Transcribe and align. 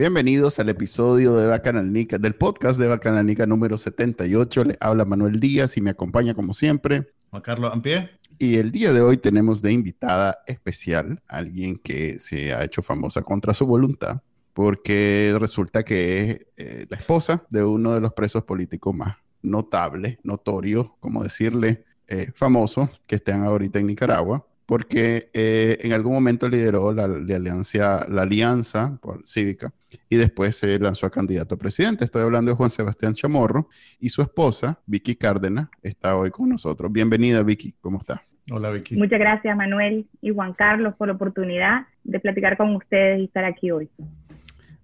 Bienvenidos 0.00 0.58
al 0.58 0.70
episodio 0.70 1.34
de 1.34 1.46
Bacananica, 1.46 2.16
del 2.16 2.34
podcast 2.34 2.80
de 2.80 2.88
Bacananica 2.88 3.44
número 3.44 3.76
78. 3.76 4.64
Le 4.64 4.76
habla 4.80 5.04
Manuel 5.04 5.38
Díaz 5.38 5.76
y 5.76 5.82
me 5.82 5.90
acompaña 5.90 6.32
como 6.32 6.54
siempre. 6.54 7.12
Juan 7.28 7.42
Carlos 7.42 7.70
Ampie. 7.70 8.08
Y 8.38 8.56
el 8.56 8.72
día 8.72 8.94
de 8.94 9.02
hoy 9.02 9.18
tenemos 9.18 9.60
de 9.60 9.74
invitada 9.74 10.38
especial 10.46 11.22
a 11.28 11.36
alguien 11.36 11.76
que 11.76 12.18
se 12.18 12.54
ha 12.54 12.64
hecho 12.64 12.80
famosa 12.80 13.20
contra 13.20 13.52
su 13.52 13.66
voluntad, 13.66 14.22
porque 14.54 15.36
resulta 15.38 15.82
que 15.82 16.20
es 16.22 16.46
eh, 16.56 16.86
la 16.88 16.96
esposa 16.96 17.44
de 17.50 17.62
uno 17.62 17.92
de 17.92 18.00
los 18.00 18.14
presos 18.14 18.44
políticos 18.44 18.94
más 18.94 19.16
notables, 19.42 20.16
notorios, 20.22 20.92
como 20.98 21.22
decirle, 21.22 21.84
eh, 22.08 22.32
famosos 22.34 22.88
que 23.06 23.16
están 23.16 23.44
ahorita 23.44 23.78
en 23.78 23.88
Nicaragua 23.88 24.46
porque 24.64 25.30
eh, 25.34 25.78
en 25.80 25.92
algún 25.92 26.12
momento 26.12 26.48
lideró 26.48 26.92
la, 26.92 27.02
alianza, 27.02 28.06
la 28.08 28.22
alianza 28.22 29.00
cívica 29.24 29.74
y 30.08 30.16
después 30.16 30.56
se 30.56 30.78
lanzó 30.78 31.06
a 31.06 31.10
candidato 31.10 31.54
a 31.54 31.58
presidente. 31.58 32.04
Estoy 32.04 32.22
hablando 32.22 32.50
de 32.50 32.56
Juan 32.56 32.70
Sebastián 32.70 33.14
Chamorro 33.14 33.68
y 33.98 34.08
su 34.08 34.22
esposa, 34.22 34.80
Vicky 34.86 35.16
Cárdenas, 35.16 35.68
está 35.82 36.16
hoy 36.16 36.30
con 36.30 36.48
nosotros. 36.48 36.90
Bienvenida, 36.92 37.42
Vicky, 37.42 37.74
¿cómo 37.80 37.98
está? 37.98 38.24
Hola, 38.50 38.70
Vicky. 38.70 38.96
Muchas 38.96 39.18
gracias, 39.18 39.56
Manuel 39.56 40.06
y 40.20 40.30
Juan 40.30 40.54
Carlos, 40.54 40.94
por 40.96 41.08
la 41.08 41.14
oportunidad 41.14 41.86
de 42.04 42.18
platicar 42.20 42.56
con 42.56 42.74
ustedes 42.74 43.20
y 43.20 43.24
estar 43.24 43.44
aquí 43.44 43.70
hoy. 43.70 43.88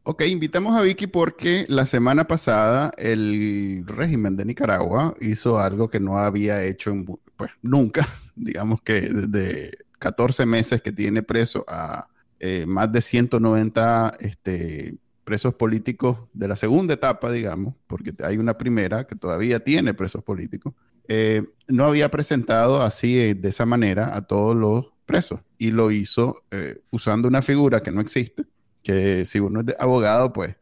Ok, 0.08 0.22
invitamos 0.28 0.76
a 0.76 0.82
Vicky 0.82 1.08
porque 1.08 1.64
la 1.68 1.84
semana 1.84 2.28
pasada 2.28 2.92
el 2.96 3.82
régimen 3.86 4.36
de 4.36 4.44
Nicaragua 4.44 5.14
hizo 5.20 5.58
algo 5.58 5.88
que 5.88 5.98
no 5.98 6.18
había 6.18 6.62
hecho 6.62 6.94
pues, 7.34 7.50
nunca 7.60 8.06
digamos 8.36 8.82
que 8.82 9.00
desde 9.00 9.72
14 9.98 10.46
meses 10.46 10.80
que 10.80 10.92
tiene 10.92 11.24
preso 11.24 11.64
a 11.66 12.08
eh, 12.40 12.64
más 12.66 12.92
de 12.92 13.00
190 13.00 14.16
este, 14.20 14.98
presos 15.24 15.54
políticos 15.54 16.18
de 16.32 16.48
la 16.48 16.56
segunda 16.56 16.94
etapa, 16.94 17.30
digamos, 17.32 17.74
porque 17.86 18.12
hay 18.22 18.38
una 18.38 18.58
primera 18.58 19.06
que 19.06 19.16
todavía 19.16 19.60
tiene 19.60 19.94
presos 19.94 20.22
políticos, 20.22 20.74
eh, 21.08 21.42
no 21.68 21.84
había 21.84 22.10
presentado 22.10 22.82
así 22.82 23.18
eh, 23.18 23.34
de 23.34 23.48
esa 23.48 23.64
manera 23.64 24.16
a 24.16 24.26
todos 24.26 24.54
los 24.56 24.92
presos. 25.06 25.40
Y 25.56 25.70
lo 25.70 25.90
hizo 25.90 26.42
usando 26.90 27.28
una 27.28 27.40
figura 27.40 27.80
que 27.80 27.92
no 27.92 28.00
existe, 28.00 28.44
que 28.82 29.24
si 29.24 29.40
uno 29.40 29.60
es 29.66 29.74
abogado, 29.78 30.32
pues 30.32 30.56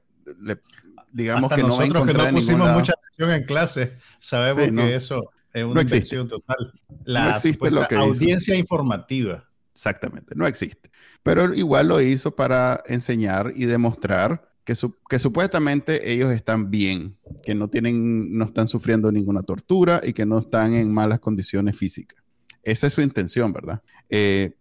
digamos 1.13 1.53
que 1.53 1.63
nosotros 1.63 1.89
no 1.89 2.01
va 2.01 2.05
a 2.05 2.07
que 2.07 2.19
no 2.19 2.31
pusimos 2.31 2.71
mucha 2.73 2.93
atención 2.93 3.31
en 3.33 3.45
clase, 3.45 3.99
sabemos 4.19 4.85
que 4.85 4.95
eso 4.95 5.31
es 5.53 5.65
una 5.65 5.83
no 5.83 6.27
total. 6.27 6.73
La 7.05 7.25
no 7.25 7.31
existe 7.31 7.71
lo 7.71 7.87
que 7.89 7.95
audiencia 7.95 8.55
informativa. 8.57 9.49
Exactamente, 9.75 10.35
no 10.37 10.47
existe. 10.47 10.91
Pero 11.23 11.53
igual 11.53 11.89
lo 11.89 12.01
hizo 12.01 12.37
para 12.37 12.83
enseñar 12.87 13.51
y 13.55 13.65
demostrar 13.65 14.49
que, 14.65 14.75
supuestamente 15.19 16.13
ellos 16.13 16.33
están 16.33 16.71
bien, 16.71 17.19
que 17.43 17.55
no, 17.55 17.69
tienen, 17.69 18.37
no 18.37 18.45
están 18.45 18.69
sufriendo 18.69 19.13
ninguna 19.13 19.43
tortura 19.43 20.01
y 20.03 20.13
que 20.13 20.25
no 20.25 20.39
están 20.39 20.75
en 20.75 20.93
malas 20.93 21.19
condiciones 21.19 21.77
físicas. 21.77 22.23
Esa 22.63 22.87
es 22.87 22.95
su 22.95 23.03
intención, 23.03 23.53
¿verdad? 23.53 23.83
Eh, 24.09 24.57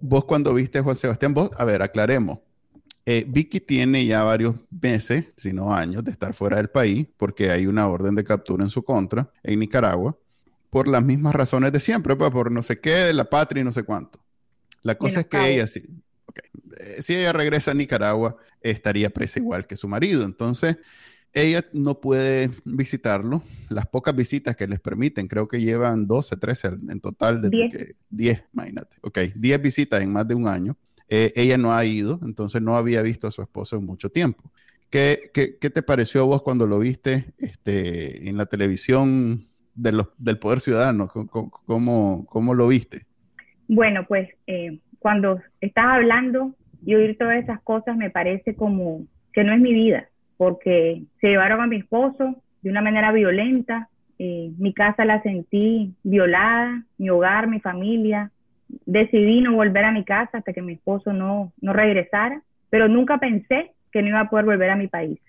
vos 0.00 0.24
cuando 0.24 0.52
viste 0.52 0.78
a 0.78 0.82
Juan 0.82 0.96
Sebastián, 0.96 1.32
vos, 1.32 1.50
a 1.56 1.64
ver, 1.64 1.80
aclaremos. 1.80 2.40
Eh, 3.06 3.24
Vicky 3.26 3.60
tiene 3.60 4.04
ya 4.04 4.22
varios 4.22 4.56
meses, 4.70 5.32
si 5.36 5.52
no 5.52 5.72
años, 5.72 6.04
de 6.04 6.10
estar 6.10 6.34
fuera 6.34 6.58
del 6.58 6.68
país 6.68 7.08
porque 7.16 7.50
hay 7.50 7.66
una 7.66 7.88
orden 7.88 8.14
de 8.14 8.24
captura 8.24 8.64
en 8.64 8.70
su 8.70 8.82
contra 8.82 9.32
en 9.42 9.60
Nicaragua 9.60 10.18
por 10.68 10.88
las 10.88 11.02
mismas 11.02 11.34
razones 11.34 11.72
de 11.72 11.80
siempre, 11.80 12.16
pues, 12.16 12.30
por 12.30 12.52
no 12.52 12.62
sé 12.62 12.80
qué, 12.80 12.90
de 12.90 13.14
la 13.14 13.30
patria 13.30 13.62
y 13.62 13.64
no 13.64 13.72
sé 13.72 13.82
cuánto. 13.82 14.20
La 14.82 14.96
cosa 14.96 15.20
es 15.20 15.26
que 15.26 15.54
ella, 15.54 15.66
sí, 15.66 15.82
eh, 16.80 17.02
si 17.02 17.14
ella 17.14 17.32
regresa 17.32 17.72
a 17.72 17.74
Nicaragua, 17.74 18.36
estaría 18.60 19.10
presa 19.10 19.38
igual 19.38 19.66
que 19.66 19.76
su 19.76 19.88
marido. 19.88 20.24
Entonces, 20.24 20.78
ella 21.32 21.64
no 21.72 22.00
puede 22.00 22.50
visitarlo. 22.64 23.42
Las 23.68 23.86
pocas 23.86 24.14
visitas 24.14 24.56
que 24.56 24.66
les 24.66 24.80
permiten, 24.80 25.28
creo 25.28 25.48
que 25.48 25.60
llevan 25.60 26.06
12, 26.06 26.36
13 26.36 26.68
en 26.88 27.00
total, 27.00 27.42
desde 27.42 27.56
10. 27.56 27.72
que 27.72 27.92
10, 28.10 28.44
imagínate. 28.52 28.96
Ok, 29.02 29.18
10 29.34 29.62
visitas 29.62 30.00
en 30.00 30.12
más 30.12 30.26
de 30.26 30.34
un 30.34 30.46
año. 30.46 30.76
Eh, 31.08 31.32
ella 31.36 31.56
no 31.56 31.72
ha 31.72 31.84
ido, 31.84 32.20
entonces 32.22 32.60
no 32.60 32.76
había 32.76 33.02
visto 33.02 33.26
a 33.26 33.30
su 33.30 33.40
esposo 33.40 33.76
en 33.76 33.86
mucho 33.86 34.10
tiempo. 34.10 34.52
¿Qué, 34.90 35.30
qué, 35.32 35.58
qué 35.58 35.70
te 35.70 35.82
pareció 35.82 36.22
a 36.22 36.24
vos 36.24 36.42
cuando 36.42 36.66
lo 36.66 36.78
viste 36.78 37.34
este, 37.38 38.28
en 38.28 38.36
la 38.36 38.46
televisión 38.46 39.46
del 39.74 40.38
poder 40.38 40.60
ciudadano? 40.60 41.08
¿Cómo, 41.08 42.26
cómo, 42.26 42.54
lo 42.54 42.68
viste? 42.68 43.06
Bueno, 43.68 44.04
pues 44.08 44.30
eh, 44.46 44.78
cuando 44.98 45.40
estás 45.60 45.84
hablando 45.88 46.54
y 46.84 46.94
oír 46.94 47.18
todas 47.18 47.36
esas 47.36 47.60
cosas 47.60 47.96
me 47.96 48.10
parece 48.10 48.54
como 48.54 49.02
que 49.32 49.44
no 49.44 49.52
es 49.52 49.60
mi 49.60 49.74
vida, 49.74 50.08
porque 50.38 51.02
se 51.20 51.28
llevaron 51.28 51.60
a 51.60 51.66
mi 51.66 51.76
esposo 51.76 52.42
de 52.62 52.70
una 52.70 52.80
manera 52.80 53.12
violenta, 53.12 53.88
eh, 54.18 54.50
mi 54.58 54.72
casa 54.72 55.04
la 55.04 55.22
sentí 55.22 55.94
violada, 56.02 56.82
mi 56.96 57.10
hogar, 57.10 57.46
mi 57.46 57.60
familia, 57.60 58.30
decidí 58.86 59.42
no 59.42 59.54
volver 59.54 59.84
a 59.84 59.92
mi 59.92 60.04
casa 60.04 60.38
hasta 60.38 60.52
que 60.52 60.62
mi 60.62 60.72
esposo 60.72 61.12
no, 61.12 61.52
no 61.60 61.72
regresara, 61.74 62.42
pero 62.70 62.88
nunca 62.88 63.18
pensé 63.18 63.72
que 63.92 64.02
no 64.02 64.08
iba 64.08 64.20
a 64.20 64.30
poder 64.30 64.46
volver 64.46 64.70
a 64.70 64.76
mi 64.76 64.88
país. 64.88 65.20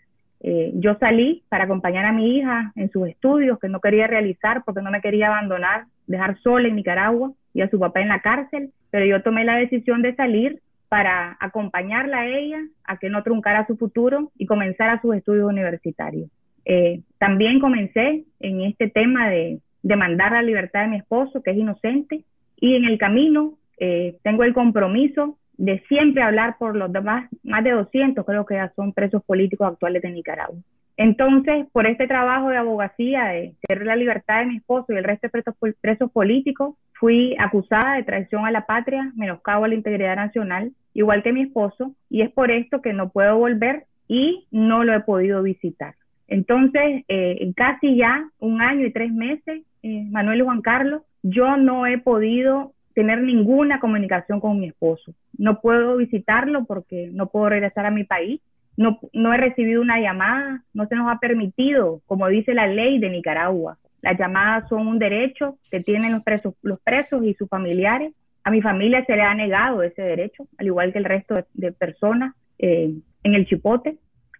Eh, 0.41 0.71
yo 0.75 0.95
salí 0.95 1.43
para 1.49 1.65
acompañar 1.65 2.05
a 2.05 2.13
mi 2.13 2.37
hija 2.37 2.71
en 2.75 2.89
sus 2.89 3.09
estudios 3.09 3.59
que 3.59 3.67
no 3.67 3.81
quería 3.81 4.07
realizar 4.07 4.63
porque 4.63 4.81
no 4.81 4.91
me 4.91 5.01
quería 5.01 5.27
abandonar, 5.27 5.85
dejar 6.07 6.39
sola 6.39 6.69
en 6.69 6.77
Nicaragua 6.77 7.33
y 7.53 7.61
a 7.61 7.69
su 7.69 7.79
papá 7.79 8.01
en 8.01 8.09
la 8.09 8.21
cárcel, 8.21 8.71
pero 8.91 9.05
yo 9.05 9.21
tomé 9.21 9.43
la 9.43 9.57
decisión 9.57 10.01
de 10.01 10.15
salir 10.15 10.61
para 10.87 11.37
acompañarla 11.39 12.21
a 12.21 12.27
ella 12.27 12.59
a 12.83 12.97
que 12.97 13.09
no 13.09 13.23
truncara 13.23 13.67
su 13.67 13.77
futuro 13.77 14.31
y 14.37 14.45
comenzara 14.47 15.01
sus 15.01 15.15
estudios 15.15 15.47
universitarios. 15.47 16.29
Eh, 16.65 17.01
también 17.17 17.59
comencé 17.59 18.25
en 18.39 18.61
este 18.61 18.89
tema 18.89 19.29
de 19.29 19.59
demandar 19.81 20.31
la 20.31 20.41
libertad 20.41 20.81
de 20.81 20.87
mi 20.89 20.97
esposo, 20.97 21.41
que 21.41 21.51
es 21.51 21.57
inocente, 21.57 22.23
y 22.57 22.75
en 22.75 22.85
el 22.85 22.97
camino 22.97 23.57
eh, 23.77 24.17
tengo 24.23 24.43
el 24.43 24.53
compromiso 24.53 25.37
de 25.57 25.79
siempre 25.87 26.23
hablar 26.23 26.57
por 26.57 26.75
los 26.75 26.91
demás, 26.91 27.29
más 27.43 27.63
de 27.63 27.71
200 27.71 28.25
creo 28.25 28.45
que 28.45 28.55
ya 28.55 28.71
son 28.75 28.93
presos 28.93 29.23
políticos 29.23 29.67
actuales 29.67 30.01
de 30.01 30.11
Nicaragua. 30.11 30.57
Entonces, 30.99 31.65
por 31.71 31.87
este 31.87 32.07
trabajo 32.07 32.49
de 32.49 32.57
abogacía, 32.57 33.27
de 33.27 33.53
querer 33.65 33.85
la 33.85 33.95
libertad 33.95 34.39
de 34.39 34.47
mi 34.47 34.57
esposo 34.57 34.91
y 34.91 34.97
el 34.97 35.05
resto 35.05 35.29
de 35.31 35.73
presos, 35.79 36.11
políticos, 36.11 36.75
fui 36.91 37.37
acusada 37.39 37.95
de 37.95 38.03
traición 38.03 38.45
a 38.45 38.51
la 38.51 38.65
patria, 38.65 39.09
menoscabo 39.15 39.63
a 39.63 39.69
la 39.69 39.75
integridad 39.75 40.17
nacional, 40.17 40.73
igual 40.93 41.23
que 41.23 41.31
mi 41.31 41.43
esposo, 41.43 41.93
y 42.09 42.21
es 42.21 42.29
por 42.31 42.51
esto 42.51 42.81
que 42.81 42.91
no 42.91 43.11
puedo 43.11 43.37
volver 43.37 43.85
y 44.09 44.45
no 44.51 44.83
lo 44.83 44.93
he 44.93 44.99
podido 44.99 45.41
visitar. 45.41 45.95
Entonces, 46.27 47.05
eh, 47.07 47.49
casi 47.55 47.95
ya 47.95 48.29
un 48.37 48.61
año 48.61 48.85
y 48.85 48.91
tres 48.91 49.13
meses, 49.13 49.61
eh, 49.83 50.05
Manuel 50.11 50.39
y 50.39 50.43
Juan 50.43 50.61
Carlos, 50.61 51.03
yo 51.23 51.55
no 51.55 51.87
he 51.87 51.97
podido 51.99 52.73
tener 52.93 53.21
ninguna 53.21 53.79
comunicación 53.79 54.41
con 54.41 54.59
mi 54.59 54.67
esposo. 54.67 55.13
No 55.37 55.61
puedo 55.61 55.95
visitarlo 55.95 56.65
porque 56.65 57.09
no 57.13 57.27
puedo 57.27 57.47
regresar 57.47 57.85
a 57.85 57.91
mi 57.91 58.03
país. 58.03 58.41
No, 58.79 58.97
no 59.11 59.33
he 59.33 59.37
recibido 59.37 59.81
una 59.81 59.99
llamada, 59.99 60.63
no 60.73 60.85
se 60.87 60.95
nos 60.95 61.11
ha 61.11 61.19
permitido, 61.19 62.01
como 62.05 62.29
dice 62.29 62.53
la 62.53 62.65
ley 62.65 62.97
de 62.97 63.09
Nicaragua. 63.09 63.77
Las 64.01 64.17
llamadas 64.17 64.69
son 64.69 64.87
un 64.87 64.99
derecho 64.99 65.57
que 65.69 65.81
tienen 65.81 66.13
los 66.13 66.23
presos, 66.23 66.53
los 66.61 66.79
presos 66.79 67.21
y 67.25 67.33
sus 67.33 67.49
familiares. 67.49 68.13
A 68.45 68.51
mi 68.51 68.61
familia 68.61 69.03
se 69.03 69.17
le 69.17 69.23
ha 69.23 69.35
negado 69.35 69.83
ese 69.83 70.01
derecho, 70.01 70.47
al 70.57 70.67
igual 70.67 70.93
que 70.93 70.99
el 70.99 71.03
resto 71.03 71.35
de, 71.53 71.71
personas 71.73 72.33
eh, 72.57 72.93
en 73.23 73.33
el 73.35 73.45
chipote. 73.47 73.97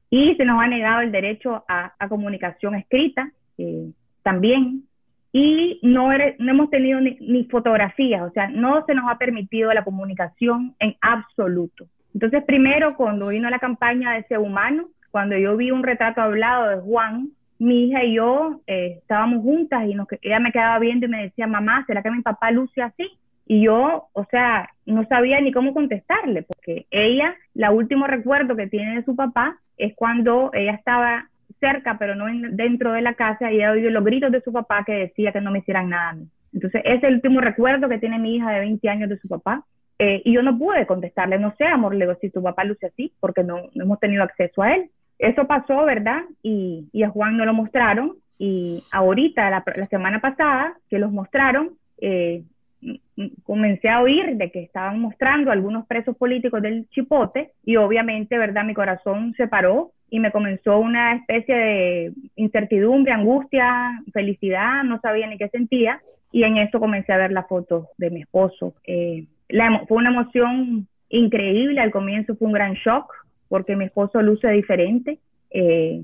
Y 0.10 0.36
se 0.36 0.46
nos 0.46 0.64
ha 0.64 0.68
negado 0.68 1.02
el 1.02 1.12
derecho 1.12 1.66
a, 1.68 1.92
comunicación 2.08 2.76
escrita 2.76 3.34
eh, 3.58 3.92
también 4.24 4.86
y 5.34 5.82
no, 5.84 6.12
no 6.40 6.52
hemos 6.52 6.70
tenido 6.70 7.02
ni, 7.02 7.44
fotografías, 7.52 8.22
o 8.22 8.32
sea, 8.32 8.48
no 8.48 8.86
se 8.86 8.96
nos 8.96 9.12
ha 9.12 9.18
permitido 9.18 9.74
la 9.74 9.84
comunicación 9.84 10.76
en 10.80 10.96
absoluto. 11.02 11.88
Entonces, 12.14 12.44
primero, 12.44 12.96
cuando 12.96 13.28
vino 13.28 13.50
la 13.50 13.60
campaña 13.60 14.14
de 14.14 14.20
ese 14.20 14.38
humano, 14.38 14.90
cuando 15.12 15.38
yo 15.38 15.58
vi 15.58 15.72
un 15.72 15.84
retrato 15.84 16.22
hablado 16.22 16.70
de 16.70 16.78
Juan, 16.78 17.30
mi 17.60 17.86
hija 17.86 18.04
y 18.04 18.16
yo 18.16 18.62
eh, 18.68 18.96
estábamos 19.00 19.44
juntas 19.44 19.86
y 19.88 19.94
nos, 19.94 20.08
ella 20.22 20.40
me 20.40 20.52
quedaba 20.52 20.80
viendo 20.80 21.06
y 21.06 21.10
me 21.10 21.24
decía, 21.24 21.46
mamá, 21.46 21.84
¿será 21.86 22.02
que 22.02 22.12
mi 22.12 22.22
papá 22.22 22.52
luce 22.52 22.82
así? 22.82 23.10
Y 23.46 23.64
yo, 23.64 24.10
o 24.14 24.26
sea, 24.26 24.70
no 24.86 25.06
sabía 25.08 25.42
ni 25.42 25.52
cómo 25.52 25.74
contestarle, 25.74 26.44
porque 26.44 26.86
ella, 26.92 27.36
la 27.54 27.72
último 27.72 28.08
recuerdo 28.08 28.56
que 28.56 28.68
tiene 28.68 28.96
de 28.96 29.04
su 29.04 29.16
papá 29.16 29.58
es 29.78 29.96
cuando 29.96 30.52
ella 30.54 30.74
estaba 30.74 31.30
cerca, 31.60 31.98
pero 31.98 32.16
no 32.16 32.26
dentro 32.52 32.94
de 32.94 33.02
la 33.02 33.16
casa, 33.16 33.52
y 33.52 33.56
ella 33.56 33.72
oyó 33.72 33.90
los 33.90 34.04
gritos 34.04 34.32
de 34.32 34.42
su 34.42 34.54
papá 34.54 34.84
que 34.86 34.94
decía 34.94 35.32
que 35.32 35.42
no 35.42 35.52
me 35.52 35.60
hicieran 35.60 35.90
nada 35.90 36.10
a 36.12 36.14
mí. 36.14 36.28
Entonces, 36.54 36.82
ese 36.86 36.98
es 36.98 37.04
el 37.04 37.16
último 37.16 37.42
recuerdo 37.42 37.90
que 37.90 37.98
tiene 37.98 38.20
mi 38.20 38.36
hija 38.36 38.52
de 38.52 38.60
20 38.60 38.90
años 38.90 39.10
de 39.10 39.20
su 39.20 39.28
papá. 39.28 39.66
Eh, 40.02 40.22
y 40.24 40.34
yo 40.34 40.42
no 40.42 40.58
pude 40.58 40.86
contestarle, 40.86 41.38
no 41.38 41.54
sé, 41.58 41.66
amor, 41.66 41.94
le 41.94 42.06
digo, 42.06 42.18
si 42.22 42.30
tu 42.30 42.42
papá 42.42 42.64
luce 42.64 42.88
así, 42.88 43.12
porque 43.20 43.44
no, 43.44 43.64
hemos 43.76 44.00
tenido 44.00 44.24
acceso 44.24 44.62
a 44.64 44.70
él. 44.70 44.90
Eso 45.18 45.46
pasó, 45.46 45.84
¿verdad? 45.84 46.24
Y, 46.42 46.88
y 46.94 47.04
a 47.04 47.10
Juan 47.10 47.36
no 47.36 47.46
lo 47.46 47.54
mostraron. 47.54 48.16
Y 48.38 48.82
ahorita, 48.92 49.50
la, 49.50 49.86
semana 49.88 50.22
pasada, 50.22 50.78
que 50.90 50.98
los 50.98 51.12
mostraron, 51.12 51.72
eh, 52.00 52.44
comencé 53.44 53.90
a 53.90 54.02
oír 54.02 54.38
de 54.38 54.50
que 54.50 54.64
estaban 54.64 55.02
mostrando 55.02 55.52
algunos 55.52 55.86
presos 55.86 56.16
políticos 56.16 56.62
del 56.62 56.88
Chipote 56.90 57.52
y 57.66 57.76
obviamente, 57.76 58.38
¿verdad? 58.38 58.64
Mi 58.64 58.74
corazón 58.74 59.34
se 59.36 59.50
paró 59.50 59.92
y 60.10 60.22
me 60.22 60.32
comenzó 60.32 60.80
una 60.80 61.16
especie 61.16 61.56
de 61.56 62.14
incertidumbre, 62.38 63.12
angustia, 63.12 64.02
felicidad, 64.14 64.86
no 64.86 65.02
sabía 65.02 65.28
ni 65.28 65.38
qué 65.38 65.50
sentía 65.50 66.02
y 66.32 66.44
en 66.44 66.58
eso 66.58 66.80
comencé 66.80 67.12
a 67.12 67.18
ver 67.18 67.34
la 67.34 67.44
foto 67.44 67.90
de 67.98 68.10
mi 68.10 68.22
esposo. 68.22 68.74
Eh, 68.86 69.26
fue 69.88 69.98
una 69.98 70.10
emoción 70.10 70.88
increíble, 71.10 71.82
al 71.82 71.92
comienzo 71.92 72.36
fue 72.36 72.48
un 72.48 72.54
gran 72.54 72.74
shock 72.74 73.12
porque 73.48 73.76
mi 73.76 73.86
esposo 73.86 74.22
luce 74.22 74.48
diferente, 74.52 75.20
eh, 75.50 76.04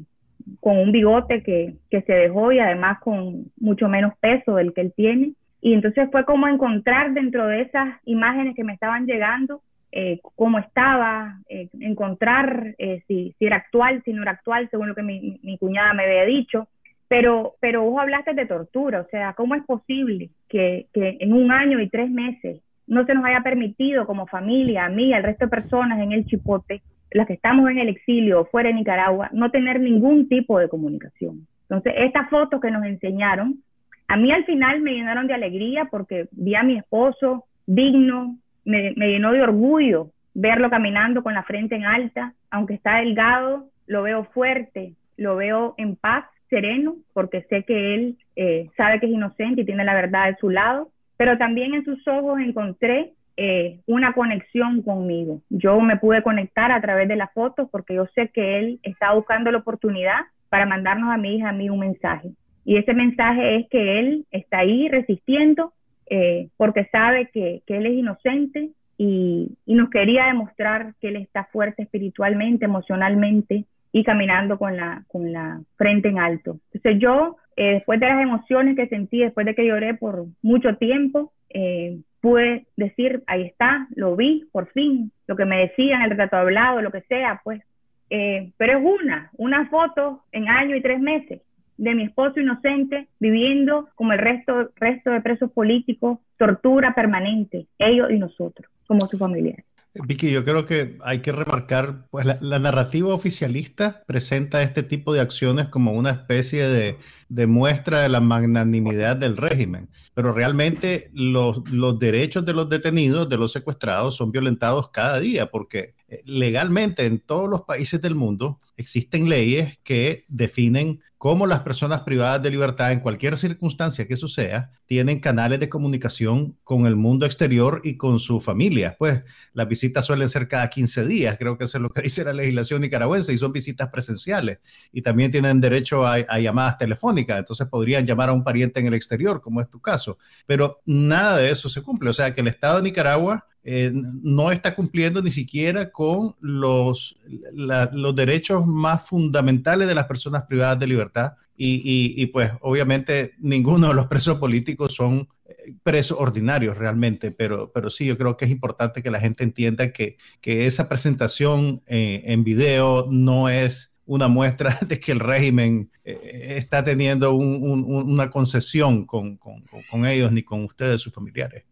con 0.60 0.78
un 0.78 0.92
bigote 0.92 1.44
que, 1.44 1.76
que 1.90 2.02
se 2.02 2.14
dejó 2.14 2.52
y 2.52 2.60
además 2.60 3.00
con 3.00 3.52
mucho 3.58 3.88
menos 3.88 4.14
peso 4.20 4.56
del 4.56 4.74
que 4.74 4.82
él 4.82 4.94
tiene. 4.96 5.34
Y 5.62 5.74
entonces 5.74 6.10
fue 6.12 6.26
como 6.26 6.48
encontrar 6.48 7.14
dentro 7.14 7.48
de 7.48 7.62
esas 7.62 7.96
imágenes 8.06 8.56
que 8.56 8.64
me 8.64 8.74
estaban 8.74 9.06
llegando 9.06 9.62
eh, 9.92 10.20
cómo 10.36 10.60
estaba, 10.60 11.40
eh, 11.48 11.70
encontrar 11.80 12.76
si, 13.08 13.34
si, 13.40 13.46
era 13.46 13.58
actual, 13.58 14.02
si 14.04 14.12
no 14.12 14.24
era 14.24 14.32
actual, 14.32 14.68
según 14.70 14.90
lo 14.90 14.96
que 14.96 15.04
mi, 15.04 15.40
mi, 15.42 15.58
cuñada 15.58 15.94
me 15.94 16.04
había 16.04 16.26
dicho. 16.26 16.68
Pero, 17.08 17.56
pero 17.62 17.84
vos 17.84 18.02
hablaste 18.02 18.34
de 18.34 18.46
tortura, 18.48 19.02
o 19.02 19.08
sea, 19.10 19.34
¿cómo 19.34 19.56
es 19.56 19.64
posible 19.64 20.32
que, 20.50 20.88
que 20.92 21.18
en 21.20 21.34
un 21.34 21.52
año 21.52 21.80
y 21.80 21.88
tres 21.88 22.10
meses 22.10 22.60
no 22.88 23.06
se 23.06 23.14
nos 23.14 23.26
haya 23.26 23.42
permitido 23.42 24.06
como 24.06 24.28
familia, 24.28 24.86
a 24.86 24.90
mí, 24.90 25.14
al 25.14 25.24
resto 25.24 25.46
de 25.46 25.52
personas 25.52 26.00
en 26.00 26.12
el 26.12 26.26
Chipote, 26.26 26.82
las 27.12 27.28
que 27.28 27.34
estamos 27.34 27.70
en 27.70 27.80
el 27.80 27.90
exilio 27.90 28.46
fuera 28.46 28.70
de 28.70 28.76
Nicaragua, 28.76 29.30
no 29.32 29.52
tener 29.52 29.80
ningún 29.80 30.28
tipo 30.28 30.60
de 30.60 30.70
comunicación? 30.70 31.48
Entonces, 31.64 31.94
estas 31.98 32.30
fotos 32.30 32.62
que 32.62 32.72
nos 32.72 32.86
enseñaron 32.86 33.64
a 34.08 34.18
mí 34.18 34.32
al 34.32 34.46
final 34.46 34.82
me 34.82 34.94
llenaron 34.94 35.28
de 35.28 35.34
alegría 35.34 35.86
porque 35.86 36.28
vi 36.32 36.56
a 36.56 36.64
mi 36.64 36.78
esposo 36.78 37.46
digno, 37.66 38.38
me, 38.64 38.94
llenó 38.94 39.32
de 39.32 39.42
orgullo 39.42 40.12
verlo 40.34 40.70
caminando 40.70 41.24
con 41.24 41.34
la 41.34 41.44
frente 41.44 41.76
en 41.76 41.86
alta, 41.86 42.34
aunque 42.50 42.74
está 42.74 42.98
delgado, 42.98 43.70
lo 43.88 44.04
veo 44.04 44.26
fuerte, 44.26 44.94
lo 45.16 45.38
veo 45.38 45.76
en 45.78 45.96
paz, 45.96 46.26
sereno, 46.50 46.98
porque 47.14 47.44
sé 47.50 47.64
que 47.64 47.96
él 47.96 48.18
eh, 48.36 48.70
sabe 48.76 49.00
que 49.00 49.06
es 49.06 49.14
inocente 49.14 49.62
y 49.62 49.66
tiene 49.66 49.86
la 49.86 49.94
verdad 49.94 50.28
de 50.28 50.36
su 50.36 50.50
lado, 50.50 50.90
pero 51.18 51.38
también 51.38 51.74
en 51.74 51.86
sus 51.86 52.08
ojos 52.08 52.40
encontré 52.40 53.14
eh, 53.38 53.80
una 53.86 54.14
conexión 54.14 54.82
conmigo. 54.82 55.42
Yo 55.50 55.80
me 55.82 55.98
pude 55.98 56.24
conectar 56.24 56.72
a 56.72 56.82
través 56.82 57.08
de 57.08 57.18
las 57.18 57.34
fotos 57.34 57.70
porque 57.70 57.96
yo 57.96 58.06
sé 58.16 58.30
que 58.30 58.60
él 58.60 58.80
está 58.84 59.14
buscando 59.14 59.52
la 59.52 59.58
oportunidad 59.58 60.22
para 60.50 60.66
mandarnos 60.66 61.12
a 61.12 61.18
mi 61.18 61.36
hija 61.36 61.50
a 61.50 61.54
mí 61.54 61.70
un 61.70 61.80
mensaje. 61.80 62.30
Y 62.64 62.78
ese 62.78 62.94
mensaje 62.94 63.58
es 63.58 63.70
que 63.70 64.00
él 64.00 64.26
está 64.32 64.60
ahí 64.60 64.88
resistiendo 64.88 65.74
eh, 66.10 66.50
porque 66.58 66.88
sabe 66.92 67.30
que, 67.34 67.62
él 67.68 67.86
es 67.86 67.94
inocente 67.94 68.70
y, 68.98 69.52
nos 69.66 69.90
quería 69.90 70.28
demostrar 70.28 70.94
que 71.02 71.10
él 71.10 71.18
está 71.18 71.46
fuerte 71.52 71.84
espiritualmente, 71.84 72.66
emocionalmente 72.66 73.66
y 73.92 74.04
caminando 74.04 74.58
con 74.58 74.78
la, 74.78 75.04
con 75.08 75.32
la 75.34 75.62
frente 75.76 76.08
en 76.08 76.20
alto. 76.20 76.60
Entonces 76.74 77.02
yo, 77.02 77.38
eh, 77.56 77.74
después 77.74 78.00
de 78.00 78.08
las 78.08 78.22
emociones 78.22 78.76
que 78.76 78.88
sentí, 78.88 79.20
después 79.20 79.46
de 79.46 79.56
que 79.56 79.66
lloré 79.66 79.94
por 79.94 80.26
mucho 80.42 80.76
tiempo, 80.78 81.32
eh, 81.50 82.00
pude 82.22 82.66
decir, 82.76 83.24
ahí 83.28 83.44
está, 83.44 83.88
lo 83.96 84.16
vi, 84.16 84.46
por 84.52 84.68
fin, 84.72 85.12
lo 85.28 85.36
que 85.36 85.46
me 85.46 85.60
decían, 85.60 86.02
el 86.02 86.10
retrato 86.10 86.38
hablado, 86.38 86.82
lo 86.82 86.92
que 86.92 87.02
sea, 87.02 87.42
pues. 87.44 87.62
pero 88.10 88.78
es 88.78 88.84
una, 88.84 89.30
una 89.38 89.68
foto 89.70 90.24
en 90.32 90.50
año 90.50 90.76
y 90.76 90.82
tres 90.82 91.00
meses 91.00 91.42
de 91.78 91.96
mi 91.96 92.04
esposo 92.04 92.40
inocente 92.40 93.08
viviendo 93.20 93.90
como 93.96 94.14
el 94.14 94.20
resto, 94.20 94.72
resto 94.76 95.12
de 95.12 95.22
presos 95.22 95.52
políticos, 95.52 96.20
tortura 96.38 96.94
permanente, 96.94 97.68
ellos 97.78 98.12
y 98.12 98.18
nosotros, 98.18 98.72
como 98.88 99.08
su 99.08 99.18
familia. 99.18 99.64
Vicky, 100.04 100.30
yo 100.30 100.44
creo 100.44 100.66
que 100.66 100.98
hay 101.04 101.20
que 101.20 101.32
remarcar, 101.32 102.08
pues 102.10 102.26
la, 102.26 102.60
narrativa 102.60 103.14
oficialista 103.14 104.04
presenta 104.06 104.62
este 104.62 104.84
tipo 104.84 105.14
de 105.14 105.22
acciones 105.22 105.68
como 105.68 105.94
una 105.94 106.12
especie 106.12 106.68
de, 106.68 107.48
muestra 107.48 108.02
de 108.02 108.10
la 108.10 108.20
magnanimidad 108.20 109.16
del 109.16 109.38
régimen, 109.38 109.90
pero 110.14 110.34
realmente 110.34 111.10
los, 111.14 111.70
los 111.72 111.98
derechos 111.98 112.46
de 112.46 112.54
los 112.54 112.70
detenidos, 112.70 113.30
de 113.30 113.38
los 113.38 113.54
secuestrados, 113.54 114.16
son 114.16 114.32
violentados 114.32 114.90
cada 114.90 115.20
día 115.20 115.50
porque 115.50 115.96
eh, 116.08 116.22
legalmente 116.26 117.06
en 117.06 117.20
todos 117.20 117.50
los 117.50 117.62
países 117.62 118.02
del 118.02 118.16
mundo 118.16 118.60
existen 118.76 119.30
leyes 119.30 119.80
que 119.84 120.26
definen 120.28 121.02
cómo 121.26 121.48
las 121.48 121.62
personas 121.62 122.02
privadas 122.02 122.44
de 122.44 122.52
libertad, 122.52 122.92
en 122.92 123.00
cualquier 123.00 123.36
circunstancia 123.36 124.08
que 124.08 124.14
eso 124.14 124.28
sea, 124.28 124.70
tienen 124.86 125.20
canales 125.20 125.60
de 125.60 125.70
comunicación 125.70 126.56
con 126.64 126.86
el 126.86 126.96
mundo 126.96 127.26
exterior 127.26 127.82
y 127.84 127.98
con 127.98 128.20
su 128.20 128.40
familia. 128.40 128.96
Pues 129.00 129.24
las 129.52 129.68
visitas 129.68 130.06
suelen 130.06 130.30
ser 130.30 130.48
cada 130.48 130.70
15 130.70 131.08
días, 131.08 131.36
creo 131.40 131.58
que 131.58 131.64
eso 131.64 131.80
es 131.80 131.82
lo 131.82 131.90
que 131.90 132.02
dice 132.04 132.24
la 132.24 132.32
legislación 132.32 132.80
nicaragüense, 132.80 133.34
y 133.34 133.40
son 133.40 133.52
visitas 133.52 133.90
presenciales. 133.90 134.60
Y 134.92 135.02
también 135.02 135.32
tienen 135.32 135.60
derecho 135.60 136.06
a, 136.06 136.20
llamadas 136.38 136.78
telefónicas, 136.78 137.40
entonces 137.40 137.66
podrían 137.70 138.06
llamar 138.06 138.30
a 138.30 138.34
un 138.34 138.44
pariente 138.44 138.80
en 138.80 138.86
el 138.86 138.94
exterior, 138.94 139.42
como 139.42 139.62
es 139.62 139.68
tu 139.68 139.82
caso. 139.82 140.20
Pero 140.46 140.84
nada 140.86 141.38
de 141.40 141.50
eso 141.50 141.70
se 141.70 141.82
cumple. 141.82 142.12
O 142.12 142.14
sea 142.14 142.36
que 142.36 142.42
el 142.42 142.50
Estado 142.50 142.78
de 142.78 142.84
Nicaragua 142.84 143.48
eh, 143.68 143.92
no 144.22 144.52
está 144.52 144.76
cumpliendo 144.76 145.24
ni 145.24 145.32
siquiera 145.32 145.90
con 145.90 146.36
los, 146.40 147.16
los 147.52 148.16
derechos 148.16 148.64
más 148.68 149.10
fundamentales 149.10 149.88
de 149.88 149.96
las 149.96 150.06
personas 150.06 150.44
privadas 150.44 150.80
de 150.80 150.86
libertad 150.86 151.34
y, 151.58 152.28
pues 152.28 152.52
obviamente 152.62 153.34
ninguno 153.40 153.88
de 153.88 153.96
los 153.96 154.06
presos 154.06 154.38
políticos 154.38 154.94
son 154.94 155.30
eh, 155.48 155.74
presos 155.82 156.20
ordinarios 156.22 156.78
realmente, 156.78 157.32
pero, 157.32 157.72
pero 157.74 157.90
sí, 157.90 158.06
yo 158.06 158.16
creo 158.20 158.38
que 158.38 158.46
es 158.46 158.52
importante 158.52 159.02
que 159.02 159.10
la 159.10 159.20
gente 159.20 159.44
entienda 159.44 159.92
que, 159.92 160.18
que 160.42 160.68
esa 160.68 160.88
presentación 160.88 161.82
eh, 161.88 162.22
en 162.26 162.44
video 162.44 163.08
no 163.10 163.50
es 163.50 163.96
una 164.06 164.28
muestra 164.28 164.78
de 164.88 165.00
que 165.00 165.12
el 165.12 165.20
régimen 165.20 165.90
está 166.04 166.84
teniendo 166.84 167.34
una 167.34 168.30
concesión 168.30 169.08
con, 169.08 169.38
con, 169.38 169.64
con 169.90 170.06
ellos 170.06 170.32
ni 170.32 170.44
con 170.44 170.64
ustedes, 170.64 171.02
sus 171.02 171.12
familiares. 171.12 171.64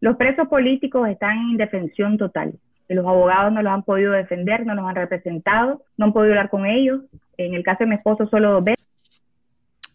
Los 0.00 0.16
presos 0.16 0.48
políticos 0.48 1.08
están 1.08 1.38
en 1.38 1.50
indefensión 1.50 2.18
total. 2.18 2.58
Los 2.88 3.06
abogados 3.06 3.52
no 3.52 3.62
los 3.62 3.72
han 3.72 3.82
podido 3.82 4.12
defender, 4.12 4.64
no 4.64 4.74
los 4.74 4.86
han 4.86 4.94
representado, 4.94 5.82
no 5.96 6.06
han 6.06 6.12
podido 6.12 6.34
hablar 6.34 6.50
con 6.50 6.66
ellos. 6.66 7.02
En 7.36 7.54
el 7.54 7.62
caso 7.64 7.78
de 7.80 7.86
mi 7.86 7.96
esposo, 7.96 8.26
solo 8.28 8.52
dos 8.52 8.64
veces. 8.64 8.84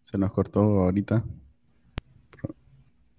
Se 0.01 0.17
nos 0.17 0.31
cortó 0.31 0.60
ahorita. 0.60 1.24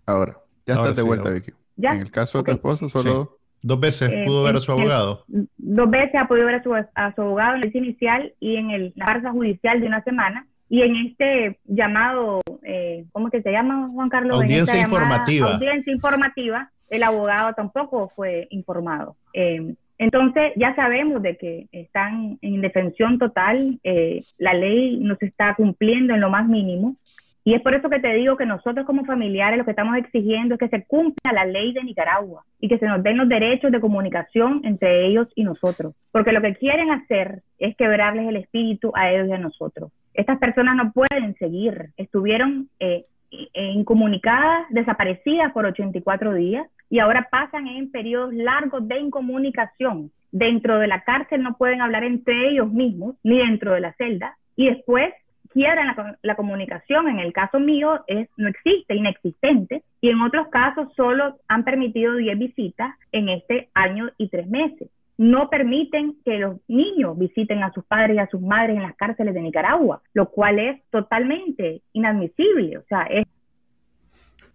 Ahora, 0.05 0.37
ya 0.67 0.75
está 0.75 0.93
de 0.93 1.03
vuelta, 1.03 1.31
Vicky. 1.31 1.53
En 1.79 2.01
el 2.01 2.11
caso 2.11 2.39
de 2.39 2.45
tu 2.45 2.51
esposo, 2.53 2.89
solo 2.89 3.39
dos 3.63 3.81
veces 3.81 4.11
eh, 4.11 4.25
pudo 4.27 4.43
ver 4.43 4.57
a 4.57 4.61
su 4.61 4.73
abogado. 4.73 5.25
dos 5.29 5.91
veces 5.91 6.17
ha 6.17 6.29
podido 6.29 6.47
ver 6.47 6.57
a 6.57 6.63
su, 6.63 6.75
a 6.75 7.15
su 7.15 7.23
abogado 7.23 7.57
en 7.57 7.63
el 7.65 7.77
inicial 7.77 8.35
y 8.41 8.57
en 8.57 8.71
el, 8.71 8.93
la 8.97 9.07
farsa 9.07 9.31
judicial 9.31 9.81
de 9.81 9.87
una 9.87 10.03
semana. 10.05 10.47
Y 10.73 10.81
en 10.81 10.97
este 10.97 11.59
llamado, 11.67 12.41
eh, 12.63 13.05
¿cómo 13.13 13.29
que 13.29 13.43
se 13.43 13.53
llama, 13.53 13.91
Juan 13.93 14.09
Carlos? 14.09 14.37
Audiencia 14.37 14.81
informativa. 14.81 15.53
audiencia 15.57 15.93
informativa, 15.93 16.71
el 16.89 17.03
abogado 17.03 17.53
tampoco 17.53 18.09
fue 18.09 18.47
informado. 18.49 19.15
Eh, 19.35 19.75
entonces, 19.99 20.53
ya 20.57 20.75
sabemos 20.75 21.23
de 21.23 21.37
que 21.37 21.67
están 21.73 22.39
en 22.41 22.55
indefensión 22.55 23.19
total, 23.19 23.81
eh, 23.85 24.25
la 24.39 24.55
ley 24.55 24.97
no 24.97 25.15
se 25.17 25.27
está 25.27 25.55
cumpliendo 25.57 26.15
en 26.15 26.23
lo 26.23 26.31
más 26.31 26.49
mínimo. 26.49 26.97
Y 27.45 27.55
es 27.55 27.63
por 27.63 27.75
eso 27.75 27.91
que 27.91 27.99
te 27.99 28.15
digo 28.15 28.37
que 28.37 28.47
nosotros 28.47 28.87
como 28.87 29.05
familiares 29.05 29.59
lo 29.59 29.65
que 29.65 29.73
estamos 29.73 29.97
exigiendo 29.97 30.55
es 30.55 30.61
que 30.61 30.69
se 30.69 30.85
cumpla 30.85 31.33
la 31.33 31.45
ley 31.45 31.73
de 31.73 31.83
Nicaragua 31.83 32.45
y 32.61 32.69
que 32.69 32.79
se 32.79 32.87
nos 32.87 33.03
den 33.03 33.17
los 33.17 33.29
derechos 33.29 33.73
de 33.73 33.81
comunicación 33.81 34.61
entre 34.65 35.07
ellos 35.07 35.27
y 35.35 35.43
nosotros. 35.43 35.95
Porque 36.13 36.33
lo 36.33 36.41
que 36.41 36.55
quieren 36.55 36.91
hacer 36.91 37.43
es 37.59 37.77
quebrarles 37.77 38.29
el 38.29 38.37
espíritu 38.37 38.93
a 38.95 39.11
ellos 39.11 39.29
y 39.29 39.33
a 39.33 39.39
nosotros. 39.39 39.91
Estas 40.15 40.39
personas 40.39 40.77
no 40.77 40.93
pueden 40.93 41.35
seguir. 41.37 41.91
Estuvieron 41.97 42.69
eh, 42.79 43.07
incomunicadas, 43.55 44.67
desaparecidas 44.71 45.53
por 45.53 45.67
84 45.67 46.35
días 46.35 46.67
y 46.91 47.01
ahora 47.01 47.29
pasan 47.31 47.67
en 47.67 47.91
periodos 47.91 48.35
largos 48.35 48.87
de 48.87 49.01
incomunicación. 49.01 50.13
Dentro 50.31 50.79
de 50.79 50.87
la 50.87 51.03
cárcel 51.03 51.43
no 51.43 51.57
pueden 51.57 51.81
hablar 51.81 52.05
entre 52.05 52.51
ellos 52.51 52.71
mismos, 52.71 53.17
ni 53.23 53.39
dentro 53.39 53.73
de 53.73 53.81
la 53.81 53.95
celda. 53.95 54.37
Y 54.57 54.69
después 54.69 55.13
quiebran 55.53 56.17
la, 56.23 56.37
comunicación. 56.37 57.09
En 57.09 57.19
el 57.19 57.33
caso 57.33 57.61
mío 57.61 58.05
es 58.07 58.29
no 58.37 58.49
existe, 58.49 58.95
inexistente, 58.95 59.83
y 60.01 60.11
en 60.11 60.21
otros 60.21 60.49
casos 60.49 60.89
solo 60.97 61.39
han 61.49 61.65
permitido 61.65 62.15
10 62.15 62.39
visitas 62.39 62.95
en 63.13 63.29
este 63.29 63.69
año 63.75 64.11
y 64.19 64.29
tres 64.29 64.47
meses. 64.49 64.89
No 65.19 65.51
permiten 65.51 66.17
que 66.25 66.39
los 66.39 66.57
niños 66.69 67.19
visiten 67.19 67.63
a 67.63 67.73
sus 67.73 67.85
padres 67.85 68.17
y 68.17 68.19
a 68.19 68.29
sus 68.29 68.41
madres 68.41 68.77
en 68.77 68.83
las 68.83 68.97
cárceles 68.97 69.35
de 69.35 69.43
Nicaragua, 69.43 70.03
lo 70.15 70.31
cual 70.31 70.59
es 70.59 70.83
totalmente 70.91 71.83
inadmisible. 71.93 72.79
O 72.79 72.85
sea, 72.89 73.03
es... 73.03 73.25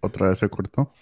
Otra 0.00 0.28
vez 0.28 0.38
se 0.38 0.48
cortó. 0.48 0.92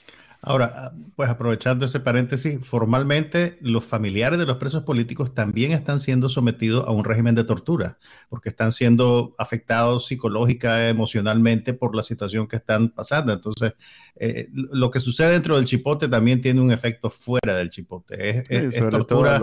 Ahora, 0.46 0.92
pues 1.16 1.28
aprovechando 1.28 1.86
ese 1.86 1.98
paréntesis, 1.98 2.64
formalmente 2.64 3.58
los 3.60 3.84
familiares 3.84 4.38
de 4.38 4.46
los 4.46 4.58
presos 4.58 4.84
políticos 4.84 5.34
también 5.34 5.72
están 5.72 5.98
siendo 5.98 6.28
sometidos 6.28 6.86
a 6.86 6.92
un 6.92 7.04
régimen 7.04 7.34
de 7.34 7.42
tortura, 7.42 7.98
porque 8.28 8.50
están 8.50 8.70
siendo 8.70 9.34
afectados 9.38 10.06
psicológica, 10.06 10.88
emocionalmente 10.88 11.74
por 11.74 11.96
la 11.96 12.04
situación 12.04 12.46
que 12.46 12.54
están 12.54 12.90
pasando. 12.90 13.32
Entonces, 13.32 13.74
eh, 14.14 14.46
lo 14.52 14.92
que 14.92 15.00
sucede 15.00 15.32
dentro 15.32 15.56
del 15.56 15.64
chipote 15.64 16.06
también 16.06 16.40
tiene 16.40 16.60
un 16.60 16.70
efecto 16.70 17.10
fuera 17.10 17.56
del 17.56 17.70
chipote. 17.70 18.44
Es, 18.48 18.78
tortura 18.88 19.40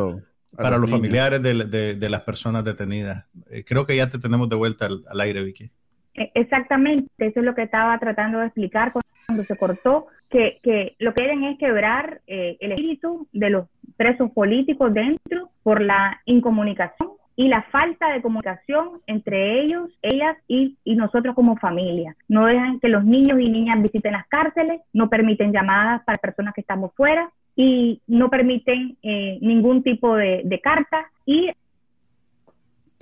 para 0.55 0.77
los 0.77 0.89
familiares 0.89 1.43
de, 1.43 2.09
las 2.09 2.21
personas 2.21 2.63
detenidas. 2.63 3.27
Eh, 3.49 3.65
creo 3.65 3.85
que 3.85 3.97
ya 3.97 4.09
te 4.09 4.19
tenemos 4.19 4.47
de 4.47 4.55
vuelta 4.55 4.85
al, 4.85 5.03
al 5.09 5.19
aire, 5.19 5.43
Vicky. 5.43 5.69
E, 6.13 6.31
exactamente, 6.33 7.09
eso 7.17 7.41
es 7.41 7.45
lo 7.45 7.55
que 7.55 7.63
estaba 7.63 7.99
tratando 7.99 8.39
de 8.39 8.45
explicar 8.45 8.93
cuando 9.27 9.43
se 9.43 9.55
cortó, 9.55 10.07
que, 10.29 10.57
que 10.63 10.95
lo 10.99 11.13
que 11.13 11.23
quieren 11.23 11.43
es 11.43 11.57
quebrar 11.57 12.21
eh, 12.27 12.57
el 12.59 12.71
espíritu 12.71 13.27
de 13.31 13.49
los 13.49 13.67
presos 13.97 14.31
políticos 14.31 14.93
dentro 14.93 15.49
por 15.61 15.81
la 15.81 16.21
incomunicación 16.25 17.11
y 17.35 17.47
la 17.47 17.63
falta 17.63 18.11
de 18.11 18.21
comunicación 18.21 19.01
entre 19.07 19.61
ellos, 19.61 19.89
ellas 20.01 20.37
y, 20.47 20.77
y, 20.83 20.95
nosotros 20.95 21.33
como 21.35 21.57
familia. 21.57 22.15
No 22.27 22.45
dejan 22.45 22.79
que 22.79 22.89
los 22.89 23.03
niños 23.03 23.39
y 23.39 23.49
niñas 23.49 23.81
visiten 23.81 24.13
las 24.13 24.27
cárceles, 24.27 24.81
no 24.93 25.09
permiten 25.09 25.51
llamadas 25.51 26.03
para 26.03 26.19
personas 26.19 26.53
que 26.53 26.61
estamos 26.61 26.91
fuera 26.95 27.31
y 27.55 28.01
no 28.07 28.29
permiten 28.29 28.97
eh, 29.01 29.39
ningún 29.41 29.83
tipo 29.83 30.15
de, 30.15 30.41
de 30.43 30.61
carta 30.61 31.09
y 31.25 31.49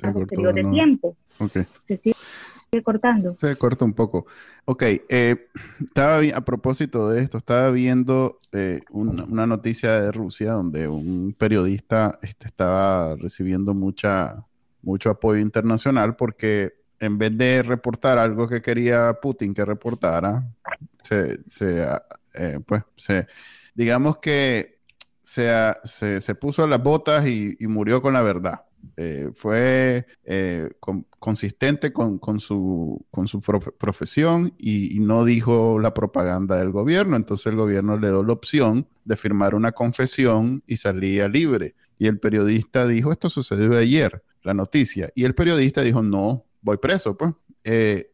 a 0.04 0.14
posterior 0.14 0.54
de 0.54 0.64
tiempo. 0.64 1.16
Okay 1.40 1.66
cortando. 2.80 3.36
Se 3.36 3.58
corta 3.58 3.84
un 3.84 3.92
poco. 3.92 4.26
Ok, 4.64 4.84
eh, 5.10 5.48
estaba 5.82 6.22
a 6.34 6.42
propósito 6.46 7.10
de 7.10 7.22
esto, 7.22 7.38
estaba 7.38 7.70
viendo 7.70 8.40
eh, 8.54 8.80
una, 8.92 9.46
noticia 9.46 10.00
de 10.00 10.12
Rusia 10.14 10.54
donde 10.54 10.88
un 10.88 11.36
periodista 11.38 12.18
este, 12.22 12.48
estaba 12.48 13.18
recibiendo 13.18 13.74
mucha, 13.74 14.46
mucho 14.84 15.10
apoyo 15.10 15.42
internacional 15.42 16.16
porque 16.16 16.76
en 17.02 17.18
vez 17.18 17.38
de 17.38 17.62
reportar 17.62 18.18
algo 18.18 18.48
que 18.48 18.62
quería 18.62 19.20
Putin 19.22 19.54
que 19.54 19.66
reportara, 19.66 20.48
se, 21.04 21.40
eh, 22.36 22.60
pues, 22.66 22.84
se, 22.96 23.28
digamos 23.76 24.20
que 24.20 24.80
se, 25.22 25.52
se, 25.84 26.36
puso 26.36 26.66
las 26.68 26.82
botas 26.82 27.28
y 27.28 27.58
murió 27.68 28.02
con 28.02 28.14
la 28.14 28.22
verdad. 28.22 28.62
Eh, 28.98 29.30
fue 29.34 30.06
eh, 30.26 30.70
consistente 31.20 31.94
con, 31.94 32.20
su, 32.40 33.06
profesión 33.78 34.54
y, 34.58 35.00
no 35.00 35.24
dijo 35.24 35.80
la 35.80 35.94
propaganda 35.94 36.58
del 36.58 36.72
gobierno. 36.72 37.16
Entonces 37.16 37.48
el 37.48 37.56
gobierno 37.56 37.98
le 37.98 38.10
dio 38.10 38.24
la 38.24 38.34
opción 38.34 38.88
de 39.06 39.16
firmar 39.18 39.56
una 39.56 39.72
confesión 39.72 40.64
y 40.68 40.78
salía 40.78 41.28
libre. 41.28 41.76
Y 41.98 42.08
el 42.08 42.20
periodista 42.20 42.88
dijo, 42.88 43.12
esto 43.12 43.30
sucedió 43.30 43.78
ayer, 43.78 44.24
la 44.44 44.54
noticia. 44.54 45.10
Y 45.16 45.24
el 45.24 45.36
periodista 45.36 45.82
dijo, 45.82 46.02
no, 46.02 46.46
voy 46.62 46.78
preso, 46.78 47.18
pues. 47.18 47.34
Eh, 47.64 48.12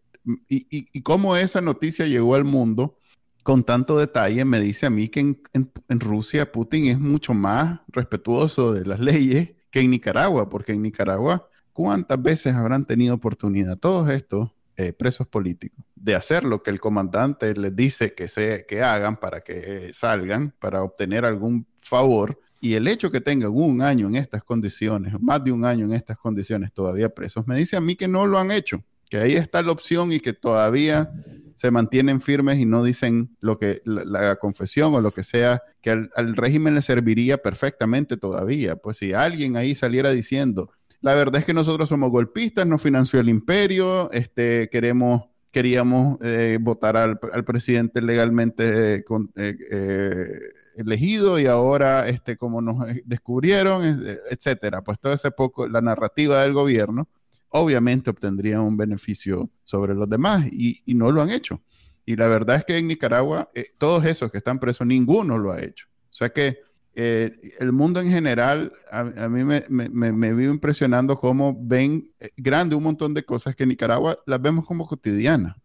y, 0.50 0.68
y, 0.70 1.02
cómo 1.04 1.38
esa 1.38 1.62
noticia 1.62 2.06
llegó 2.06 2.36
al 2.36 2.44
mundo 2.44 2.98
con 3.44 3.64
tanto 3.64 3.98
detalle 3.98 4.44
me 4.44 4.60
dice 4.60 4.88
a 4.88 4.90
mí 4.90 5.08
que 5.08 5.22
en 5.22 6.00
Rusia 6.02 6.52
Putin 6.52 6.88
es 6.88 7.00
mucho 7.00 7.34
más 7.34 7.80
respetuoso 7.88 8.74
de 8.74 8.86
las 8.86 9.00
leyes 9.00 9.52
que 9.70 9.82
en 9.82 9.92
Nicaragua, 9.92 10.50
porque 10.50 10.74
en 10.74 10.82
Nicaragua, 10.82 11.50
¿cuántas 11.74 12.22
veces 12.22 12.54
habrán 12.54 12.86
tenido 12.86 13.16
oportunidad 13.16 13.78
todos 13.78 14.10
estos 14.10 14.52
eh, 14.78 14.94
presos 14.94 15.28
políticos 15.28 15.84
de 15.96 16.16
hacer 16.16 16.44
lo 16.44 16.62
que 16.64 16.70
el 16.70 16.80
comandante 16.80 17.54
les 17.54 17.76
dice 17.76 18.14
que, 18.14 18.28
se, 18.28 18.66
que 18.68 18.82
hagan 18.82 19.18
para 19.18 19.42
que 19.42 19.92
salgan, 19.94 20.54
para 20.60 20.84
obtener 20.84 21.26
algún 21.26 21.68
favor? 21.76 22.40
Y 22.60 22.74
el 22.74 22.88
hecho 22.88 23.12
que 23.12 23.22
tengan 23.22 23.52
un 23.54 23.82
año 23.82 24.08
en 24.08 24.16
estas 24.16 24.44
condiciones, 24.44 25.14
más 25.20 25.44
de 25.44 25.52
un 25.52 25.64
año 25.64 25.86
en 25.86 25.94
estas 25.94 26.18
condiciones 26.18 26.74
todavía 26.74 27.10
presos, 27.10 27.46
me 27.48 27.56
dice 27.56 27.78
a 27.78 27.82
mí 27.82 27.96
que 27.96 28.08
no 28.08 28.26
lo 28.26 28.40
han 28.40 28.52
hecho, 28.52 28.84
que 29.10 29.18
ahí 29.18 29.34
está 29.34 29.62
la 29.62 29.72
opción 29.72 30.12
y 30.12 30.20
que 30.20 30.34
todavía 30.34 31.12
se 31.58 31.72
mantienen 31.72 32.22
firmes 32.22 32.60
y 32.60 32.66
no 32.66 32.84
dicen 32.84 33.36
lo 33.40 33.58
que 33.58 33.82
la, 33.84 34.36
confesión 34.36 34.94
o 34.94 35.02
lo 35.02 35.12
que 35.12 35.24
sea, 35.24 35.64
que 35.82 35.90
al, 35.90 36.36
régimen 36.36 36.76
le 36.76 36.84
serviría 36.84 37.40
perfectamente 37.40 38.16
todavía. 38.16 38.76
Pues 38.76 38.98
si 38.98 39.14
alguien 39.14 39.58
ahí 39.58 39.74
saliera 39.74 40.12
diciendo, 40.12 40.70
la 41.02 41.16
verdad 41.16 41.40
es 41.40 41.46
que 41.46 41.56
nosotros 41.56 41.90
somos 41.90 42.12
golpistas, 42.12 42.68
nos 42.68 42.84
financió 42.84 43.20
el 43.20 43.28
imperio, 43.28 44.12
este, 44.12 44.70
queremos, 44.72 45.24
queríamos 45.50 46.20
eh, 46.22 46.60
votar 46.62 46.96
al, 46.96 47.18
presidente 47.44 48.04
legalmente 48.04 48.98
eh, 48.98 49.04
eh, 49.36 50.40
elegido 50.76 51.40
y 51.40 51.48
ahora, 51.48 52.08
este, 52.08 52.38
como 52.38 52.62
nos 52.62 52.86
descubrieron, 53.04 53.84
etcétera. 54.30 54.84
Pues 54.84 55.00
todo 55.00 55.14
ese 55.14 55.32
poco, 55.32 55.68
la 55.68 55.82
narrativa 55.82 56.44
del 56.44 56.54
gobierno 56.54 57.08
obviamente 57.50 58.10
obtendrían 58.10 58.62
un 58.62 58.78
beneficio 58.78 59.50
sobre 59.64 59.96
los 59.96 60.10
demás 60.10 60.46
y, 60.52 60.82
no 60.88 61.12
lo 61.12 61.22
han 61.22 61.30
hecho. 61.30 61.62
Y 62.06 62.16
la 62.16 62.28
verdad 62.28 62.58
es 62.58 62.66
que 62.66 62.78
en 62.78 62.88
Nicaragua, 62.88 63.50
eh, 63.54 63.68
todos 63.78 64.06
esos 64.06 64.32
que 64.32 64.38
están 64.38 64.60
presos, 64.60 64.88
ninguno 64.88 65.38
lo 65.38 65.52
ha 65.52 65.62
hecho. 65.62 65.88
O 66.10 66.14
sea 66.14 66.30
que 66.30 66.60
eh, 66.96 67.32
el 67.60 67.74
mundo 67.74 68.00
en 68.00 68.10
general, 68.10 68.74
a, 68.92 69.04
mí 69.30 69.44
me, 69.44 69.64
me, 69.70 70.44
impresionando 70.46 71.18
cómo 71.18 71.56
ven 71.60 72.12
eh, 72.20 72.30
grande 72.38 72.76
un 72.76 72.84
montón 72.84 73.14
de 73.14 73.24
cosas 73.24 73.56
que 73.56 73.64
en 73.64 73.70
Nicaragua 73.70 74.18
las 74.26 74.42
vemos 74.42 74.66
como 74.66 74.88
cotidianas. 74.88 75.56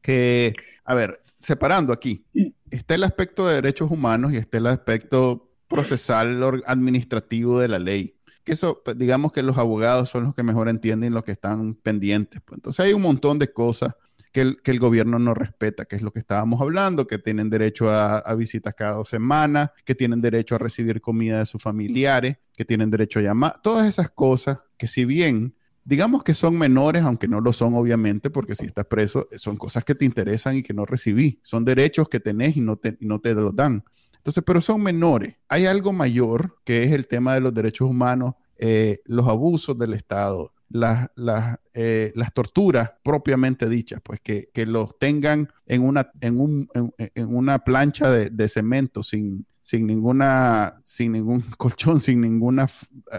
Que, 0.00 0.54
a 0.84 0.94
ver, 0.94 1.20
separando 1.36 1.92
aquí, 1.92 2.24
está 2.70 2.94
el 2.94 3.04
aspecto 3.04 3.46
de 3.46 3.56
derechos 3.56 3.90
humanos 3.90 4.32
y 4.32 4.36
está 4.36 4.58
el 4.58 4.68
aspecto 4.68 5.50
procesal 5.68 6.42
administrativo 6.66 7.60
de 7.60 7.68
la 7.68 7.78
ley 7.78 8.16
eso, 8.50 8.82
pues, 8.84 8.98
digamos 8.98 9.32
que 9.32 9.42
los 9.42 9.58
abogados 9.58 10.08
son 10.10 10.24
los 10.24 10.34
que 10.34 10.42
mejor 10.42 10.68
entienden 10.68 11.14
lo 11.14 11.24
que 11.24 11.32
están 11.32 11.74
pendientes. 11.74 12.40
Pues. 12.44 12.58
Entonces 12.58 12.84
hay 12.84 12.92
un 12.92 13.02
montón 13.02 13.38
de 13.38 13.52
cosas 13.52 13.94
que 14.32 14.42
el, 14.42 14.62
que 14.62 14.70
el, 14.70 14.78
gobierno 14.78 15.18
no 15.18 15.34
respeta, 15.34 15.84
que 15.86 15.96
es 15.96 16.02
lo 16.02 16.12
que 16.12 16.20
estábamos 16.20 16.60
hablando, 16.60 17.06
que 17.06 17.18
tienen 17.18 17.50
derecho 17.50 17.90
a, 17.90 18.18
a, 18.18 18.34
visitas 18.34 18.74
cada 18.74 18.96
dos 18.96 19.08
semanas, 19.08 19.70
que 19.84 19.94
tienen 19.94 20.20
derecho 20.20 20.54
a 20.54 20.58
recibir 20.58 21.00
comida 21.00 21.38
de 21.40 21.46
sus 21.46 21.60
familiares, 21.60 22.36
que 22.56 22.64
tienen 22.64 22.90
derecho 22.90 23.18
a 23.18 23.22
llamar, 23.22 23.54
todas 23.62 23.88
esas 23.88 24.10
cosas 24.10 24.60
que 24.76 24.86
si 24.86 25.04
bien 25.04 25.54
digamos 25.84 26.22
que 26.22 26.34
son 26.34 26.56
menores, 26.58 27.02
aunque 27.02 27.28
no 27.28 27.40
lo 27.40 27.52
son 27.52 27.74
obviamente, 27.74 28.30
porque 28.30 28.54
si 28.54 28.66
estás 28.66 28.84
preso, 28.84 29.26
son 29.36 29.56
cosas 29.56 29.84
que 29.84 29.94
te 29.94 30.04
interesan 30.04 30.56
y 30.56 30.62
que 30.62 30.74
no 30.74 30.84
recibí, 30.86 31.40
son 31.42 31.64
derechos 31.64 32.08
que 32.08 32.20
tenés 32.20 32.56
y 32.56 32.60
no 32.60 32.76
te, 32.76 32.96
y 33.00 33.06
no 33.06 33.20
te 33.20 33.34
los 33.34 33.54
dan. 33.56 33.82
Entonces, 34.20 34.42
pero 34.46 34.60
son 34.60 34.82
menores. 34.82 35.36
Hay 35.48 35.64
algo 35.64 35.94
mayor 35.94 36.58
que 36.64 36.82
es 36.82 36.92
el 36.92 37.06
tema 37.06 37.32
de 37.32 37.40
los 37.40 37.54
derechos 37.54 37.88
humanos, 37.88 38.34
eh, 38.58 38.98
los 39.06 39.26
abusos 39.26 39.78
del 39.78 39.94
Estado, 39.94 40.52
las, 40.68 41.08
las, 41.16 41.58
eh, 41.72 42.12
las 42.14 42.34
torturas 42.34 42.92
propiamente 43.02 43.66
dichas, 43.66 44.02
pues 44.04 44.20
que, 44.20 44.50
que, 44.52 44.66
los 44.66 44.98
tengan 44.98 45.48
en 45.64 45.82
una, 45.82 46.10
en 46.20 46.38
un, 46.38 46.68
en, 46.98 47.34
una 47.34 47.60
plancha 47.60 48.10
de, 48.12 48.28
de, 48.28 48.48
cemento 48.50 49.02
sin, 49.02 49.46
sin, 49.62 49.86
ninguna, 49.86 50.82
sin 50.84 51.12
ningún 51.12 51.40
colchón, 51.56 51.98
sin 51.98 52.20
ninguna, 52.20 52.66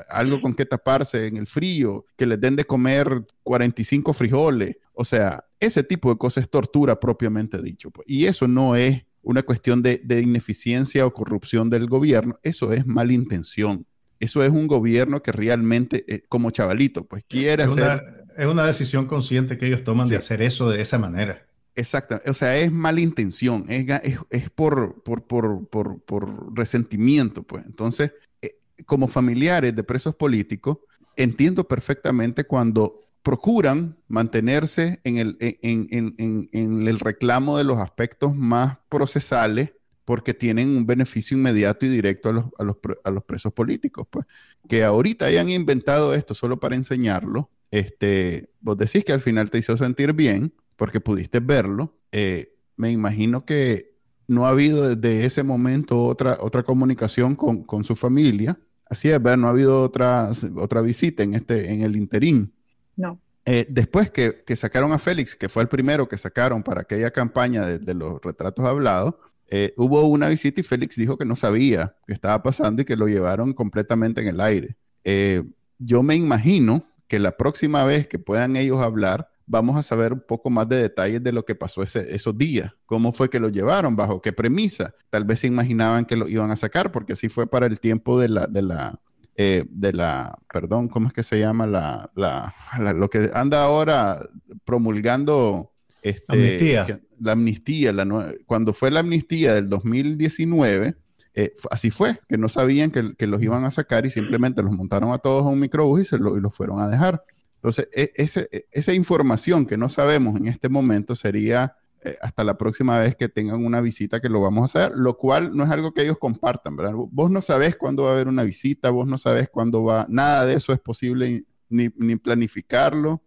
algo 0.10 0.39
con 0.39 0.53
que 0.53 0.67
taparse 0.67 1.25
en 1.25 1.38
el 1.38 1.48
frío, 1.48 2.05
que 2.15 2.27
les 2.27 2.39
den 2.39 2.55
de 2.55 2.65
comer 2.65 3.25
45 3.41 4.13
frijoles. 4.13 4.77
O 4.93 5.03
sea, 5.03 5.43
ese 5.60 5.84
tipo 5.84 6.12
de 6.12 6.20
cosas 6.20 6.43
es 6.43 6.50
tortura 6.51 7.00
propiamente 7.00 7.60
dicho. 7.60 7.89
Pues. 7.89 8.08
Y 8.08 8.25
eso 8.25 8.48
no 8.48 8.75
es 8.75 9.03
una 9.23 9.43
cuestión 9.43 9.81
de, 9.81 10.01
ineficiencia 10.21 11.05
o 11.05 11.13
corrupción 11.13 11.69
del 11.69 11.87
gobierno, 11.87 12.39
eso 12.43 12.73
es 12.73 12.85
malintención. 12.85 13.85
Eso 14.19 14.43
es 14.43 14.51
un 14.51 14.67
gobierno 14.67 15.21
que 15.21 15.31
realmente, 15.31 16.05
eh, 16.07 16.21
como 16.29 16.51
chavalito, 16.51 17.05
pues 17.05 17.23
quiere 17.27 17.63
hacer... 17.63 18.01
es 18.37 18.45
una 18.45 18.65
decisión 18.65 19.05
consciente 19.05 19.57
que 19.57 19.67
ellos 19.67 19.83
toman 19.83 20.07
de 20.07 20.15
hacer 20.15 20.41
eso 20.41 20.69
de 20.69 20.81
esa 20.81 20.99
manera. 20.99 21.45
Exacto, 21.75 22.19
o 22.27 22.33
sea, 22.33 22.57
es 22.57 22.71
malintención, 22.71 23.65
es, 23.69 23.85
es, 24.29 24.49
por, 24.49 25.01
por, 25.03 25.23
por, 25.25 25.67
por, 25.67 26.55
resentimiento, 26.55 27.43
pues. 27.43 27.65
Entonces, 27.65 28.11
eh, 28.41 28.57
como 28.85 29.07
familiares 29.07 29.73
de 29.75 29.83
presos 29.83 30.13
políticos, 30.15 30.79
entiendo 31.15 31.67
perfectamente 31.67 32.43
cuando 32.43 33.00
procuran 33.23 33.97
mantenerse 34.07 34.99
en 35.03 35.17
el, 35.17 35.37
en, 35.39 36.87
el 36.87 36.99
reclamo 36.99 37.57
de 37.57 37.63
los 37.63 37.77
aspectos 37.77 38.35
más 38.35 38.77
procesales 38.89 39.73
porque 40.05 40.33
tienen 40.33 40.75
un 40.75 40.85
beneficio 40.85 41.37
inmediato 41.37 41.85
y 41.85 41.89
directo 41.89 42.29
a 42.29 42.33
los, 42.33 42.45
a 42.57 42.63
los, 42.63 42.77
a 43.03 43.11
los 43.11 43.23
presos 43.23 43.53
políticos. 43.53 44.07
Pues. 44.09 44.25
Que 44.67 44.83
ahorita 44.83 45.25
hayan 45.25 45.49
inventado 45.49 46.13
esto 46.13 46.33
solo 46.33 46.59
para 46.59 46.75
enseñarlo, 46.75 47.49
este, 47.71 48.49
vos 48.59 48.77
decís 48.77 49.05
que 49.05 49.13
al 49.13 49.21
final 49.21 49.49
te 49.49 49.57
hizo 49.57 49.77
sentir 49.77 50.13
bien 50.13 50.53
porque 50.75 50.99
pudiste 50.99 51.39
verlo. 51.39 51.97
Eh, 52.11 52.53
me 52.75 52.91
imagino 52.91 53.45
que 53.45 53.95
no 54.27 54.45
ha 54.45 54.49
habido 54.49 54.95
desde 54.95 55.25
ese 55.25 55.43
momento 55.43 56.05
otra, 56.05 56.37
otra 56.41 56.63
comunicación 56.63 57.35
con, 57.35 57.63
con 57.63 57.83
su 57.83 57.95
familia. 57.95 58.59
Así 58.85 59.09
es, 59.09 59.21
¿verdad? 59.21 59.37
No 59.37 59.47
ha 59.47 59.51
habido 59.51 59.81
otra, 59.83 60.29
otra 60.57 60.81
visita 60.81 61.23
en, 61.23 61.33
este, 61.33 61.71
en 61.71 61.81
el 61.81 61.95
interín. 61.95 62.53
No. 62.95 63.19
Eh, 63.45 63.65
después 63.69 64.12
que, 64.12 64.43
que, 64.45 64.55
sacaron 64.55 64.91
a 64.91 65.00
Félix, 65.00 65.36
que 65.36 65.50
fue 65.50 65.63
el 65.63 65.69
primero 65.69 66.07
que 66.07 66.17
sacaron 66.17 66.62
para 66.62 66.81
aquella 66.81 67.12
campaña 67.12 67.65
de, 67.65 67.93
los 67.95 68.21
retratos 68.21 68.65
hablados, 68.65 69.15
eh, 69.48 69.74
hubo 69.77 70.07
una 70.07 70.29
visita 70.29 70.62
y 70.62 70.63
Félix 70.63 70.95
dijo 70.95 71.17
que 71.17 71.25
no 71.25 71.36
sabía 71.36 71.95
qué 72.07 72.13
estaba 72.13 72.41
pasando 72.43 72.81
y 72.81 72.86
que 72.86 72.95
lo 72.95 73.07
llevaron 73.07 73.53
completamente 73.53 74.21
en 74.21 74.27
el 74.27 74.39
aire. 74.39 74.77
Eh, 75.03 75.43
yo 75.79 76.03
me 76.03 76.15
imagino 76.15 76.86
que 77.07 77.19
la 77.19 77.36
próxima 77.36 77.83
vez 77.83 78.07
que 78.07 78.19
puedan 78.19 78.55
ellos 78.55 78.79
hablar, 78.79 79.29
vamos 79.48 79.75
a 79.75 79.83
saber 79.83 80.13
un 80.13 80.24
poco 80.25 80.50
más 80.50 80.69
de 80.69 80.77
detalles 80.77 81.21
de 81.21 81.33
lo 81.33 81.43
que 81.43 81.55
pasó 81.55 81.83
ese, 81.83 82.15
esos 82.15 82.38
días, 82.38 82.71
cómo 82.86 83.12
fue 83.12 83.29
que 83.29 83.39
lo 83.39 83.50
llevaron, 83.50 83.95
bajo 83.95 84.21
qué 84.21 84.31
premisa. 84.31 84.93
Tal 85.10 85.25
vez 85.25 85.39
se 85.39 85.48
imaginaban 85.48 86.05
que 86.05 86.15
lo 86.15 86.29
iban 86.29 86.51
a 86.51 86.55
sacar, 86.55 86.91
porque 86.91 87.13
así 87.13 87.27
fue 87.27 87.48
para 87.48 87.65
el 87.65 87.79
tiempo 87.79 88.19
de 88.19 88.29
la, 88.29 88.48
de 88.48 88.62
la, 88.62 89.01
eh, 89.35 89.65
de 89.69 89.93
la, 89.93 90.35
perdón, 90.51 90.88
¿cómo 90.88 91.07
es 91.07 91.13
que 91.13 91.23
se 91.23 91.39
llama? 91.39 91.65
La, 91.65 92.11
la, 92.15 92.53
lo 92.95 93.09
que 93.09 93.29
anda 93.33 93.63
ahora 93.63 94.19
promulgando 94.65 95.71
este, 96.01 96.25
amnistía. 96.27 97.01
la 97.19 97.31
amnistía, 97.33 97.93
la, 97.93 98.33
cuando 98.45 98.73
fue 98.73 98.91
la 98.91 99.01
amnistía 99.01 99.53
del 99.53 99.69
2019, 99.69 100.95
eh, 101.33 101.53
así 101.69 101.91
fue, 101.91 102.19
que 102.27 102.38
no 102.38 102.50
sabían 102.50 102.91
que, 102.91 103.15
que, 103.15 103.27
los 103.27 103.41
iban 103.41 103.63
a 103.63 103.71
sacar 103.71 104.05
y 104.05 104.09
simplemente 104.09 104.63
los 104.63 104.73
montaron 104.73 105.11
a 105.13 105.17
todos 105.17 105.43
a 105.45 105.50
un 105.50 105.59
microbús 105.59 106.01
y, 106.01 106.05
se 106.05 106.17
lo, 106.17 106.38
y 106.38 106.41
los 106.41 106.53
fueron 106.53 106.79
a 106.79 106.89
dejar. 106.89 107.23
Entonces, 107.55 107.88
e, 107.93 108.11
ese, 108.15 108.50
e, 108.51 108.65
esa 108.71 108.93
información 108.93 109.65
que 109.65 109.77
no 109.77 109.88
sabemos 109.88 110.35
en 110.35 110.47
este 110.47 110.67
momento 110.67 111.15
sería 111.15 111.77
eh, 112.03 112.15
hasta 112.22 112.43
la 112.43 112.58
próxima 112.58 113.00
vez 113.00 113.15
que 113.15 113.29
tengan 113.29 113.65
una 113.65 113.81
visita 113.81 114.20
que 114.20 114.29
lo 114.29 114.41
vamos 114.41 114.62
a 114.62 114.79
hacer, 114.79 114.98
lo 114.98 115.17
cual 115.17 115.55
no 115.55 115.63
es 115.63 115.70
algo 115.70 115.93
que 115.93 116.01
ellos 116.01 116.17
compartan, 116.17 116.75
¿verdad? 116.75 116.93
Vos 116.96 117.29
no 117.31 117.41
sabés 117.41 117.75
cuándo 117.75 118.03
va 118.03 118.12
a 118.12 118.13
haber 118.13 118.27
una 118.27 118.43
visita, 118.43 118.89
vos 118.89 119.08
no 119.08 119.17
sabés 119.17 119.50
cuándo 119.50 119.84
va, 119.84 120.05
nada 120.10 120.46
de 120.46 120.55
eso 120.55 120.74
es 120.74 120.79
posible 120.79 121.43
ni, 121.70 121.89
ni 121.98 122.15
planificarlo, 122.17 123.22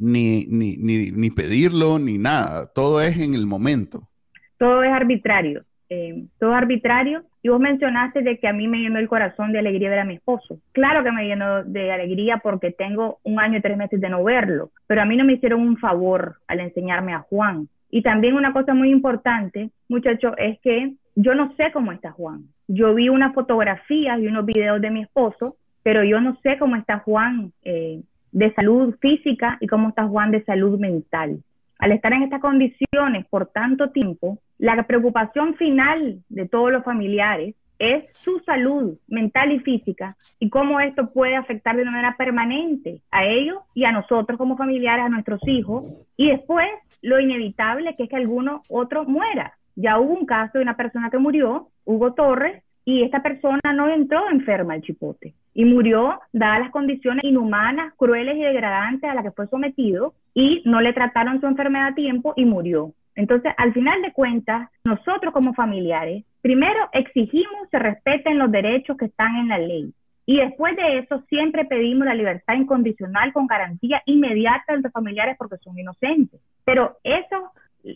ni, 0.00 0.46
ni, 0.46 0.76
ni, 0.78 1.30
pedirlo, 1.30 1.98
ni 1.98 2.16
nada. 2.16 2.66
Todo 2.74 3.02
es 3.02 3.20
en 3.20 3.34
el 3.34 3.46
momento. 3.46 4.08
Todo 4.56 4.82
es 4.82 4.90
arbitrario. 4.90 5.64
Eh, 5.90 6.24
todo 6.38 6.54
arbitrario. 6.54 7.24
Y 7.42 7.48
vos 7.48 7.60
mencionaste 7.60 8.22
de 8.22 8.38
que 8.38 8.48
a 8.48 8.52
mí 8.52 8.66
me 8.66 8.78
llenó 8.78 8.98
el 8.98 9.08
corazón 9.08 9.52
de 9.52 9.58
alegría 9.58 9.90
ver 9.90 10.00
a 10.00 10.04
mi 10.04 10.14
esposo. 10.14 10.58
Claro 10.72 11.04
que 11.04 11.12
me 11.12 11.26
llenó 11.26 11.64
de 11.64 11.92
alegría 11.92 12.38
porque 12.42 12.70
tengo 12.70 13.18
un 13.22 13.40
año 13.40 13.58
y 13.58 13.62
tres 13.62 13.76
meses 13.76 14.00
de 14.00 14.08
no 14.08 14.22
verlo, 14.24 14.70
pero 14.86 15.02
a 15.02 15.04
mí 15.04 15.16
no 15.16 15.24
me 15.24 15.34
hicieron 15.34 15.60
un 15.60 15.76
favor 15.78 16.36
al 16.46 16.60
enseñarme 16.60 17.14
a 17.14 17.20
Juan. 17.20 17.68
Y 17.90 18.02
también 18.02 18.34
una 18.34 18.52
cosa 18.52 18.74
muy 18.74 18.90
importante, 18.90 19.70
muchachos, 19.88 20.34
es 20.38 20.58
que 20.60 20.94
yo 21.16 21.34
no 21.34 21.54
sé 21.56 21.72
cómo 21.72 21.92
está 21.92 22.12
Juan. 22.12 22.44
Yo 22.68 22.94
vi 22.94 23.08
unas 23.08 23.34
fotografías 23.34 24.20
y 24.20 24.26
unos 24.26 24.46
videos 24.46 24.80
de 24.80 24.90
mi 24.90 25.02
esposo, 25.02 25.56
pero 25.82 26.04
yo 26.04 26.20
no 26.20 26.38
sé 26.42 26.56
cómo 26.58 26.76
está 26.76 27.00
Juan 27.00 27.52
eh, 27.62 28.02
de 28.32 28.54
salud 28.54 28.94
física 29.00 29.58
y 29.60 29.66
cómo 29.66 29.88
está 29.88 30.06
Juan 30.06 30.30
de 30.30 30.44
salud 30.44 30.78
mental. 30.78 31.42
Al 31.78 31.92
estar 31.92 32.12
en 32.12 32.22
estas 32.22 32.40
condiciones 32.40 33.26
por 33.28 33.46
tanto 33.46 33.90
tiempo, 33.90 34.38
la 34.58 34.82
preocupación 34.86 35.54
final 35.54 36.20
de 36.28 36.46
todos 36.46 36.70
los 36.70 36.84
familiares 36.84 37.54
es 37.80 38.04
su 38.18 38.38
salud 38.40 38.98
mental 39.08 39.50
y 39.52 39.58
física 39.60 40.16
y 40.38 40.50
cómo 40.50 40.78
esto 40.80 41.10
puede 41.10 41.34
afectar 41.34 41.74
de 41.74 41.82
una 41.82 41.90
manera 41.90 42.14
permanente 42.16 43.00
a 43.10 43.24
ellos 43.24 43.58
y 43.74 43.84
a 43.84 43.92
nosotros 43.92 44.38
como 44.38 44.56
familiares, 44.56 45.06
a 45.06 45.08
nuestros 45.08 45.40
hijos. 45.48 45.84
Y 46.16 46.28
después 46.28 46.68
lo 47.02 47.18
inevitable 47.18 47.94
que 47.94 48.04
es 48.04 48.08
que 48.10 48.16
alguno 48.16 48.62
otro 48.68 49.04
muera. 49.06 49.54
Ya 49.74 49.98
hubo 49.98 50.12
un 50.12 50.26
caso 50.26 50.58
de 50.58 50.62
una 50.62 50.76
persona 50.76 51.10
que 51.10 51.18
murió, 51.18 51.68
Hugo 51.84 52.12
Torres, 52.12 52.62
y 52.84 53.02
esta 53.02 53.22
persona 53.22 53.60
no 53.74 53.88
entró 53.88 54.28
enferma 54.30 54.74
al 54.74 54.82
chipote 54.82 55.34
y 55.54 55.64
murió 55.64 56.20
dadas 56.32 56.60
las 56.60 56.70
condiciones 56.70 57.24
inhumanas, 57.24 57.94
crueles 57.96 58.36
y 58.36 58.42
degradantes 58.42 59.08
a 59.08 59.14
las 59.14 59.24
que 59.24 59.30
fue 59.30 59.46
sometido 59.48 60.14
y 60.34 60.62
no 60.66 60.80
le 60.80 60.92
trataron 60.92 61.40
su 61.40 61.46
enfermedad 61.46 61.88
a 61.88 61.94
tiempo 61.94 62.34
y 62.36 62.44
murió. 62.44 62.92
Entonces, 63.14 63.52
al 63.56 63.72
final 63.72 64.02
de 64.02 64.12
cuentas, 64.12 64.68
nosotros 64.84 65.32
como 65.32 65.54
familiares, 65.54 66.24
primero 66.42 66.88
exigimos 66.92 67.68
se 67.70 67.78
respeten 67.78 68.38
los 68.38 68.50
derechos 68.50 68.96
que 68.96 69.06
están 69.06 69.36
en 69.36 69.48
la 69.48 69.58
ley. 69.58 69.92
Y 70.26 70.36
después 70.36 70.76
de 70.76 70.98
eso, 70.98 71.22
siempre 71.28 71.64
pedimos 71.64 72.06
la 72.06 72.14
libertad 72.14 72.54
incondicional 72.54 73.32
con 73.32 73.46
garantía 73.46 74.02
inmediata 74.06 74.74
de 74.74 74.80
los 74.80 74.92
familiares 74.92 75.36
porque 75.38 75.56
son 75.58 75.78
inocentes. 75.78 76.40
Pero 76.64 76.98
eso, 77.02 77.50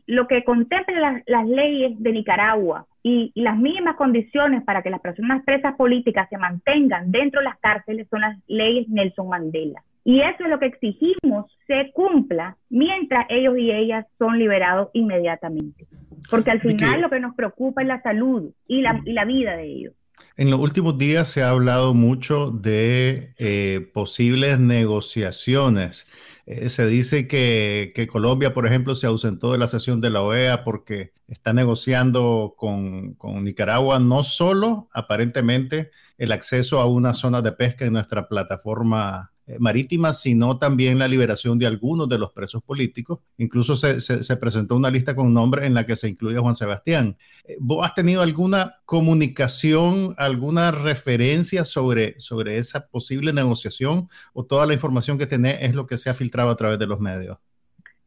lo 0.07 0.27
que 0.27 0.43
contemplan 0.43 1.01
las, 1.01 1.23
las 1.27 1.47
leyes 1.47 1.93
de 1.97 2.13
Nicaragua 2.13 2.87
y, 3.03 3.31
y, 3.35 3.43
las 3.43 3.57
mínimas 3.57 3.97
condiciones 3.97 4.65
para 4.65 4.83
que 4.83 4.91
las 4.91 5.01
personas 5.01 5.45
presas 5.45 5.77
políticas 5.77 6.29
se 6.29 6.39
mantengan 6.39 7.13
dentro 7.13 7.41
de 7.41 7.45
las 7.45 7.59
cárceles 7.59 8.09
son 8.09 8.23
las 8.23 8.37
leyes 8.49 8.89
Nelson 8.89 9.29
Mandela. 9.29 9.83
Y 10.05 10.21
eso 10.21 10.45
es 10.45 10.51
lo 10.51 10.59
que 10.59 10.67
exigimos 10.67 11.47
se 11.67 11.93
cumpla 11.93 12.57
mientras 12.69 13.27
ellos 13.31 13.55
y 13.59 13.71
ellas 13.71 14.07
son 14.19 14.39
liberados 14.39 14.91
inmediatamente. 14.93 15.87
Porque 16.31 16.51
al 16.51 16.61
final 16.61 17.01
lo 17.01 17.11
que 17.11 17.21
nos 17.21 17.35
preocupa 17.35 17.83
es 17.83 17.89
la 17.89 18.03
salud 18.03 18.51
y 18.67 18.83
la, 18.83 19.01
y 19.05 19.13
la 19.13 19.25
vida 19.25 19.57
de 19.57 19.67
ellos. 19.67 19.95
En 20.37 20.51
los 20.51 20.61
últimos 20.61 20.99
días 20.99 21.29
se 21.29 21.43
ha 21.43 21.51
hablado 21.51 21.95
mucho 21.95 22.51
de 22.51 23.33
eh, 23.39 23.91
posibles 23.93 24.59
negociaciones. 24.59 26.09
Eh, 26.47 26.69
se 26.69 26.87
dice 26.87 27.27
que, 27.27 27.91
que, 27.95 28.07
Colombia, 28.07 28.53
por 28.53 28.67
ejemplo, 28.67 28.95
se 28.95 29.07
ausentó 29.07 29.53
de 29.53 29.59
la 29.59 29.67
sesión 29.67 30.01
de 30.01 30.11
la 30.11 30.23
OEA 30.23 30.65
porque 30.65 31.13
está 31.27 31.53
negociando 31.53 32.55
con, 32.57 33.15
con 33.15 33.45
Nicaragua 33.45 33.99
no 33.99 34.23
solo 34.23 34.89
aparentemente 34.93 35.91
el 36.19 36.33
acceso 36.33 36.81
a 36.81 36.87
una 36.87 37.15
zona 37.15 37.41
de 37.41 37.53
pesca 37.53 37.87
en 37.87 37.95
nuestra 37.95 38.29
plataforma 38.29 39.34
marítima, 39.59 40.13
sino 40.13 40.59
también 40.59 40.99
la 40.99 41.09
liberación 41.09 41.59
de 41.59 41.67
algunos 41.67 42.09
de 42.09 42.19
los 42.19 42.33
presos 42.33 42.63
políticos. 42.63 43.21
Incluso 43.39 43.77
se, 43.77 44.01
se, 44.01 44.23
se 44.23 44.37
presentó 44.37 44.77
una 44.77 44.91
lista 44.91 45.15
con 45.15 45.33
nombres 45.35 45.67
en 45.67 45.75
la 45.75 45.85
que 45.85 45.97
se 45.97 46.09
incluye 46.09 46.39
a 46.39 46.41
Juan 46.41 46.55
Sebastián. 46.55 47.17
Eh, 47.45 47.57
¿Vos 47.61 47.85
has 47.85 47.95
tenido 47.95 48.23
alguna 48.23 48.77
comunicación, 48.87 50.15
alguna 50.17 50.71
referencia 50.71 51.65
sobre, 51.65 52.19
sobre 52.19 52.59
esa 52.59 52.89
posible 52.89 53.33
negociación 53.33 54.09
o 54.33 54.45
toda 54.45 54.67
la 54.67 54.75
información 54.75 55.19
que 55.19 55.27
tenés 55.27 55.63
es 55.63 55.75
lo 55.75 55.87
que 55.87 55.99
se 55.99 56.11
ha 56.11 56.15
filtrado 56.15 56.51
a 56.51 56.57
través 56.57 56.79
de 56.79 56.87
los 56.87 57.01
medios? 57.01 57.39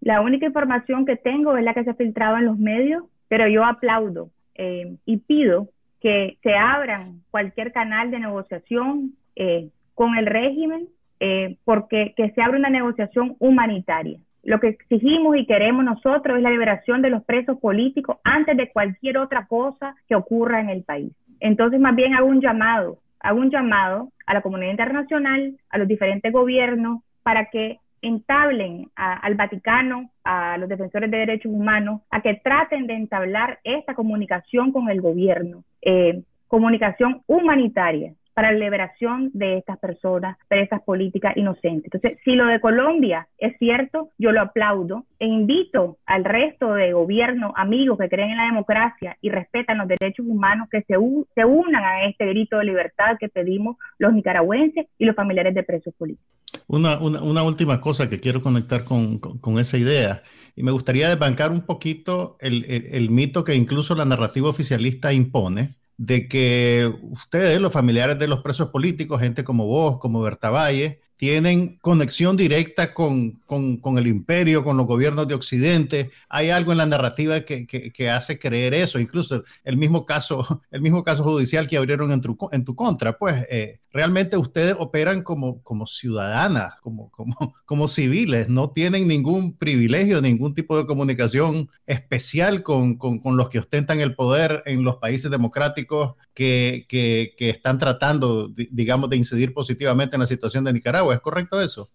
La 0.01 0.21
única 0.21 0.45
información 0.45 1.05
que 1.05 1.15
tengo 1.15 1.57
es 1.57 1.63
la 1.63 1.73
que 1.73 1.83
se 1.83 1.89
ha 1.89 1.95
filtrado 1.95 2.37
en 2.37 2.45
los 2.45 2.57
medios, 2.57 3.03
pero 3.27 3.47
yo 3.47 3.63
aplaudo 3.63 4.29
eh, 4.55 4.95
y 5.05 5.17
pido 5.17 5.69
que 5.99 6.37
se 6.43 6.53
abran 6.53 7.23
cualquier 7.31 7.71
canal 7.71 8.11
de 8.11 8.19
negociación 8.19 9.15
eh, 9.35 9.69
con 9.95 10.15
el 10.15 10.27
régimen 10.27 10.87
eh, 11.19 11.57
porque 11.63 12.13
que 12.15 12.31
se 12.31 12.41
abra 12.41 12.57
una 12.57 12.69
negociación 12.69 13.35
humanitaria. 13.39 14.19
Lo 14.43 14.59
que 14.59 14.69
exigimos 14.69 15.35
y 15.35 15.45
queremos 15.45 15.83
nosotros 15.83 16.37
es 16.37 16.43
la 16.43 16.51
liberación 16.51 17.01
de 17.01 17.09
los 17.09 17.23
presos 17.23 17.59
políticos 17.59 18.17
antes 18.23 18.55
de 18.55 18.71
cualquier 18.71 19.17
otra 19.17 19.45
cosa 19.45 19.95
que 20.07 20.15
ocurra 20.15 20.61
en 20.61 20.69
el 20.69 20.83
país. 20.83 21.11
Entonces, 21.39 21.79
más 21.79 21.95
bien 21.95 22.15
hago 22.15 22.27
un 22.27 22.41
llamado, 22.41 22.99
hago 23.19 23.39
un 23.39 23.51
llamado 23.51 24.11
a 24.25 24.33
la 24.33 24.41
comunidad 24.41 24.71
internacional, 24.71 25.57
a 25.69 25.77
los 25.77 25.87
diferentes 25.87 26.31
gobiernos, 26.31 27.01
para 27.23 27.45
que 27.45 27.79
entablen 28.01 28.89
a, 28.95 29.13
al 29.13 29.35
Vaticano, 29.35 30.11
a 30.23 30.57
los 30.57 30.69
defensores 30.69 31.09
de 31.11 31.17
derechos 31.17 31.51
humanos, 31.51 32.01
a 32.09 32.21
que 32.21 32.35
traten 32.35 32.87
de 32.87 32.93
entablar 32.93 33.59
esta 33.63 33.95
comunicación 33.95 34.71
con 34.71 34.89
el 34.89 35.01
gobierno, 35.01 35.63
eh, 35.81 36.21
comunicación 36.47 37.21
humanitaria, 37.27 38.13
para 38.37 38.51
la 38.51 38.59
liberación 38.59 39.31
de 39.33 39.57
estas 39.57 39.79
personas 39.79 40.37
presas 40.47 40.83
políticas 40.83 41.35
inocentes. 41.35 41.91
Entonces, 41.91 42.19
si 42.23 42.33
lo 42.33 42.45
de 42.45 42.61
Colombia 42.61 43.27
es 43.39 43.57
cierto, 43.57 44.11
yo 44.19 44.31
lo 44.31 44.41
aplaudo 44.41 45.07
e 45.17 45.25
invito 45.25 45.97
al 46.05 46.23
resto 46.23 46.75
de 46.75 46.93
gobiernos, 46.93 47.51
amigos 47.55 47.97
que 47.97 48.07
creen 48.07 48.29
en 48.29 48.37
la 48.37 48.45
democracia 48.45 49.17
y 49.21 49.31
respetan 49.31 49.79
los 49.79 49.87
derechos 49.87 50.23
humanos, 50.23 50.67
que 50.71 50.83
se, 50.83 50.97
unan 50.99 51.83
a 51.83 52.03
este 52.03 52.27
grito 52.27 52.59
de 52.59 52.65
libertad 52.65 53.17
que 53.19 53.27
pedimos 53.27 53.77
los 53.97 54.13
nicaragüenses 54.13 54.85
y 54.99 55.05
los 55.05 55.15
familiares 55.15 55.55
de 55.55 55.63
presos 55.63 55.95
políticos. 55.97 56.27
Una, 56.67 57.41
última 57.41 57.81
cosa 57.81 58.07
que 58.07 58.19
quiero 58.19 58.43
conectar 58.43 58.83
con, 58.83 59.57
esa 59.57 59.79
idea, 59.79 60.21
y 60.55 60.61
me 60.61 60.69
gustaría 60.69 61.09
desbancar 61.09 61.49
un 61.49 61.61
poquito 61.61 62.37
el 62.39 63.09
mito 63.09 63.43
que 63.43 63.55
incluso 63.55 63.95
la 63.95 64.05
narrativa 64.05 64.47
oficialista 64.47 65.11
impone, 65.11 65.69
de 65.97 66.27
que 66.27 66.91
ustedes, 67.01 67.59
los 67.59 67.73
familiares 67.73 68.19
de 68.19 68.27
los 68.27 68.41
presos 68.41 68.69
políticos, 68.69 69.21
gente 69.21 69.43
como 69.43 69.65
vos, 69.65 69.99
como 69.99 70.21
Berta 70.21 70.49
Valle, 70.51 71.01
tienen 71.17 71.77
conexión 71.79 72.37
directa 72.37 72.93
con, 72.93 73.41
con, 73.45 73.97
el 73.97 74.07
imperio, 74.07 74.63
con 74.63 74.77
los 74.77 74.85
gobiernos 74.85 75.27
de 75.27 75.33
Occidente. 75.33 76.11
Hay 76.29 76.51
algo 76.51 76.71
en 76.71 76.77
la 76.77 76.85
narrativa 76.85 77.41
que, 77.41 77.65
que, 77.65 78.09
hace 78.09 78.37
creer 78.37 78.75
eso. 78.75 78.99
Incluso 78.99 79.43
el 79.63 79.77
mismo 79.77 80.05
caso, 80.05 80.61
el 80.71 80.81
mismo 80.81 81.03
caso 81.03 81.23
judicial 81.23 81.67
que 81.67 81.77
abrieron 81.77 82.11
en 82.11 82.21
tu, 82.21 82.37
en 82.51 82.63
tu 82.63 82.75
contra, 82.75 83.17
pues 83.17 83.45
eh, 83.49 83.79
realmente 83.91 84.37
ustedes 84.37 84.75
operan 84.77 85.23
como, 85.23 85.61
como 85.63 85.87
ciudadanas, 85.87 86.75
como, 86.81 87.09
como, 87.09 87.35
como 87.65 87.87
civiles, 87.87 88.47
no 88.47 88.69
tienen 88.69 89.07
ningún 89.07 89.53
privilegio, 89.57 90.21
ningún 90.21 90.53
tipo 90.53 90.77
de 90.77 90.85
comunicación 90.85 91.69
especial 91.87 92.61
con, 92.61 92.95
con, 92.95 93.19
con 93.19 93.37
los 93.37 93.49
que 93.49 93.59
ostentan 93.59 93.99
el 94.01 94.15
poder 94.15 94.61
en 94.67 94.83
los 94.83 94.97
países 94.97 95.31
democráticos 95.31 96.13
que, 96.37 97.35
están 97.39 97.77
tratando, 97.77 98.47
digamos, 98.71 99.09
de 99.09 99.17
incidir 99.17 99.53
positivamente 99.53 100.15
en 100.15 100.21
la 100.21 100.27
situación 100.27 100.63
de 100.63 100.73
Nicaragua. 100.73 101.15
¿Es 101.15 101.19
correcto 101.19 101.59
eso? 101.59 101.87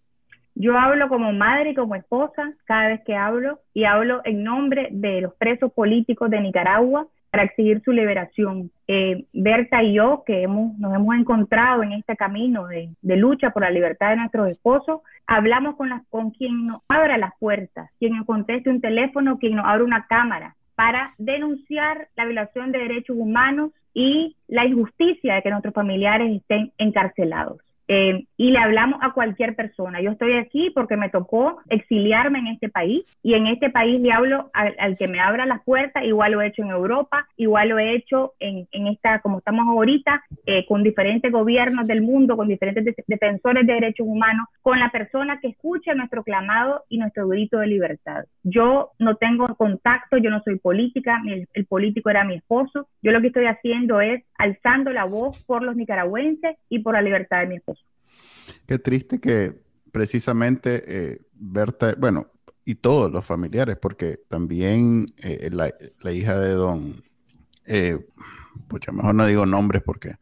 Yo 0.55 0.77
hablo 0.77 1.09
como 1.09 1.31
madre 1.33 1.71
y 1.71 1.75
como 1.75 1.95
esposa 1.95 2.53
cada 2.65 2.89
vez 2.89 3.01
que 3.05 3.15
hablo 3.15 3.59
y 3.73 3.85
hablo 3.85 4.21
en 4.23 4.43
nombre 4.43 4.89
de 4.91 5.21
los 5.21 5.33
presos 5.33 5.71
políticos 5.71 6.29
de 6.29 6.41
Nicaragua 6.41 7.07
para 7.31 7.43
exigir 7.45 7.81
su 7.83 7.91
liberación. 7.91 8.69
Eh, 8.87 9.25
Berta 9.33 9.81
y 9.81 9.93
yo, 9.93 10.23
que 10.23 10.43
hemos, 10.43 10.77
nos 10.77 10.93
hemos 10.93 11.15
encontrado 11.15 11.81
en 11.81 11.93
este 11.93 12.15
camino 12.15 12.67
de, 12.67 12.91
lucha 13.01 13.49
por 13.49 13.63
la 13.63 13.71
libertad 13.71 14.11
de 14.11 14.17
nuestros 14.17 14.49
esposos, 14.49 15.01
hablamos 15.25 15.75
con, 15.75 15.89
las, 15.89 16.03
con 16.09 16.29
quien 16.29 16.67
nos 16.67 16.81
abra 16.87 17.17
las 17.17 17.31
puertas, 17.39 17.89
quien 17.97 18.15
nos 18.15 18.27
conteste 18.27 18.69
un 18.69 18.81
teléfono, 18.81 19.39
quien 19.39 19.55
nos 19.55 19.65
abra 19.65 19.83
una 19.83 20.05
cámara, 20.05 20.55
para 20.75 21.15
denunciar 21.17 22.09
la 22.15 22.25
violación 22.25 22.71
de 22.71 22.79
derechos 22.79 23.15
humanos 23.17 23.71
y 23.93 24.35
la 24.47 24.65
injusticia 24.65 25.35
de 25.35 25.41
que 25.41 25.49
nuestros 25.49 25.73
familiares 25.73 26.35
estén 26.35 26.71
encarcelados. 26.77 27.57
Eh, 27.95 28.25
y 28.37 28.49
le 28.49 28.57
hablamos 28.57 28.99
a 29.03 29.11
cualquier 29.11 29.55
persona. 29.55 30.01
Yo 30.01 30.09
estoy 30.09 30.33
aquí 30.33 30.71
porque 30.71 30.97
me 30.97 31.09
tocó 31.09 31.61
exiliarme 31.69 32.39
en 32.39 32.47
este 32.47 32.67
país 32.67 33.03
y 33.21 33.35
en 33.35 33.45
este 33.45 33.69
país 33.69 34.01
le 34.01 34.11
hablo 34.11 34.49
al, 34.53 34.97
que 34.97 35.07
me 35.07 35.19
abra 35.19 35.45
las 35.45 35.63
puertas, 35.63 36.03
igual 36.03 36.31
lo 36.31 36.41
he 36.41 36.47
hecho 36.47 36.63
en 36.63 36.69
Europa, 36.69 37.27
igual 37.37 37.69
lo 37.69 37.77
he 37.77 37.93
hecho 37.93 38.33
en, 38.39 38.67
en 38.71 38.87
esta, 38.87 39.19
como 39.19 39.37
estamos 39.37 39.67
ahorita, 39.67 40.23
eh, 40.47 40.65
con 40.65 40.81
diferentes 40.81 41.31
gobiernos 41.31 41.85
del 41.85 42.01
mundo, 42.01 42.35
con 42.35 42.47
diferentes 42.47 42.95
defensores 43.05 43.67
de 43.67 43.73
derechos 43.73 44.07
humanos, 44.07 44.47
con 44.63 44.79
la 44.79 44.89
persona 44.89 45.39
que 45.39 45.49
escucha 45.49 45.93
nuestro 45.93 46.23
clamado 46.23 46.85
y 46.89 46.97
nuestro 46.97 47.27
grito 47.27 47.59
de 47.59 47.67
libertad. 47.67 48.25
Yo 48.41 48.89
no 48.97 49.17
tengo 49.17 49.45
contacto, 49.55 50.17
yo 50.17 50.31
no 50.31 50.41
soy 50.41 50.57
política, 50.57 51.21
el 51.53 51.65
político 51.67 52.09
era 52.09 52.23
mi 52.23 52.35
esposo, 52.35 52.87
yo 53.03 53.11
lo 53.11 53.21
que 53.21 53.27
estoy 53.27 53.45
haciendo 53.45 54.01
es 54.01 54.23
alzando 54.43 54.91
la 54.91 55.05
voz 55.05 55.43
por 55.45 55.63
los 55.63 55.75
nicaragüenses 55.75 56.57
y 56.67 56.79
por 56.79 56.95
la 56.95 57.01
libertad 57.01 57.39
de 57.39 57.47
mi 57.47 57.55
esposo. 57.55 57.81
Qué 58.67 58.77
triste 58.77 59.19
que 59.19 59.53
precisamente 59.91 60.83
eh, 60.85 61.21
Berta, 61.31 61.95
bueno, 61.97 62.27
y 62.65 62.75
todos 62.75 63.11
los 63.11 63.25
familiares, 63.25 63.77
porque 63.81 64.19
también 64.27 65.05
eh, 65.17 65.49
la, 65.51 66.11
hija 66.11 66.37
de 66.37 66.51
Don, 66.51 67.03
eh, 67.65 68.05
pucha, 68.67 68.91
mejor 68.91 69.15
no 69.15 69.25
digo 69.25 69.45
nombres 69.45 69.81
porque 69.81 70.15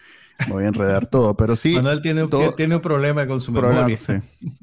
me 0.47 0.53
voy 0.53 0.63
a 0.65 0.67
enredar 0.67 1.07
todo, 1.07 1.35
pero 1.35 1.55
sí. 1.55 1.75
Manuel 1.75 2.01
tiene, 2.01 2.27
tiene 2.55 2.75
un 2.75 2.81
problema 2.81 3.25
con 3.25 3.41
su 3.41 3.51
memoria. 3.51 3.97
Sí, 3.99 4.13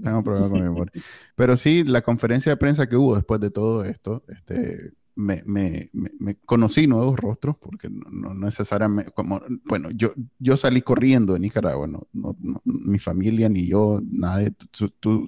tengo 0.03 0.19
un 0.19 0.25
problema 0.25 0.49
con 0.49 0.59
mi 0.59 0.65
memoria. 0.65 0.93
Pero 1.35 1.57
sí, 1.57 1.83
la 1.85 2.03
conferencia 2.03 2.53
de 2.53 2.57
prensa 2.57 2.89
que 2.89 2.97
hubo 2.97 3.17
después 3.17 3.41
de 3.41 3.51
todo 3.51 3.85
esto, 3.85 4.25
este, 4.29 4.93
me, 5.19 5.43
me, 5.47 5.91
me, 5.93 6.37
conocí 6.37 6.87
nuevos 6.87 7.19
rostros, 7.19 7.57
porque 7.57 7.91
no, 7.91 8.35
necesariamente, 8.35 9.11
como, 9.11 9.41
bueno, 9.65 9.91
yo, 9.91 10.13
yo 10.39 10.57
salí 10.57 10.81
corriendo 10.81 11.33
de 11.33 11.41
Nicaragua, 11.41 11.89
no, 11.89 12.07
no, 12.13 12.37
mi 12.65 13.01
familia 13.01 13.49
ni 13.49 13.67
yo, 13.67 14.01
nadie 14.09 14.55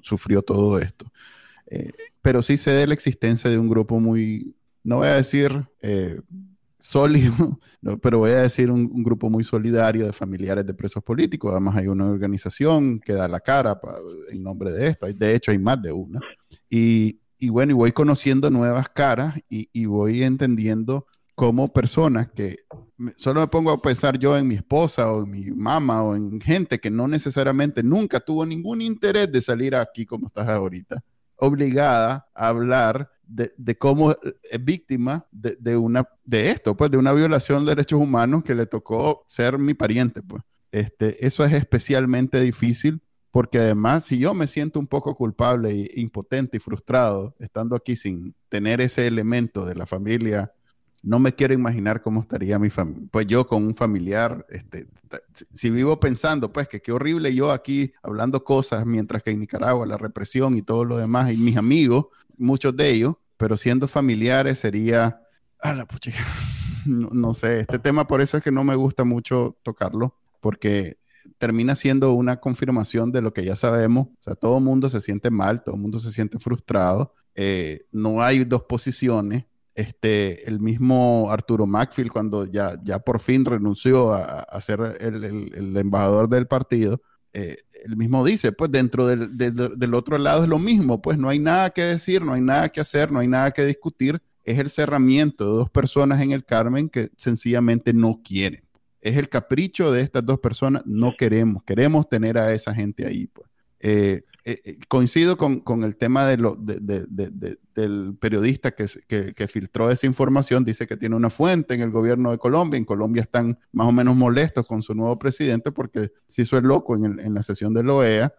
sufrió 0.01 0.43
todo 0.43 0.79
esto. 0.79 1.11
Eh, 1.67 1.91
pero 2.21 2.41
sí 2.41 2.55
sé 2.55 2.71
de 2.71 2.87
la 2.87 2.93
existencia 2.93 3.49
de 3.49 3.59
un 3.59 3.67
grupo 3.67 3.99
muy, 3.99 4.55
no 4.81 4.97
voy 4.97 5.07
a 5.07 5.15
decir 5.15 5.67
eh, 5.81 6.21
sólido, 6.79 7.59
pero 8.01 8.19
voy 8.19 8.31
a 8.31 8.43
decir 8.43 8.71
un, 8.71 9.03
grupo 9.03 9.29
muy 9.29 9.43
solidario 9.43 10.05
de 10.05 10.13
familiares 10.13 10.65
de 10.65 10.73
presos 10.73 11.03
políticos. 11.03 11.51
Además 11.51 11.75
hay 11.75 11.87
una 11.87 12.05
organización 12.05 13.01
que 13.01 13.11
da 13.11 13.27
la 13.27 13.41
cara 13.41 13.77
en 14.31 14.41
nombre 14.41 14.71
de 14.71 14.87
esto. 14.87 15.05
De 15.05 15.35
hecho, 15.35 15.51
hay 15.51 15.59
más 15.59 15.81
de 15.81 15.91
una. 15.91 16.21
Y, 16.69 17.20
y 17.41 17.49
bueno, 17.49 17.71
y 17.71 17.73
voy 17.73 17.91
conociendo 17.91 18.51
nuevas 18.51 18.87
caras 18.89 19.33
y, 19.49 19.85
voy 19.87 20.21
entendiendo 20.21 21.07
cómo 21.33 21.73
personas 21.73 22.29
que 22.29 22.55
solo 23.17 23.41
me 23.41 23.47
pongo 23.47 23.71
a 23.71 23.81
pensar 23.81 24.19
yo 24.19 24.37
en 24.37 24.47
mi 24.47 24.53
esposa 24.53 25.11
o 25.11 25.23
en 25.23 25.31
mi 25.31 25.45
mamá 25.49 26.03
o 26.03 26.15
en 26.15 26.39
gente 26.39 26.77
que 26.77 26.91
no 26.91 27.07
necesariamente 27.07 27.81
nunca 27.81 28.19
tuvo 28.19 28.45
ningún 28.45 28.83
interés 28.83 29.31
de 29.31 29.41
salir 29.41 29.75
aquí 29.75 30.05
como 30.05 30.27
estás 30.27 30.47
ahorita, 30.47 31.03
obligada 31.35 32.29
a 32.35 32.47
hablar 32.49 33.09
de, 33.25 33.75
cómo 33.75 34.11
es 34.11 34.63
víctima 34.63 35.25
de, 35.31 35.57
de, 35.59 35.77
una, 35.77 36.07
de 36.23 36.51
esto, 36.51 36.77
pues 36.77 36.91
de 36.91 36.97
una 36.97 37.11
violación 37.11 37.65
de 37.65 37.71
derechos 37.71 37.99
humanos 37.99 38.43
que 38.43 38.53
le 38.53 38.67
tocó 38.67 39.25
ser 39.27 39.57
mi 39.57 39.73
pariente, 39.73 40.21
pues. 40.21 40.43
Este, 40.71 41.25
eso 41.25 41.43
es 41.43 41.53
especialmente 41.53 42.39
difícil 42.39 43.01
porque 43.31 43.59
además 43.59 44.05
si 44.05 44.19
yo 44.19 44.33
me 44.33 44.47
siento 44.47 44.79
un 44.79 44.87
poco 44.87 45.15
culpable 45.15 45.71
e 45.71 45.99
impotente 46.01 46.57
y 46.57 46.59
frustrado 46.59 47.35
estando 47.39 47.75
aquí 47.75 47.95
sin 47.95 48.35
tener 48.49 48.81
ese 48.81 49.07
elemento 49.07 49.65
de 49.65 49.75
la 49.75 49.85
familia, 49.85 50.51
no 51.03 51.19
me 51.19 51.33
quiero 51.33 51.53
imaginar 51.53 52.01
cómo 52.01 52.21
estaría 52.21 52.59
mi 52.59 52.69
familia, 52.69 53.07
pues 53.11 53.25
yo 53.25 53.47
con 53.47 53.63
un 53.63 53.75
familiar, 53.75 54.45
este, 54.49 54.87
si 55.51 55.69
vivo 55.69 55.99
pensando, 55.99 56.53
pues 56.53 56.67
que 56.67 56.81
qué 56.81 56.91
horrible 56.91 57.33
yo 57.33 57.51
aquí 57.51 57.93
hablando 58.03 58.43
cosas, 58.43 58.85
mientras 58.85 59.23
que 59.23 59.31
en 59.31 59.39
Nicaragua 59.39 59.85
la 59.85 59.97
represión 59.97 60.55
y 60.55 60.61
todo 60.61 60.85
lo 60.85 60.97
demás, 60.97 61.31
y 61.31 61.37
mis 61.37 61.57
amigos, 61.57 62.07
muchos 62.37 62.75
de 62.75 62.91
ellos, 62.91 63.15
pero 63.37 63.57
siendo 63.57 63.87
familiares 63.87 64.59
sería, 64.59 65.21
ah, 65.59 65.73
la 65.73 65.87
no 66.85 67.33
sé, 67.33 67.61
este 67.61 67.79
tema 67.79 68.05
por 68.05 68.21
eso 68.21 68.37
es 68.37 68.43
que 68.43 68.51
no 68.51 68.63
me 68.63 68.75
gusta 68.75 69.03
mucho 69.03 69.57
tocarlo, 69.63 70.20
porque 70.41 70.97
termina 71.37 71.75
siendo 71.75 72.13
una 72.13 72.39
confirmación 72.39 73.11
de 73.11 73.21
lo 73.21 73.31
que 73.33 73.45
ya 73.45 73.55
sabemos. 73.55 74.07
O 74.07 74.21
sea, 74.21 74.35
todo 74.35 74.57
el 74.57 74.63
mundo 74.63 74.89
se 74.89 74.99
siente 74.99 75.29
mal, 75.29 75.63
todo 75.63 75.75
el 75.75 75.81
mundo 75.81 75.99
se 75.99 76.11
siente 76.11 76.39
frustrado. 76.39 77.13
Eh, 77.35 77.81
no 77.91 78.21
hay 78.21 78.43
dos 78.43 78.63
posiciones. 78.63 79.45
Este, 79.73 80.49
el 80.49 80.59
mismo 80.59 81.27
Arturo 81.29 81.65
Macfield, 81.65 82.11
cuando 82.11 82.45
ya, 82.45 82.77
ya 82.83 82.99
por 82.99 83.19
fin 83.21 83.45
renunció 83.45 84.13
a, 84.13 84.59
ser 84.59 84.81
el, 84.99 85.77
embajador 85.77 86.27
del 86.27 86.45
partido, 86.45 87.01
eh, 87.33 87.55
él 87.85 87.95
mismo 87.95 88.25
dice, 88.25 88.51
pues 88.51 88.69
dentro 88.69 89.07
del, 89.07 89.37
del, 89.37 89.93
otro 89.93 90.17
lado 90.17 90.43
es 90.43 90.49
lo 90.49 90.59
mismo, 90.59 91.01
pues 91.01 91.17
no 91.17 91.29
hay 91.29 91.39
nada 91.39 91.69
que 91.69 91.83
decir, 91.83 92.21
no 92.21 92.33
hay 92.33 92.41
nada 92.41 92.67
que 92.67 92.81
hacer, 92.81 93.11
no 93.13 93.19
hay 93.19 93.29
nada 93.29 93.51
que 93.51 93.63
discutir. 93.63 94.21
Es 94.43 94.59
el 94.59 94.69
cerramiento 94.69 95.45
de 95.45 95.57
dos 95.59 95.69
personas 95.69 96.19
en 96.21 96.31
el 96.31 96.43
Carmen 96.43 96.89
que 96.89 97.09
sencillamente 97.15 97.93
no 97.93 98.21
quieren 98.23 98.63
es 99.01 99.17
el 99.17 99.29
capricho 99.29 99.91
de 99.91 100.01
estas 100.01 100.25
dos 100.25 100.39
personas, 100.39 100.83
no 100.85 101.15
queremos, 101.17 101.63
queremos 101.63 102.07
tener 102.07 102.37
a 102.37 102.53
esa 102.53 102.73
gente 102.73 103.05
ahí. 103.05 103.27
Pues. 103.27 103.49
Eh, 103.79 104.23
eh, 104.43 104.59
eh, 104.63 104.75
coincido 104.87 105.37
con, 105.37 105.83
el 105.83 105.95
tema 105.97 106.25
de 106.25 106.37
lo, 106.37 106.55
del 106.55 108.15
periodista 108.19 108.71
que, 108.71 108.87
que, 109.07 109.47
filtró 109.47 109.91
esa 109.91 110.07
información, 110.07 110.65
dice 110.65 110.87
que 110.87 110.97
tiene 110.97 111.15
una 111.15 111.29
fuente 111.29 111.75
en 111.75 111.81
el 111.81 111.91
gobierno 111.91 112.31
de 112.31 112.39
Colombia, 112.39 112.77
en 112.77 112.85
Colombia 112.85 113.21
están 113.21 113.59
más 113.71 113.87
o 113.87 113.91
menos 113.91 114.15
molestos 114.15 114.65
con 114.65 114.81
su 114.81 114.95
nuevo 114.95 115.17
presidente 115.19 115.71
porque 115.71 116.11
se 116.27 116.41
hizo 116.43 116.57
el 116.57 116.65
loco 116.65 116.95
en, 116.95 117.19
en 117.19 117.33
la 117.33 117.43
sesión 117.43 117.73
de 117.73 117.83
la 117.83 117.93
OEA. 117.93 118.33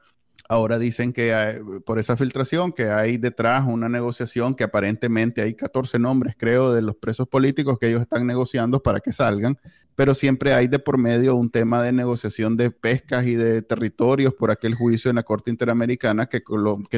Ahora 0.48 0.78
dicen 0.78 1.12
que 1.12 1.60
por 1.86 1.98
esa 1.98 2.16
filtración 2.16 2.72
que 2.72 2.90
hay 2.90 3.16
detrás 3.16 3.64
una 3.66 3.88
negociación 3.88 4.54
que 4.54 4.64
aparentemente 4.64 5.40
hay 5.42 5.54
14 5.54 5.98
nombres, 5.98 6.34
creo, 6.36 6.72
de 6.72 6.82
los 6.82 6.96
presos 6.96 7.28
políticos 7.28 7.78
que 7.78 7.88
ellos 7.88 8.02
están 8.02 8.26
negociando 8.26 8.82
para 8.82 9.00
que 9.00 9.12
salgan 9.12 9.58
pero 9.94 10.14
siempre 10.14 10.54
hay 10.54 10.68
de 10.68 10.78
por 10.78 10.98
medio 10.98 11.36
un 11.36 11.50
tema 11.50 11.82
de 11.82 11.92
negociación 11.92 12.56
de 12.56 12.70
pescas 12.70 13.26
y 13.26 13.34
de 13.34 13.62
territorios 13.62 14.32
por 14.34 14.50
aquel 14.50 14.74
juicio 14.74 15.10
en 15.10 15.16
la 15.16 15.22
Corte 15.22 15.50
Interamericana 15.50 16.26
que, 16.26 16.42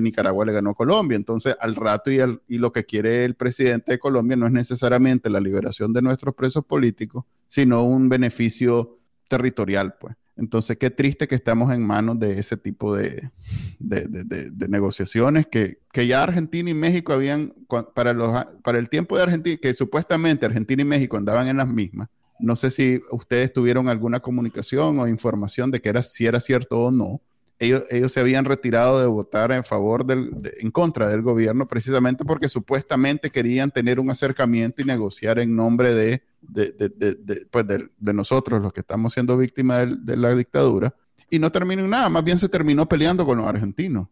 Nicaragua 0.00 0.44
le 0.44 0.52
ganó 0.52 0.70
a 0.70 0.74
Colombia. 0.74 1.16
Entonces, 1.16 1.56
al 1.60 1.74
rato 1.74 2.10
y, 2.10 2.18
y 2.48 2.58
lo 2.58 2.72
que 2.72 2.84
quiere 2.84 3.24
el 3.24 3.34
presidente 3.34 3.92
de 3.92 3.98
Colombia 3.98 4.36
no 4.36 4.46
es 4.46 4.52
necesariamente 4.52 5.28
la 5.28 5.40
liberación 5.40 5.92
de 5.92 6.02
nuestros 6.02 6.34
presos 6.34 6.64
políticos, 6.64 7.24
sino 7.46 7.82
un 7.84 8.08
beneficio 8.08 8.98
territorial, 9.28 9.96
pues. 9.98 10.16
Entonces, 10.36 10.76
qué 10.78 10.90
triste 10.90 11.28
que 11.28 11.36
estamos 11.36 11.72
en 11.72 11.86
manos 11.86 12.18
de 12.18 12.38
ese 12.38 12.56
tipo 12.56 12.94
de, 12.94 13.30
de, 13.78 14.06
de, 14.08 14.68
negociaciones 14.68 15.46
que, 15.46 15.78
que, 15.92 16.08
ya 16.08 16.24
Argentina 16.24 16.68
y 16.68 16.74
México 16.74 17.12
habían, 17.12 17.54
para, 17.94 18.12
los, 18.12 18.44
para 18.62 18.78
el 18.78 18.88
tiempo 18.88 19.16
de 19.16 19.22
Argentina, 19.22 19.56
que 19.62 19.72
supuestamente 19.74 20.44
Argentina 20.44 20.82
y 20.82 20.86
México 20.86 21.16
andaban 21.16 21.46
en 21.46 21.56
las 21.56 21.68
mismas, 21.68 22.08
no 22.40 22.56
sé 22.56 22.70
si 22.70 23.00
ustedes 23.12 23.52
tuvieron 23.52 23.88
alguna 23.88 24.20
comunicación 24.20 24.98
o 24.98 25.06
información 25.06 25.70
de 25.70 25.80
que 25.80 25.88
era, 25.88 26.02
si 26.02 26.26
era 26.26 26.40
cierto 26.40 26.80
o 26.80 26.90
no. 26.90 27.20
Ellos, 27.60 27.84
ellos 27.90 28.12
se 28.12 28.18
habían 28.18 28.44
retirado 28.44 29.00
de 29.00 29.06
votar 29.06 29.52
en 29.52 29.62
favor 29.62 30.04
del, 30.04 30.32
en 30.58 30.72
contra 30.72 31.08
del 31.08 31.22
gobierno 31.22 31.68
precisamente 31.68 32.24
porque 32.24 32.48
supuestamente 32.48 33.30
querían 33.30 33.70
tener 33.70 34.00
un 34.00 34.10
acercamiento 34.10 34.82
y 34.82 34.84
negociar 34.84 35.38
en 35.38 35.54
nombre 35.54 35.94
de, 35.94 36.22
de, 36.48 36.72
de, 36.72 37.46
pues 37.50 37.66
de 37.66 38.14
nosotros, 38.14 38.62
los 38.62 38.72
que 38.72 38.80
estamos 38.80 39.12
siendo 39.12 39.36
víctimas 39.36 40.04
de, 40.04 40.16
la 40.16 40.34
dictadura. 40.34 40.94
y 41.30 41.38
no 41.38 41.50
terminó 41.50 41.82
en 41.82 41.90
nada, 41.90 42.08
más 42.08 42.24
bien 42.24 42.38
se 42.38 42.48
terminó 42.48 42.86
peleando 42.86 43.24
con 43.24 43.38
los 43.38 43.46
argentinos. 43.46 44.08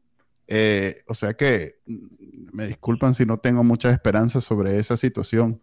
Eh, 0.48 0.96
o 1.06 1.14
sea 1.14 1.34
que 1.34 1.76
mm, 1.86 2.56
me 2.56 2.66
disculpan 2.66 3.14
si 3.14 3.24
no 3.24 3.38
tengo 3.38 3.64
muchas 3.64 3.92
esperanzas 3.92 4.44
sobre 4.44 4.78
esa 4.78 4.96
situación. 4.96 5.60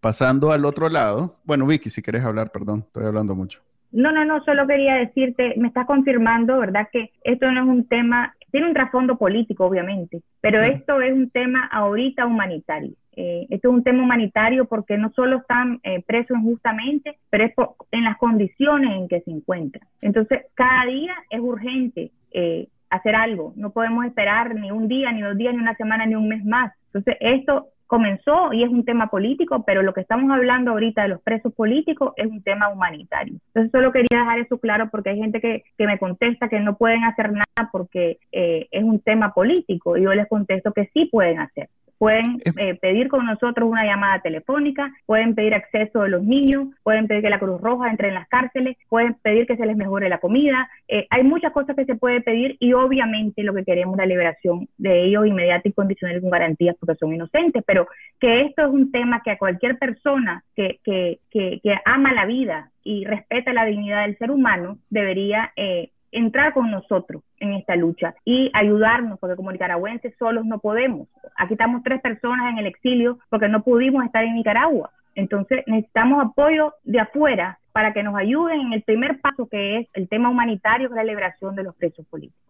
Pasando 0.00 0.52
al 0.52 0.64
otro 0.64 0.88
lado, 0.88 1.40
bueno, 1.44 1.66
Vicky, 1.66 1.88
si 1.90 2.02
quieres 2.02 2.22
hablar, 2.22 2.52
perdón, 2.52 2.80
estoy 2.86 3.04
hablando 3.06 3.34
mucho. 3.34 3.62
No, 3.92 4.12
no, 4.12 4.24
no, 4.24 4.44
solo 4.44 4.66
quería 4.66 4.96
decirte, 4.96 5.54
me 5.56 5.68
estás 5.68 5.86
confirmando, 5.86 6.58
¿verdad? 6.58 6.88
Que 6.92 7.12
esto 7.24 7.50
no 7.50 7.62
es 7.62 7.66
un 7.66 7.88
tema, 7.88 8.34
tiene 8.50 8.66
un 8.66 8.74
trasfondo 8.74 9.16
político, 9.16 9.64
obviamente, 9.64 10.22
pero 10.40 10.60
esto 10.60 11.00
es 11.00 11.14
un 11.14 11.30
tema 11.30 11.66
ahorita 11.72 12.26
humanitario. 12.26 12.92
Eh, 13.16 13.46
esto 13.48 13.68
es 13.68 13.74
un 13.74 13.82
tema 13.82 14.02
humanitario 14.02 14.66
porque 14.66 14.98
no 14.98 15.10
solo 15.12 15.38
están 15.38 15.80
eh, 15.82 16.02
presos 16.06 16.36
injustamente, 16.36 17.18
pero 17.30 17.44
es 17.44 17.54
en 17.90 18.04
las 18.04 18.18
condiciones 18.18 18.96
en 18.96 19.08
que 19.08 19.22
se 19.22 19.30
encuentran. 19.30 19.88
Entonces, 20.02 20.44
cada 20.54 20.84
día 20.84 21.14
es 21.30 21.40
urgente 21.40 22.12
eh, 22.32 22.68
hacer 22.90 23.16
algo. 23.16 23.54
No 23.56 23.70
podemos 23.70 24.04
esperar 24.04 24.54
ni 24.54 24.70
un 24.70 24.86
día, 24.86 25.12
ni 25.12 25.22
dos 25.22 25.36
días, 25.36 25.54
ni 25.54 25.60
una 25.60 25.76
semana, 25.76 26.04
ni 26.06 26.14
un 26.14 26.28
mes 26.28 26.44
más. 26.44 26.72
Entonces, 26.92 27.16
esto 27.20 27.70
comenzó 27.86 28.52
y 28.52 28.64
es 28.64 28.68
un 28.68 28.84
tema 28.84 29.08
político, 29.08 29.64
pero 29.64 29.82
lo 29.82 29.94
que 29.94 30.00
estamos 30.00 30.30
hablando 30.30 30.72
ahorita 30.72 31.02
de 31.02 31.08
los 31.08 31.22
presos 31.22 31.54
políticos 31.54 32.12
es 32.16 32.26
un 32.26 32.42
tema 32.42 32.68
humanitario. 32.68 33.34
Entonces 33.48 33.70
solo 33.70 33.92
quería 33.92 34.20
dejar 34.20 34.40
eso 34.40 34.58
claro 34.58 34.88
porque 34.90 35.10
hay 35.10 35.18
gente 35.18 35.40
que, 35.40 35.62
que 35.78 35.86
me 35.86 35.98
contesta 35.98 36.48
que 36.48 36.60
no 36.60 36.76
pueden 36.76 37.04
hacer 37.04 37.30
nada 37.32 37.70
porque 37.70 38.18
eh, 38.32 38.66
es 38.70 38.82
un 38.82 38.98
tema 39.00 39.32
político 39.32 39.96
y 39.96 40.02
yo 40.02 40.12
les 40.14 40.28
contesto 40.28 40.72
que 40.72 40.90
sí 40.92 41.06
pueden 41.06 41.38
hacer 41.38 41.68
pueden 41.98 42.40
eh, 42.56 42.74
pedir 42.74 43.08
con 43.08 43.26
nosotros 43.26 43.68
una 43.68 43.84
llamada 43.84 44.20
telefónica, 44.20 44.88
pueden 45.06 45.34
pedir 45.34 45.54
acceso 45.54 46.02
de 46.02 46.10
los 46.10 46.22
niños, 46.22 46.68
pueden 46.82 47.06
pedir 47.06 47.22
que 47.22 47.30
la 47.30 47.38
Cruz 47.38 47.60
Roja 47.60 47.90
entre 47.90 48.08
en 48.08 48.14
las 48.14 48.28
cárceles, 48.28 48.76
pueden 48.88 49.14
pedir 49.14 49.46
que 49.46 49.56
se 49.56 49.66
les 49.66 49.76
mejore 49.76 50.08
la 50.08 50.18
comida. 50.18 50.68
Eh, 50.88 51.06
hay 51.10 51.22
muchas 51.24 51.52
cosas 51.52 51.76
que 51.76 51.84
se 51.84 51.94
puede 51.94 52.20
pedir 52.20 52.56
y 52.60 52.72
obviamente 52.72 53.42
lo 53.42 53.54
que 53.54 53.64
queremos 53.64 53.94
es 53.94 53.98
la 53.98 54.06
liberación 54.06 54.68
de 54.76 55.04
ellos 55.04 55.26
inmediata 55.26 55.68
y 55.68 55.72
condicional 55.72 56.20
con 56.20 56.30
garantías 56.30 56.76
porque 56.78 56.96
son 56.98 57.14
inocentes, 57.14 57.62
pero 57.66 57.88
que 58.20 58.42
esto 58.42 58.62
es 58.62 58.68
un 58.68 58.90
tema 58.92 59.22
que 59.22 59.30
a 59.30 59.38
cualquier 59.38 59.78
persona 59.78 60.44
que, 60.54 60.80
que, 60.84 61.20
que, 61.30 61.60
que 61.62 61.74
ama 61.84 62.12
la 62.12 62.26
vida 62.26 62.70
y 62.82 63.04
respeta 63.04 63.52
la 63.52 63.64
dignidad 63.64 64.02
del 64.02 64.16
ser 64.16 64.30
humano 64.30 64.78
debería 64.90 65.52
eh, 65.56 65.90
entrar 66.12 66.52
con 66.54 66.70
nosotros 66.70 67.22
en 67.38 67.52
esta 67.54 67.76
lucha 67.76 68.14
y 68.24 68.50
ayudarnos, 68.54 69.18
porque 69.18 69.36
como 69.36 69.52
nicaragüenses 69.52 70.14
solos 70.18 70.44
no 70.44 70.58
podemos. 70.58 71.08
Aquí 71.36 71.54
estamos 71.54 71.82
tres 71.82 72.00
personas 72.00 72.50
en 72.50 72.58
el 72.58 72.66
exilio 72.66 73.18
porque 73.28 73.48
no 73.48 73.62
pudimos 73.62 74.04
estar 74.04 74.24
en 74.24 74.34
Nicaragua. 74.34 74.90
Entonces 75.14 75.62
necesitamos 75.66 76.24
apoyo 76.24 76.74
de 76.84 77.00
afuera 77.00 77.58
para 77.72 77.92
que 77.92 78.02
nos 78.02 78.14
ayuden 78.16 78.60
en 78.60 78.72
el 78.72 78.82
primer 78.82 79.20
paso 79.20 79.46
que 79.48 79.78
es 79.78 79.88
el 79.94 80.08
tema 80.08 80.30
humanitario, 80.30 80.88
que 80.88 80.94
la 80.94 81.04
liberación 81.04 81.54
de 81.56 81.62
los 81.62 81.74
presos 81.74 82.06
políticos. 82.06 82.46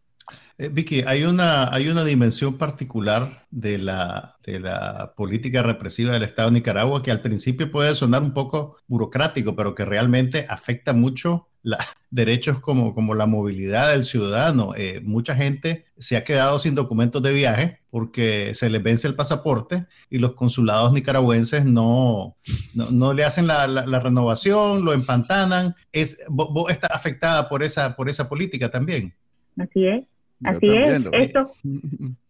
Eh, 0.58 0.68
Vicky, 0.68 1.02
hay 1.06 1.24
una, 1.24 1.72
hay 1.72 1.88
una 1.88 2.02
dimensión 2.02 2.58
particular 2.58 3.46
de 3.50 3.78
la, 3.78 4.36
de 4.44 4.58
la 4.58 5.12
política 5.16 5.62
represiva 5.62 6.12
del 6.12 6.22
Estado 6.22 6.48
de 6.48 6.54
Nicaragua 6.54 7.02
que 7.02 7.10
al 7.10 7.20
principio 7.20 7.70
puede 7.70 7.94
sonar 7.94 8.22
un 8.22 8.32
poco 8.32 8.76
burocrático, 8.86 9.54
pero 9.54 9.74
que 9.74 9.84
realmente 9.84 10.46
afecta 10.48 10.92
mucho 10.92 11.48
la, 11.66 11.84
derechos 12.10 12.60
como, 12.60 12.94
como 12.94 13.14
la 13.14 13.26
movilidad 13.26 13.90
del 13.90 14.04
ciudadano. 14.04 14.72
Eh, 14.76 15.00
mucha 15.02 15.34
gente 15.34 15.84
se 15.98 16.16
ha 16.16 16.22
quedado 16.22 16.60
sin 16.60 16.76
documentos 16.76 17.20
de 17.24 17.32
viaje 17.32 17.80
porque 17.90 18.54
se 18.54 18.70
les 18.70 18.80
vence 18.80 19.08
el 19.08 19.16
pasaporte 19.16 19.86
y 20.08 20.18
los 20.18 20.34
consulados 20.34 20.92
nicaragüenses 20.92 21.64
no, 21.64 22.36
no, 22.72 23.12
le 23.12 23.24
hacen 23.24 23.48
la, 23.48 23.66
la, 23.66 23.98
renovación, 23.98 24.84
lo 24.84 24.92
empantanan. 24.92 25.74
Es, 25.90 26.22
vos, 26.28 26.70
estás 26.70 26.92
afectada 26.92 27.48
por 27.48 27.64
esa, 27.64 27.96
por 27.96 28.08
esa 28.08 28.28
política 28.28 28.70
también. 28.70 29.12
Así 29.58 29.86
es. 29.86 30.04
Así 30.44 30.68
es. 30.68 31.02
Esto, 31.14 31.52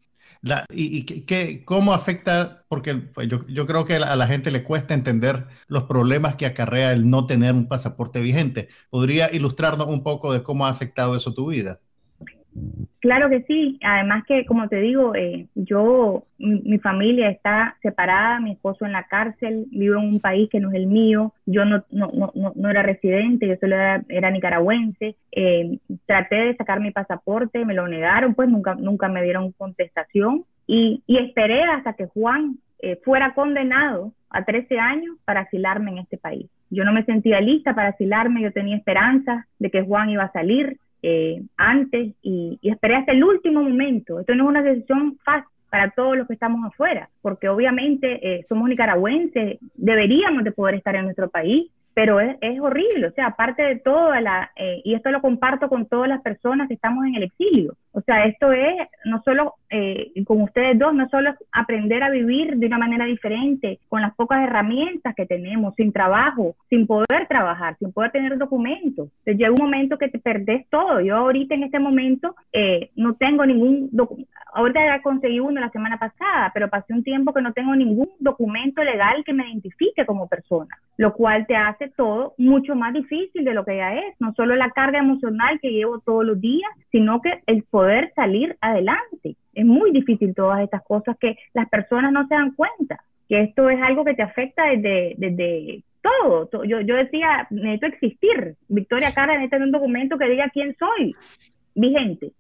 ¿Y, 0.71 1.05
qué, 1.05 1.65
cómo 1.65 1.93
afecta? 1.93 2.65
Porque 2.69 2.95
pues, 2.95 3.29
yo, 3.29 3.45
yo, 3.47 3.67
creo 3.67 3.85
que 3.85 3.97
a 3.97 4.17
la 4.17 4.27
gente 4.27 4.51
le 4.51 4.63
cuesta 4.63 4.95
entender 4.95 5.47
los 5.69 5.85
problemas 5.85 6.37
que 6.37 6.47
acarrea 6.47 6.93
el 6.93 7.11
no 7.11 7.27
tener 7.27 7.55
un 7.55 7.69
pasaporte 7.69 8.21
vigente. 8.21 8.69
¿Podría 8.91 9.33
ilustrarnos 9.33 9.89
un 9.89 10.03
poco 10.03 10.33
de 10.33 10.43
cómo 10.43 10.67
ha 10.67 10.71
afectado 10.71 11.17
eso 11.17 11.35
tu 11.35 11.49
vida? 11.51 11.81
Claro 13.01 13.29
que 13.29 13.43
sí, 13.43 13.79
además 13.83 14.25
que 14.27 14.47
como 14.47 14.69
te 14.69 14.81
digo, 14.81 15.15
eh, 15.15 15.47
yo, 15.55 16.25
mi, 16.39 16.79
familia 16.79 17.29
está 17.29 17.77
separada, 17.83 18.41
mi 18.41 18.53
esposo 18.53 18.85
en 18.85 18.93
la 18.93 19.05
cárcel, 19.05 19.67
vivo 19.71 20.01
en 20.01 20.09
un 20.09 20.21
país 20.21 20.49
que 20.51 20.61
no 20.61 20.71
es 20.71 20.77
el 20.77 20.87
mío, 20.87 21.33
yo 21.45 21.65
no, 21.65 21.85
no, 21.91 22.11
no, 22.35 22.53
no 22.55 22.71
era 22.71 22.83
residente, 22.83 23.47
yo 23.47 23.55
solo 23.61 23.77
era, 24.09 24.31
nicaragüense, 24.31 25.17
eh, 25.33 25.79
traté 26.07 26.37
de 26.37 26.57
sacar 26.57 26.81
mi 26.81 26.91
pasaporte, 26.91 27.65
me 27.65 27.75
lo 27.75 27.87
negaron, 27.87 28.35
pues 28.35 28.49
nunca, 28.49 28.75
nunca 28.75 29.09
me 29.09 29.23
dieron 29.23 29.53
contestación 29.53 30.45
y, 30.67 31.03
y 31.07 31.19
esperé 31.19 31.63
hasta 31.63 31.93
que 31.93 32.07
Juan 32.07 32.59
eh, 32.79 33.01
fuera 33.05 33.35
condenado 33.35 34.13
a 34.31 34.45
13 34.45 34.79
años 34.79 35.17
para 35.25 35.41
asilarme 35.41 35.93
en 35.93 35.99
este 35.99 36.19
país. 36.19 36.47
Yo 36.71 36.85
no 36.85 36.93
me 36.93 37.05
sentía 37.05 37.41
lista 37.41 37.75
para 37.75 37.89
asilarme, 37.89 38.43
yo 38.43 38.53
tenía 38.53 38.77
esperanza 38.77 39.47
de 39.59 39.71
que 39.71 39.83
Juan 39.83 40.11
iba 40.11 40.25
a 40.25 40.33
salir, 40.33 40.79
eh, 41.09 41.41
antes 41.57 42.15
y, 42.21 42.59
esperé 42.63 42.97
hasta 42.97 43.13
el 43.13 43.23
último 43.23 43.63
momento. 43.63 44.19
Esto 44.19 44.35
no 44.35 44.43
es 44.43 44.49
una 44.49 44.63
decisión 44.63 45.17
fácil 45.25 45.49
para 45.71 45.91
todos 45.91 46.17
los 46.17 46.27
que 46.27 46.35
estamos 46.35 46.65
afuera, 46.67 47.09
porque 47.23 47.49
obviamente 47.49 48.19
eh, 48.23 48.45
somos 48.49 48.69
nicaragüenses, 48.69 49.59
deberíamos 49.75 50.43
de 50.43 50.51
poder 50.51 50.75
estar 50.75 50.97
en 50.97 51.05
nuestro 51.05 51.29
país, 51.29 51.71
pero 51.95 52.19
es, 52.19 52.61
horrible, 52.61 53.07
o 53.07 53.13
sea, 53.13 53.29
aparte 53.29 53.63
de 53.63 53.77
todo, 53.77 54.13
la, 54.17 54.51
eh, 54.57 54.83
y 54.85 54.95
esto 54.95 55.11
lo 55.11 55.23
comparto 55.23 55.69
con 55.69 55.87
todas 55.87 56.09
las 56.09 56.23
personas 56.23 56.67
que 56.67 56.75
estamos 56.75 57.07
en 57.07 57.15
el 57.15 57.23
exilio, 57.23 57.77
o 57.97 58.03
sea, 58.03 58.27
esto 58.27 58.53
es 58.53 58.75
no 59.07 59.23
solo 59.23 59.55
eh, 59.71 60.13
con 60.27 60.43
ustedes 60.43 60.79
dos, 60.79 60.93
no 60.93 61.09
solo 61.09 61.35
aprender 61.51 62.03
a 62.03 62.11
vivir 62.11 62.57
de 62.59 62.67
una 62.67 62.77
manera 62.77 63.07
diferente, 63.07 63.79
con 63.89 64.03
las 64.03 64.15
pocas 64.15 64.43
herramientas 64.43 65.15
que 65.15 65.25
tenemos, 65.25 65.75
sin 65.77 65.93
trabajo, 65.93 66.57
sin 66.69 66.87
poder 66.87 67.27
trabajar, 67.27 67.75
sin 67.79 67.93
poder 67.93 68.13
tener 68.13 68.37
documentos. 68.37 69.09
Entonces 69.25 69.39
llega 69.39 69.51
un 69.51 69.65
momento 69.65 69.97
que 69.97 70.09
te 70.09 70.19
perdés 70.19 70.69
todo. 70.69 71.01
Yo 71.01 71.17
ahorita 71.17 71.55
en 71.55 71.63
este 71.63 71.79
momento 71.79 72.37
eh, 72.53 72.91
no 72.97 73.15
tengo 73.15 73.47
ningún 73.47 73.89
documento. 73.91 74.31
Ahorita 74.53 74.85
ya 74.85 75.03
conseguí 75.03 75.41
uno 75.41 75.61
la 75.61 75.71
semana 75.71 75.99
pasada, 75.99 76.51
pero 76.53 76.69
pasé 76.69 76.95
un 76.95 77.03
tiempo 77.03 77.33
que 77.33 77.43
no 77.43 77.53
tengo 77.53 77.75
ningún 77.75 78.09
documento 78.21 78.83
legal 78.83 79.23
que 79.25 79.35
me 79.35 79.49
identifique 79.49 80.07
como 80.07 80.29
persona, 80.29 80.79
lo 80.97 81.13
cual 81.13 81.47
te 81.47 81.57
hace 81.57 81.89
todo 81.89 82.35
mucho 82.39 82.75
más 82.75 82.95
difícil 82.95 83.45
de 83.45 83.53
lo 83.53 83.65
que 83.65 83.77
ya 83.77 83.95
es. 83.95 84.15
No 84.19 84.33
solo 84.35 84.57
la 84.57 84.71
carga 84.71 84.99
emocional 84.99 85.61
que 85.61 85.73
llevo 85.73 86.01
todos 86.01 86.25
los 86.25 86.41
días, 86.41 86.71
sino 86.97 87.21
que 87.21 87.43
el 87.47 87.63
poder 87.65 88.11
salir 88.17 88.57
adelante. 88.63 89.37
Es 89.53 89.67
muy 89.67 89.93
difícil 89.93 90.35
todas 90.35 90.63
estas 90.63 90.83
cosas 90.83 91.15
que 91.21 91.37
las 91.53 91.69
personas 91.69 92.11
no 92.11 92.27
se 92.27 92.35
dan 92.35 92.55
cuenta, 92.55 93.05
que 93.29 93.43
esto 93.43 93.69
es 93.69 93.79
algo 93.83 94.03
que 94.03 94.15
te 94.15 94.23
afecta 94.23 94.65
desde, 94.65 95.15
desde 95.19 95.85
todo. 96.01 96.49
Yo, 96.65 96.81
yo 96.81 96.95
decía, 96.95 97.47
necesito 97.51 97.87
existir. 97.87 98.57
Victoria 98.69 99.13
Cara 99.13 99.35
necesita 99.35 99.59
un 99.59 99.73
documento 99.73 100.17
que 100.17 100.31
diga 100.31 100.49
quién 100.55 100.75
soy, 100.79 101.15
vigente. 101.75 102.33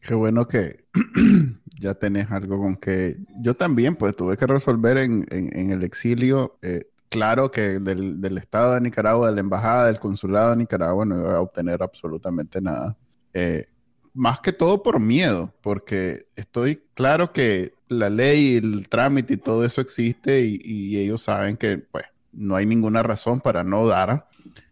Qué 0.00 0.14
bueno 0.14 0.46
que 0.46 0.76
ya 1.78 1.92
tenés 1.92 2.30
algo 2.30 2.58
con 2.58 2.76
que 2.76 3.16
yo 3.42 3.52
también 3.52 3.94
pues 3.96 4.16
tuve 4.16 4.38
que 4.38 4.46
resolver 4.46 4.96
en, 4.96 5.26
en, 5.30 5.70
el 5.70 5.82
exilio. 5.82 6.56
Eh, 6.62 6.80
claro 7.10 7.50
que 7.50 7.78
del, 7.78 8.22
del, 8.22 8.38
Estado 8.38 8.72
de 8.72 8.80
Nicaragua, 8.80 9.28
de 9.28 9.34
la 9.34 9.40
Embajada, 9.40 9.88
del 9.88 9.98
Consulado 9.98 10.52
de 10.52 10.56
Nicaragua 10.56 11.04
no 11.04 11.20
iba 11.20 11.36
a 11.36 11.42
obtener 11.42 11.82
absolutamente 11.82 12.62
nada. 12.62 12.96
Eh, 13.38 13.66
más 14.14 14.40
que 14.40 14.50
todo 14.50 14.82
por 14.82 14.98
miedo, 14.98 15.54
porque 15.60 16.24
estoy 16.36 16.82
claro 16.94 17.34
que 17.34 17.74
la 17.86 18.08
ley, 18.08 18.56
el 18.56 18.88
trámite 18.88 19.34
y 19.34 19.36
todo 19.36 19.62
eso 19.62 19.82
existe 19.82 20.40
y, 20.46 20.96
ellos 20.96 21.20
saben 21.20 21.58
que 21.58 21.76
pues 21.76 22.06
no 22.32 22.56
hay 22.56 22.64
ninguna 22.64 23.02
razón 23.02 23.42
para 23.42 23.62
no 23.62 23.86
dar, 23.86 24.26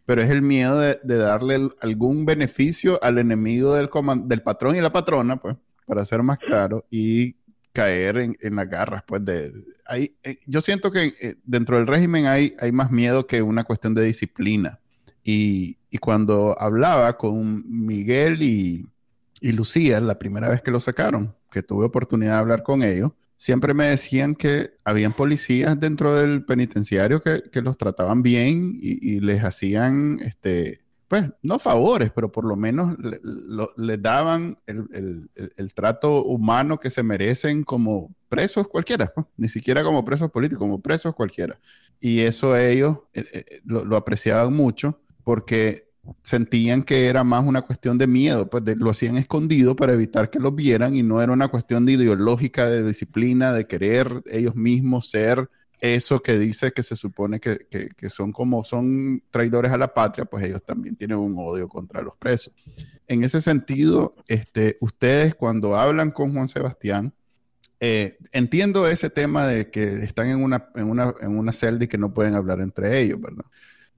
pero 0.06 0.22
es 0.22 0.30
el 0.30 0.40
miedo 0.40 0.78
de, 0.78 0.98
darle 1.04 1.68
algún 1.82 2.24
beneficio 2.24 2.98
al 3.02 3.18
enemigo 3.18 3.74
del, 3.74 3.90
del 4.24 4.40
patrón 4.40 4.76
y 4.76 4.80
la 4.80 4.92
patrona, 4.92 5.36
pues, 5.36 5.56
para 5.86 6.06
ser 6.06 6.22
más 6.22 6.38
claro, 6.38 6.86
y 6.90 7.36
caer 7.74 8.16
en, 8.16 8.34
en 8.40 8.56
las 8.56 8.70
garras, 8.70 9.02
pues, 9.06 9.26
de... 9.26 9.52
Hay, 9.84 10.16
eh, 10.22 10.38
yo 10.46 10.62
siento 10.62 10.90
que 10.90 11.12
eh, 11.20 11.34
dentro 11.44 11.76
del 11.76 11.86
régimen 11.86 12.24
hay, 12.24 12.56
hay 12.58 12.72
más 12.72 12.90
miedo 12.90 13.26
que 13.26 13.42
una 13.42 13.64
cuestión 13.64 13.94
de 13.94 14.04
disciplina. 14.04 14.80
Y, 15.24 15.78
y 15.90 15.98
cuando 15.98 16.54
hablaba 16.60 17.16
con 17.16 17.64
Miguel 17.66 18.42
y, 18.42 18.86
y 19.40 19.52
Lucía, 19.52 20.00
la 20.00 20.18
primera 20.18 20.48
vez 20.48 20.62
que 20.62 20.70
lo 20.70 20.80
sacaron, 20.80 21.34
que 21.50 21.62
tuve 21.62 21.86
oportunidad 21.86 22.32
de 22.32 22.38
hablar 22.38 22.62
con 22.62 22.82
ellos, 22.82 23.12
siempre 23.36 23.74
me 23.74 23.84
decían 23.84 24.34
que 24.34 24.70
habían 24.84 25.12
policías 25.12 25.78
dentro 25.78 26.14
del 26.14 26.44
penitenciario 26.44 27.22
que, 27.22 27.42
que 27.52 27.60
los 27.60 27.76
trataban 27.76 28.22
bien 28.22 28.78
y, 28.80 29.20
les 29.20 29.44
hacían, 29.44 30.18
este, 30.20 30.80
pues, 31.08 31.26
no 31.42 31.58
favores, 31.58 32.10
pero 32.10 32.32
por 32.32 32.46
lo 32.46 32.56
menos 32.56 32.96
les 33.76 34.02
daban 34.02 34.58
el, 34.66 34.88
el, 34.92 35.30
el, 35.56 35.74
trato 35.74 36.24
humano 36.24 36.78
que 36.80 36.88
se 36.88 37.02
merecen 37.02 37.64
como 37.64 38.14
presos 38.30 38.66
cualquiera, 38.66 39.12
pues, 39.14 39.26
ni 39.36 39.48
siquiera 39.48 39.82
como 39.82 40.04
presos 40.04 40.30
políticos, 40.30 40.60
como 40.60 40.80
presos 40.80 41.14
cualquiera. 41.14 41.60
Y 42.00 42.20
eso 42.20 42.56
ellos 42.56 43.00
eh, 43.12 43.24
eh, 43.32 43.44
lo, 43.64 43.84
lo 43.84 43.96
apreciaban 43.96 44.54
mucho 44.54 45.03
porque 45.24 45.88
sentían 46.22 46.82
que 46.82 47.06
era 47.06 47.24
más 47.24 47.44
una 47.44 47.62
cuestión 47.62 47.96
de 47.98 48.06
miedo, 48.06 48.48
pues 48.48 48.62
lo 48.76 48.90
hacían 48.90 49.16
escondido 49.16 49.74
para 49.74 49.94
evitar 49.94 50.30
que 50.30 50.38
los 50.38 50.54
vieran 50.54 50.94
y 50.94 51.02
no 51.02 51.22
era 51.22 51.32
una 51.32 51.48
cuestión 51.48 51.86
de 51.86 51.92
ideológica, 51.92 52.68
de 52.68 52.82
disciplina, 52.82 53.52
de 53.52 53.66
querer 53.66 54.22
ellos 54.30 54.54
mismos 54.54 55.08
ser 55.08 55.48
eso 55.80 56.20
que 56.20 56.38
dice 56.38 56.72
que 56.72 56.82
se 56.82 56.96
supone 56.96 57.40
que, 57.40 57.58
que, 57.68 58.08
son 58.08 58.32
como 58.32 58.64
son 58.64 59.22
traidores 59.30 59.70
a 59.70 59.76
la 59.76 59.92
patria, 59.92 60.24
pues 60.24 60.44
ellos 60.44 60.62
también 60.62 60.96
tienen 60.96 61.18
un 61.18 61.36
odio 61.38 61.68
contra 61.68 62.00
los 62.00 62.16
presos. 62.16 62.54
En 63.06 63.22
ese 63.22 63.42
sentido, 63.42 64.14
este, 64.26 64.78
ustedes 64.80 65.34
cuando 65.34 65.76
hablan 65.76 66.10
con 66.10 66.32
Juan 66.32 66.48
Sebastián, 66.48 67.12
eh, 67.80 68.16
entiendo 68.32 68.88
ese 68.88 69.10
tema 69.10 69.46
de 69.46 69.70
que 69.70 69.82
están 69.82 70.28
en 70.28 70.42
una, 70.42 70.70
en, 70.74 70.88
una, 70.88 71.12
en 71.20 71.36
una 71.36 71.52
celda 71.52 71.84
y 71.84 71.88
que 71.88 71.98
no 71.98 72.14
pueden 72.14 72.34
hablar 72.34 72.62
entre 72.62 73.00
ellos, 73.00 73.20
¿verdad? 73.20 73.44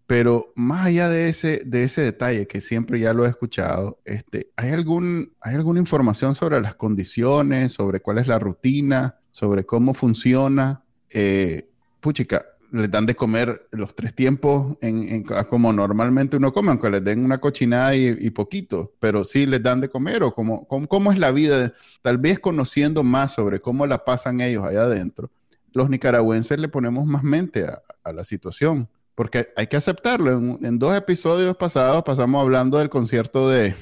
Pero 0.06 0.52
más 0.54 0.86
allá 0.86 1.08
de 1.08 1.28
ese, 1.28 1.62
de 1.66 1.82
ese 1.82 2.02
detalle, 2.02 2.46
que 2.46 2.60
siempre 2.60 3.00
ya 3.00 3.12
lo 3.12 3.26
he 3.26 3.28
escuchado, 3.28 3.98
este, 4.04 4.52
¿hay, 4.56 4.70
algún, 4.70 5.32
¿hay 5.40 5.56
alguna 5.56 5.80
información 5.80 6.36
sobre 6.36 6.60
las 6.60 6.76
condiciones, 6.76 7.72
sobre 7.72 8.00
cuál 8.00 8.18
es 8.18 8.28
la 8.28 8.38
rutina, 8.38 9.18
sobre 9.32 9.64
cómo 9.64 9.94
funciona? 9.94 10.84
Eh, 11.10 11.68
puchica, 12.00 12.44
les 12.70 12.88
dan 12.88 13.06
de 13.06 13.16
comer 13.16 13.68
los 13.72 13.96
tres 13.96 14.14
tiempos 14.14 14.76
en, 14.80 15.24
como 15.48 15.72
normalmente 15.72 16.36
uno 16.36 16.52
come, 16.52 16.70
aunque 16.70 16.90
les 16.90 17.02
den 17.02 17.24
una 17.24 17.38
cochinada 17.38 17.96
y, 17.96 18.30
poquito, 18.30 18.92
pero 19.00 19.24
sí 19.24 19.46
les 19.46 19.62
dan 19.62 19.80
de 19.80 19.88
comer 19.88 20.22
o 20.22 20.32
cómo, 20.32 20.68
cómo, 20.68 21.10
es 21.10 21.18
la 21.18 21.32
vida, 21.32 21.72
tal 22.02 22.18
vez 22.18 22.38
conociendo 22.38 23.02
más 23.02 23.34
sobre 23.34 23.58
cómo 23.58 23.86
la 23.86 24.04
pasan 24.04 24.40
ellos 24.40 24.64
allá 24.64 24.82
adentro. 24.82 25.30
Los 25.72 25.90
nicaragüenses 25.90 26.60
le 26.60 26.68
ponemos 26.68 27.06
más 27.06 27.24
mente 27.24 27.66
a 28.04 28.12
la 28.12 28.24
situación 28.24 28.88
porque 29.16 29.48
hay 29.56 29.66
que 29.66 29.78
aceptarlo. 29.78 30.30
En, 30.30 30.78
dos 30.78 30.96
episodios 30.96 31.56
pasados 31.56 32.04
pasamos 32.04 32.40
hablando 32.40 32.78
del 32.78 32.90
concierto 32.90 33.48
de, 33.48 33.74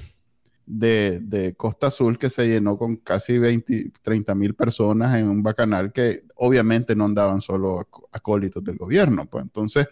de, 0.64 1.54
Costa 1.56 1.88
Azul 1.88 2.16
que 2.16 2.30
se 2.30 2.46
llenó 2.46 2.78
con 2.78 2.96
casi 2.96 3.36
20, 3.36 3.92
30 4.00 4.34
mil 4.36 4.54
personas 4.54 5.16
en 5.16 5.28
un 5.28 5.42
bacanal 5.42 5.92
que 5.92 6.22
obviamente 6.36 6.94
no 6.94 7.04
andaban 7.04 7.40
solo 7.40 7.86
acólitos 8.12 8.62
del 8.62 8.76
gobierno. 8.76 9.26
Pues 9.26 9.42
entonces, 9.42 9.88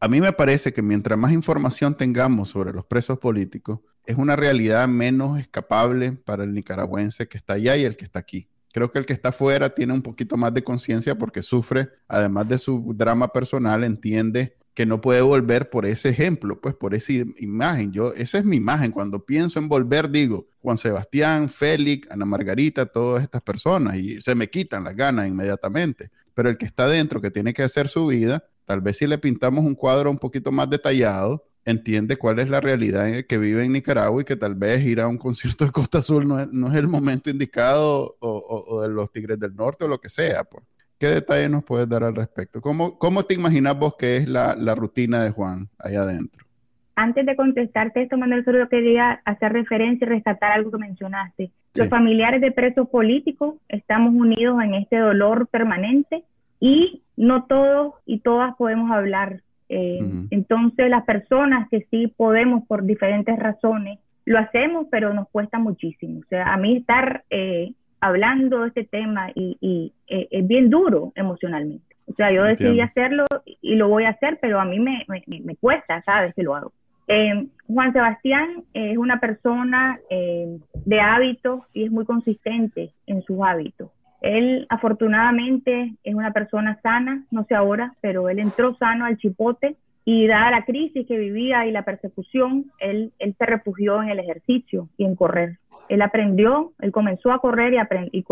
a 0.00 0.08
mí 0.08 0.22
me 0.22 0.32
parece 0.32 0.72
que 0.72 0.80
mientras 0.80 1.18
más 1.18 1.32
información 1.32 1.94
tengamos 1.94 2.48
sobre 2.48 2.72
los 2.72 2.86
presos 2.86 3.18
políticos, 3.18 3.80
es 4.06 4.16
una 4.16 4.36
realidad 4.36 4.88
menos 4.88 5.38
escapable 5.38 6.12
para 6.12 6.44
el 6.44 6.54
nicaragüense 6.54 7.28
que 7.28 7.36
está 7.36 7.54
allá 7.54 7.76
y 7.76 7.84
el 7.84 7.98
que 7.98 8.06
está 8.06 8.20
aquí. 8.20 8.48
Creo 8.72 8.90
que 8.90 8.98
el 8.98 9.04
que 9.04 9.12
está 9.12 9.28
afuera 9.28 9.74
tiene 9.74 9.92
un 9.92 10.00
poquito 10.00 10.38
más 10.38 10.54
de 10.54 10.64
conciencia 10.64 11.18
porque 11.18 11.42
sufre, 11.42 11.90
además 12.08 12.48
de 12.48 12.56
su 12.56 12.94
drama 12.96 13.28
personal, 13.28 13.84
entiende 13.84 14.56
que 14.74 14.86
no 14.86 15.00
puede 15.00 15.20
volver 15.20 15.68
por 15.68 15.84
ese 15.84 16.08
ejemplo, 16.08 16.60
pues 16.60 16.74
por 16.74 16.94
esa 16.94 17.12
imagen. 17.38 17.92
Yo, 17.92 18.12
esa 18.14 18.38
es 18.38 18.44
mi 18.44 18.56
imagen. 18.56 18.90
Cuando 18.90 19.24
pienso 19.24 19.58
en 19.58 19.68
volver, 19.68 20.10
digo, 20.10 20.46
Juan 20.60 20.78
Sebastián, 20.78 21.48
Félix, 21.48 22.10
Ana 22.10 22.24
Margarita, 22.24 22.86
todas 22.86 23.22
estas 23.22 23.42
personas, 23.42 23.96
y 23.96 24.20
se 24.20 24.34
me 24.34 24.48
quitan 24.48 24.84
las 24.84 24.96
ganas 24.96 25.28
inmediatamente. 25.28 26.10
Pero 26.34 26.48
el 26.48 26.56
que 26.56 26.64
está 26.64 26.88
dentro, 26.88 27.20
que 27.20 27.30
tiene 27.30 27.52
que 27.52 27.62
hacer 27.62 27.88
su 27.88 28.06
vida, 28.06 28.44
tal 28.64 28.80
vez 28.80 28.96
si 28.96 29.06
le 29.06 29.18
pintamos 29.18 29.64
un 29.64 29.74
cuadro 29.74 30.10
un 30.10 30.18
poquito 30.18 30.50
más 30.52 30.70
detallado, 30.70 31.44
entiende 31.64 32.16
cuál 32.16 32.38
es 32.38 32.48
la 32.48 32.60
realidad 32.60 33.06
que 33.28 33.38
vive 33.38 33.64
en 33.64 33.72
Nicaragua 33.72 34.22
y 34.22 34.24
que 34.24 34.36
tal 34.36 34.54
vez 34.54 34.82
ir 34.82 35.00
a 35.00 35.06
un 35.06 35.18
concierto 35.18 35.64
de 35.64 35.70
Costa 35.70 35.98
Azul 35.98 36.26
no 36.26 36.40
es, 36.40 36.74
el 36.74 36.88
momento 36.88 37.30
indicado 37.30 38.16
o, 38.20 38.66
o, 38.68 38.82
de 38.82 38.88
los 38.88 39.12
Tigres 39.12 39.38
del 39.38 39.54
Norte 39.54 39.84
o 39.84 39.88
lo 39.88 40.00
que 40.00 40.08
sea. 40.08 40.44
Pues. 40.44 40.64
¿Qué 41.02 41.08
detalles 41.08 41.50
nos 41.50 41.64
puedes 41.64 41.88
dar 41.88 42.04
al 42.04 42.14
respecto? 42.14 42.60
¿Cómo, 42.60 42.96
cómo 42.96 43.24
te 43.24 43.34
imaginas 43.34 43.76
vos 43.76 43.96
que 43.98 44.18
es 44.18 44.28
la, 44.28 44.54
la 44.54 44.76
rutina 44.76 45.20
de 45.24 45.30
Juan 45.30 45.66
allá 45.76 46.02
adentro? 46.02 46.46
Antes 46.94 47.26
de 47.26 47.34
contestarte 47.34 48.02
esto, 48.04 48.16
Manuel, 48.16 48.44
solo 48.44 48.68
quería 48.68 49.20
hacer 49.24 49.52
referencia 49.52 50.04
y 50.04 50.08
rescatar 50.08 50.52
algo 50.52 50.70
que 50.70 50.78
mencionaste. 50.78 51.50
Los 51.74 51.88
familiares 51.88 52.40
de 52.40 52.52
presos 52.52 52.88
políticos 52.88 53.56
estamos 53.68 54.14
unidos 54.14 54.62
en 54.62 54.74
este 54.74 54.96
dolor 54.98 55.48
permanente 55.48 56.22
y 56.60 57.02
no 57.16 57.46
todos 57.46 57.94
y 58.06 58.20
todas 58.20 58.54
podemos 58.54 58.92
hablar. 58.92 59.40
Eh, 59.68 59.98
entonces, 60.30 60.88
las 60.88 61.02
personas 61.02 61.68
que 61.68 61.84
sí 61.90 62.14
podemos 62.16 62.64
por 62.68 62.84
diferentes 62.84 63.36
razones, 63.40 63.98
lo 64.24 64.38
hacemos, 64.38 64.86
pero 64.88 65.12
nos 65.12 65.28
cuesta 65.30 65.58
muchísimo. 65.58 66.20
O 66.20 66.28
sea, 66.28 66.54
a 66.54 66.56
mí 66.58 66.76
estar 66.76 67.24
eh, 67.28 67.72
hablando 68.02 68.62
de 68.62 68.68
este 68.68 68.84
tema 68.84 69.30
y, 69.34 69.92
eh, 70.08 70.28
es 70.30 70.46
bien 70.46 70.68
duro 70.68 71.12
emocionalmente. 71.14 71.96
O 72.06 72.14
sea, 72.14 72.30
yo 72.30 72.42
decidí 72.42 72.80
hacerlo 72.80 73.24
y 73.62 73.76
lo 73.76 73.88
voy 73.88 74.04
a 74.04 74.10
hacer, 74.10 74.38
pero 74.42 74.60
a 74.60 74.64
mí 74.64 74.80
me, 74.80 75.06
me, 75.06 75.56
cuesta, 75.56 76.02
¿sabes? 76.02 76.34
Que 76.34 76.42
lo 76.42 76.56
hago. 76.56 76.72
Eh, 77.06 77.46
Juan 77.68 77.92
Sebastián 77.92 78.64
es 78.74 78.98
una 78.98 79.20
persona 79.20 80.00
eh, 80.10 80.58
de 80.84 81.00
hábitos 81.00 81.62
y 81.72 81.84
es 81.84 81.92
muy 81.92 82.04
consistente 82.04 82.90
en 83.06 83.22
sus 83.22 83.40
hábitos. 83.40 83.90
Él 84.20 84.66
afortunadamente 84.68 85.94
es 86.02 86.14
una 86.14 86.32
persona 86.32 86.80
sana, 86.82 87.24
no 87.30 87.44
sé 87.44 87.54
ahora, 87.54 87.94
pero 88.00 88.28
él 88.28 88.40
entró 88.40 88.74
sano 88.76 89.04
al 89.04 89.16
chipote 89.16 89.76
y 90.04 90.26
dada 90.26 90.50
la 90.50 90.64
crisis 90.64 91.06
que 91.06 91.16
vivía 91.16 91.66
y 91.66 91.70
la 91.70 91.84
persecución, 91.84 92.72
él, 92.80 93.12
él 93.20 93.34
se 93.38 93.46
refugió 93.46 94.02
en 94.02 94.10
el 94.10 94.18
ejercicio 94.18 94.88
y 94.96 95.04
en 95.04 95.14
correr. 95.14 95.58
Él 95.92 96.00
aprendió, 96.00 96.72
él 96.80 96.90
comenzó 96.90 97.32
a 97.32 97.40
correr 97.40 97.74
y, 97.74 98.24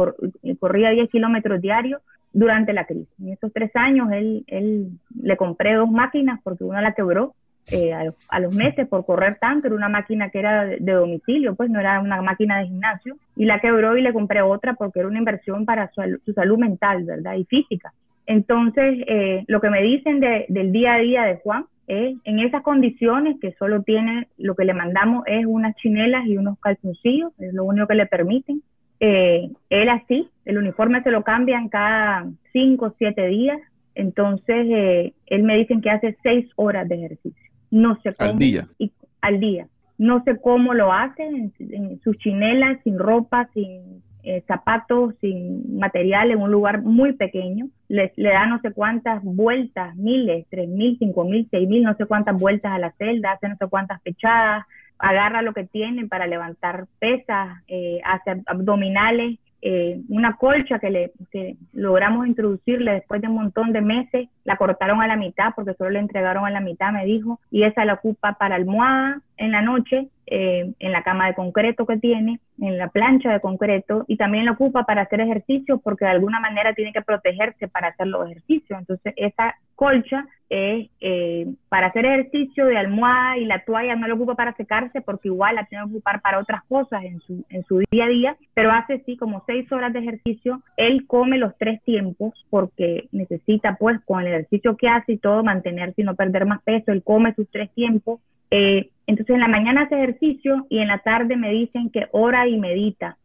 y, 0.42 0.54
corría 0.56 0.90
10 0.90 1.10
kilómetros 1.10 1.60
diarios 1.60 2.00
durante 2.32 2.72
la 2.72 2.86
crisis. 2.86 3.08
En 3.20 3.32
esos 3.32 3.52
tres 3.52 3.70
años 3.74 4.10
él, 4.12 4.90
le 5.22 5.36
compré 5.36 5.74
dos 5.74 5.90
máquinas 5.90 6.40
porque 6.42 6.64
una 6.64 6.80
la 6.80 6.92
quebró 6.94 7.34
eh, 7.70 7.92
a, 7.92 8.40
los 8.40 8.54
meses 8.54 8.88
por 8.88 9.04
correr 9.04 9.36
tanto, 9.38 9.66
era 9.66 9.76
una 9.76 9.90
máquina 9.90 10.30
que 10.30 10.38
era 10.38 10.64
de, 10.64 10.92
domicilio, 10.92 11.54
pues 11.54 11.68
no 11.68 11.78
era 11.78 12.00
una 12.00 12.22
máquina 12.22 12.58
de 12.58 12.66
gimnasio, 12.66 13.16
y 13.36 13.44
la 13.44 13.60
quebró 13.60 13.96
y 13.96 14.02
le 14.02 14.14
compré 14.14 14.40
otra 14.40 14.74
porque 14.74 15.00
era 15.00 15.08
una 15.08 15.18
inversión 15.18 15.66
para 15.66 15.90
su, 15.92 16.32
salud 16.32 16.58
mental, 16.58 17.04
¿verdad? 17.04 17.34
Y 17.34 17.44
física. 17.44 17.92
Entonces, 18.26 19.04
eh, 19.06 19.44
lo 19.48 19.60
que 19.60 19.70
me 19.70 19.82
dicen 19.82 20.20
del 20.20 20.72
día 20.72 20.94
a 20.94 20.98
día 20.98 21.24
de 21.24 21.36
Juan 21.36 21.66
en 21.90 22.38
esas 22.38 22.62
condiciones 22.62 23.36
que 23.40 23.52
solo 23.58 23.82
tiene, 23.82 24.28
lo 24.38 24.54
que 24.54 24.64
le 24.64 24.74
mandamos 24.74 25.24
es 25.26 25.44
unas 25.44 25.74
chinelas 25.76 26.24
y 26.26 26.36
unos 26.36 26.58
calzoncillos, 26.60 27.32
es 27.38 27.52
lo 27.52 27.64
único 27.64 27.88
que 27.88 27.94
le 27.94 28.06
permiten. 28.06 28.62
Eh, 29.00 29.50
él 29.70 29.88
así, 29.88 30.28
el 30.44 30.58
uniforme 30.58 31.02
se 31.02 31.10
lo 31.10 31.24
cambian 31.24 31.68
cada 31.68 32.28
cinco 32.52 32.86
o 32.86 32.94
siete 32.96 33.26
días, 33.26 33.58
entonces 33.94 34.66
eh, 34.68 35.14
él 35.26 35.42
me 35.42 35.56
dicen 35.56 35.80
que 35.80 35.90
hace 35.90 36.16
seis 36.22 36.46
horas 36.54 36.88
de 36.88 36.94
ejercicio. 36.94 37.50
No 37.70 37.98
sé 38.02 38.10
cómo. 38.16 38.30
Al 38.30 38.38
día. 38.38 38.68
Y, 38.78 38.92
al 39.20 39.40
día. 39.40 39.66
No 39.98 40.22
sé 40.24 40.38
cómo 40.40 40.74
lo 40.74 40.92
hace, 40.92 41.24
en 41.24 42.00
sus 42.02 42.16
chinelas, 42.18 42.78
sin 42.84 42.98
ropa, 42.98 43.50
sin 43.52 44.02
eh, 44.22 44.42
zapatos 44.46 45.14
sin 45.20 45.78
material 45.78 46.30
en 46.30 46.40
un 46.40 46.50
lugar 46.50 46.82
muy 46.82 47.12
pequeño, 47.12 47.68
le, 47.88 48.12
le, 48.16 48.30
da 48.30 48.46
no 48.46 48.60
sé 48.60 48.72
cuántas 48.72 49.22
vueltas, 49.22 49.94
miles, 49.96 50.46
tres 50.50 50.68
mil, 50.68 50.96
cinco 50.98 51.24
mil, 51.24 51.48
seis 51.50 51.68
mil, 51.68 51.82
no 51.82 51.94
sé 51.94 52.06
cuántas 52.06 52.38
vueltas 52.38 52.72
a 52.72 52.78
la 52.78 52.92
celda, 52.92 53.32
hace 53.32 53.48
no 53.48 53.56
sé 53.56 53.66
cuántas 53.68 54.00
pechadas, 54.02 54.64
agarra 54.98 55.42
lo 55.42 55.54
que 55.54 55.64
tiene 55.64 56.06
para 56.06 56.26
levantar 56.26 56.86
pesas, 56.98 57.58
eh, 57.68 58.00
hace 58.04 58.42
abdominales, 58.46 59.38
eh, 59.62 60.00
una 60.08 60.36
colcha 60.36 60.78
que, 60.78 60.90
le, 60.90 61.12
que 61.30 61.56
logramos 61.72 62.26
introducirle 62.26 62.92
después 62.92 63.20
de 63.20 63.28
un 63.28 63.34
montón 63.34 63.72
de 63.72 63.82
meses, 63.82 64.28
la 64.44 64.56
cortaron 64.56 65.02
a 65.02 65.06
la 65.06 65.16
mitad 65.16 65.52
porque 65.54 65.74
solo 65.74 65.90
le 65.90 65.98
entregaron 65.98 66.46
a 66.46 66.50
la 66.50 66.60
mitad, 66.60 66.92
me 66.92 67.04
dijo, 67.04 67.40
y 67.50 67.64
esa 67.64 67.84
la 67.84 67.94
ocupa 67.94 68.34
para 68.34 68.56
almohada 68.56 69.20
en 69.40 69.52
la 69.52 69.62
noche, 69.62 70.08
eh, 70.26 70.70
en 70.78 70.92
la 70.92 71.02
cama 71.02 71.26
de 71.26 71.34
concreto 71.34 71.86
que 71.86 71.96
tiene, 71.96 72.40
en 72.60 72.76
la 72.76 72.88
plancha 72.88 73.32
de 73.32 73.40
concreto, 73.40 74.04
y 74.06 74.18
también 74.18 74.44
la 74.44 74.52
ocupa 74.52 74.84
para 74.84 75.02
hacer 75.02 75.20
ejercicio 75.22 75.78
porque 75.78 76.04
de 76.04 76.10
alguna 76.10 76.40
manera 76.40 76.74
tiene 76.74 76.92
que 76.92 77.00
protegerse 77.00 77.66
para 77.66 77.88
hacer 77.88 78.06
los 78.06 78.26
ejercicios. 78.26 78.78
Entonces, 78.78 79.14
esa 79.16 79.56
colcha 79.74 80.26
es 80.50 80.90
eh, 81.00 81.46
para 81.70 81.86
hacer 81.86 82.04
ejercicio 82.04 82.66
de 82.66 82.76
almohada 82.76 83.38
y 83.38 83.46
la 83.46 83.64
toalla 83.64 83.96
no 83.96 84.06
la 84.06 84.14
ocupa 84.14 84.34
para 84.34 84.54
secarse 84.56 85.00
porque 85.00 85.28
igual 85.28 85.54
la 85.54 85.64
tiene 85.64 85.84
que 85.84 85.90
ocupar 85.92 86.20
para 86.20 86.38
otras 86.38 86.62
cosas 86.64 87.02
en 87.04 87.20
su, 87.20 87.42
en 87.48 87.64
su 87.64 87.82
día 87.90 88.04
a 88.04 88.08
día, 88.08 88.36
pero 88.52 88.72
hace 88.72 89.02
sí 89.06 89.16
como 89.16 89.42
seis 89.46 89.72
horas 89.72 89.94
de 89.94 90.00
ejercicio. 90.00 90.62
Él 90.76 91.06
come 91.06 91.38
los 91.38 91.56
tres 91.56 91.82
tiempos 91.82 92.34
porque 92.50 93.08
necesita 93.10 93.76
pues 93.76 94.00
con 94.04 94.20
el 94.20 94.26
ejercicio 94.26 94.76
que 94.76 94.88
hace 94.88 95.12
y 95.12 95.18
todo 95.18 95.42
mantenerse 95.42 96.02
y 96.02 96.04
no 96.04 96.14
perder 96.14 96.44
más 96.44 96.60
peso. 96.62 96.92
Él 96.92 97.02
come 97.02 97.34
sus 97.34 97.48
tres 97.50 97.70
tiempos. 97.72 98.20
Eh, 98.50 98.90
en 99.34 99.40
la 99.40 99.48
mañana 99.48 99.82
hace 99.82 99.96
ejercicio 99.96 100.66
y 100.68 100.78
en 100.78 100.88
la 100.88 100.98
tarde 100.98 101.36
me 101.36 101.50
dicen 101.50 101.90
que 101.90 102.08
ora 102.12 102.46
y 102.48 102.58
medita 102.58 103.16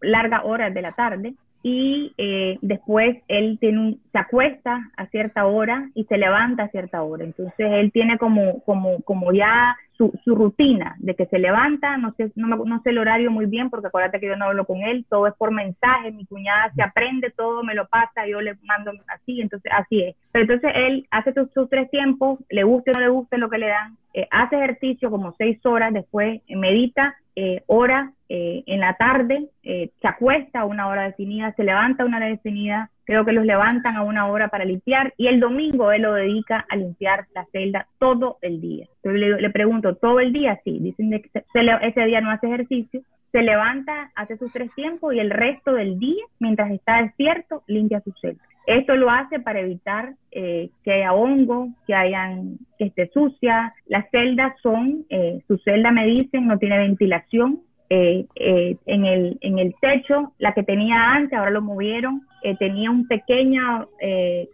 largas 0.00 0.42
horas 0.44 0.72
de 0.74 0.82
la 0.82 0.92
tarde 0.92 1.34
y 1.68 2.14
eh, 2.16 2.58
después 2.62 3.16
él 3.26 3.58
tiene 3.60 3.80
un, 3.80 4.00
se 4.12 4.18
acuesta 4.18 4.88
a 4.96 5.06
cierta 5.06 5.46
hora 5.46 5.90
y 5.94 6.04
se 6.04 6.16
levanta 6.16 6.62
a 6.62 6.68
cierta 6.68 7.02
hora. 7.02 7.24
Entonces 7.24 7.54
él 7.58 7.90
tiene 7.90 8.18
como, 8.18 8.60
como, 8.60 9.02
como 9.02 9.32
ya 9.32 9.76
su, 9.96 10.12
su 10.24 10.36
rutina 10.36 10.94
de 11.00 11.16
que 11.16 11.26
se 11.26 11.40
levanta, 11.40 11.96
no 11.96 12.14
sé, 12.16 12.30
no, 12.36 12.46
no, 12.46 12.82
sé 12.82 12.90
el 12.90 12.98
horario 12.98 13.32
muy 13.32 13.46
bien 13.46 13.68
porque 13.68 13.88
acuérdate 13.88 14.20
que 14.20 14.28
yo 14.28 14.36
no 14.36 14.44
hablo 14.44 14.64
con 14.64 14.82
él, 14.82 15.06
todo 15.10 15.26
es 15.26 15.34
por 15.34 15.50
mensaje, 15.50 16.12
mi 16.12 16.24
cuñada 16.24 16.70
se 16.76 16.84
aprende 16.84 17.30
todo, 17.36 17.64
me 17.64 17.74
lo 17.74 17.88
pasa, 17.88 18.28
yo 18.28 18.40
le 18.40 18.54
mando 18.62 18.92
así, 19.08 19.40
entonces 19.40 19.72
así 19.74 20.02
es. 20.02 20.14
Pero 20.30 20.44
entonces 20.44 20.70
él 20.72 21.08
hace 21.10 21.34
sus, 21.52 21.68
tres 21.68 21.90
tiempos, 21.90 22.38
le 22.48 22.62
guste 22.62 22.92
o 22.92 22.94
no 22.94 23.00
le 23.00 23.08
guste 23.08 23.38
lo 23.38 23.50
que 23.50 23.58
le 23.58 23.66
dan, 23.66 23.96
eh, 24.14 24.28
hace 24.30 24.54
ejercicio 24.54 25.10
como 25.10 25.34
seis 25.36 25.58
horas, 25.66 25.92
después 25.92 26.42
medita 26.48 27.16
eh, 27.34 27.64
hora 27.66 28.12
eh, 28.28 28.62
en 28.66 28.80
la 28.80 28.94
tarde, 28.94 29.48
eh, 29.62 29.90
se 30.00 30.08
acuesta 30.08 30.60
a 30.60 30.64
una 30.64 30.88
hora 30.88 31.02
definida, 31.02 31.52
se 31.56 31.64
levanta 31.64 32.02
a 32.02 32.06
una 32.06 32.18
hora 32.18 32.26
definida, 32.26 32.90
creo 33.04 33.24
que 33.24 33.32
los 33.32 33.46
levantan 33.46 33.96
a 33.96 34.02
una 34.02 34.26
hora 34.26 34.48
para 34.48 34.64
limpiar 34.64 35.14
y 35.16 35.28
el 35.28 35.40
domingo 35.40 35.92
él 35.92 36.02
lo 36.02 36.14
dedica 36.14 36.66
a 36.68 36.76
limpiar 36.76 37.26
la 37.34 37.46
celda 37.52 37.86
todo 37.98 38.38
el 38.42 38.60
día. 38.60 38.86
Entonces 39.02 39.40
le, 39.40 39.50
pregunto, 39.50 39.94
¿todo 39.94 40.20
el 40.20 40.32
día? 40.32 40.60
Sí, 40.64 40.78
dicen 40.80 41.10
que 41.10 41.30
ese 41.54 42.04
día 42.04 42.20
no 42.20 42.30
hace 42.30 42.48
ejercicio, 42.48 43.02
se 43.32 43.42
levanta, 43.42 44.10
hace 44.14 44.36
sus 44.38 44.52
tres 44.52 44.74
tiempos 44.74 45.14
y 45.14 45.20
el 45.20 45.30
resto 45.30 45.72
del 45.74 45.98
día, 45.98 46.24
mientras 46.38 46.70
está 46.70 47.02
despierto, 47.02 47.62
limpia 47.66 48.00
su 48.00 48.12
celda. 48.20 48.42
Esto 48.66 48.96
lo 48.96 49.10
hace 49.10 49.38
para 49.38 49.60
evitar 49.60 50.14
eh, 50.32 50.70
que 50.82 50.92
haya 50.92 51.12
hongo, 51.12 51.68
que 51.86 51.94
hayan, 51.94 52.58
que 52.78 52.86
esté 52.86 53.08
sucia. 53.14 53.74
Las 53.86 54.10
celdas 54.10 54.54
son, 54.60 55.06
eh, 55.08 55.40
su 55.46 55.56
celda 55.58 55.92
me 55.92 56.04
dicen, 56.06 56.48
no 56.48 56.58
tiene 56.58 56.78
ventilación. 56.78 57.60
Eh, 57.88 58.26
en, 58.34 59.04
el, 59.04 59.38
en 59.40 59.58
el 59.58 59.74
techo, 59.80 60.32
la 60.38 60.52
que 60.52 60.62
tenía 60.62 61.12
antes, 61.12 61.38
ahora 61.38 61.50
lo 61.50 61.62
movieron, 61.62 62.22
tenía 62.58 62.92
un 62.92 63.08
pequeño, 63.08 63.88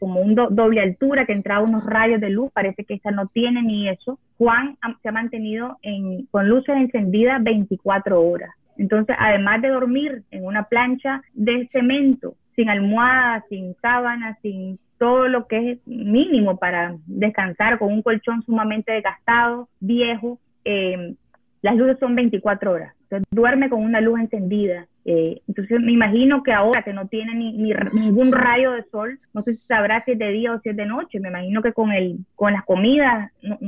como 0.01 0.21
un 0.21 0.35
doble 0.35 0.81
altura 0.81 1.27
que 1.27 1.35
entraba 1.35 1.63
unos 1.63 1.85
rayos 1.85 2.21
de 2.21 2.31
luz, 2.31 2.51
parece 2.51 2.85
que 2.85 2.95
esta 2.95 3.11
no 3.11 3.27
tiene 3.27 3.63
ni 3.63 3.87
eso. 3.87 4.19
Juan 4.39 4.79
se 5.03 5.09
ha 5.11 5.13
mantenido 5.13 5.79
en, 5.83 6.25
con 6.31 6.49
luces 6.49 6.75
encendidas 6.75 7.43
24 7.43 8.19
horas. 8.19 8.51
Entonces, 8.79 9.15
además 9.19 9.61
de 9.61 9.69
dormir 9.69 10.23
en 10.31 10.45
una 10.47 10.65
plancha 10.65 11.23
de 11.35 11.69
cemento 11.69 12.35
sin 12.57 12.69
almohada, 12.69 13.45
sin 13.49 13.75
sábana, 13.81 14.39
sin 14.43 14.79
todo 14.99 15.29
lo 15.29 15.47
que 15.47 15.73
es 15.73 15.79
mínimo 15.87 16.59
para 16.59 16.97
descansar, 17.07 17.79
con 17.79 17.93
un 17.93 18.03
colchón 18.03 18.43
sumamente 18.43 18.93
desgastado, 18.93 19.69
viejo. 19.81 20.39
Eh, 20.65 21.15
las 21.61 21.77
luces 21.77 21.97
son 21.99 22.15
24 22.15 22.73
horas. 22.73 22.95
Duerme 23.31 23.69
con 23.69 23.83
una 23.83 24.01
luz 24.01 24.21
encendida. 24.21 24.87
Eh, 25.05 25.41
entonces 25.49 25.81
me 25.81 25.93
imagino 25.93 26.43
que 26.43 26.53
ahora 26.53 26.83
que 26.83 26.93
no 26.93 27.09
tiene 27.09 27.35
ni, 27.35 27.53
ningún 27.53 28.33
rayo 28.33 28.73
de 28.73 28.85
sol, 28.85 29.19
no 29.35 29.43
sé 29.43 29.55
si 29.55 29.67
sabrá 29.67 30.01
si 30.03 30.13
es 30.13 30.19
de 30.19 30.31
día 30.31 30.53
o 30.53 30.61
si 30.61 30.69
es 30.69 30.77
de 30.77 30.87
noche, 30.87 31.19
me 31.19 31.29
imagino 31.29 31.61
que 31.61 31.73
con, 31.73 31.91
el, 31.91 32.19
con 32.37 32.53
las 32.53 32.65
comidas 32.65 33.33
no, 33.43 33.59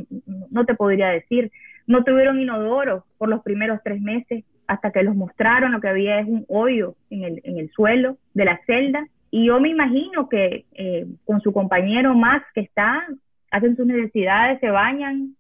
no 0.51 0.65
te 0.65 0.75
podría 0.75 1.09
decir. 1.09 1.51
No 1.87 2.05
tuvieron 2.05 2.41
inodoro 2.41 3.05
por 3.19 3.29
los 3.29 3.43
primeros 3.43 3.81
tres 3.85 4.01
meses 4.01 4.45
hasta 4.67 4.91
que 4.91 5.03
los 5.03 5.15
mostraron, 5.15 5.73
lo 5.73 5.81
que 5.81 5.89
había 5.89 6.21
es 6.21 6.27
un 6.27 6.45
hoyo 6.49 6.95
en 7.11 7.25
el, 7.25 7.41
en 7.45 7.59
el 7.59 7.71
suelo 7.71 8.17
de 8.33 8.45
la 8.45 8.61
celda. 8.67 9.07
Y 9.31 9.47
yo 9.47 9.61
me 9.61 9.69
imagino 9.69 10.29
que 10.29 10.65
eh, 10.73 11.07
con 11.25 11.41
su 11.41 11.53
compañero 11.53 12.15
Max 12.15 12.47
que 12.55 12.61
está, 12.61 13.05
hacen 13.51 13.77
sus 13.77 13.87
necesidades, 13.87 14.61
se 14.61 14.71
bañan 14.71 15.37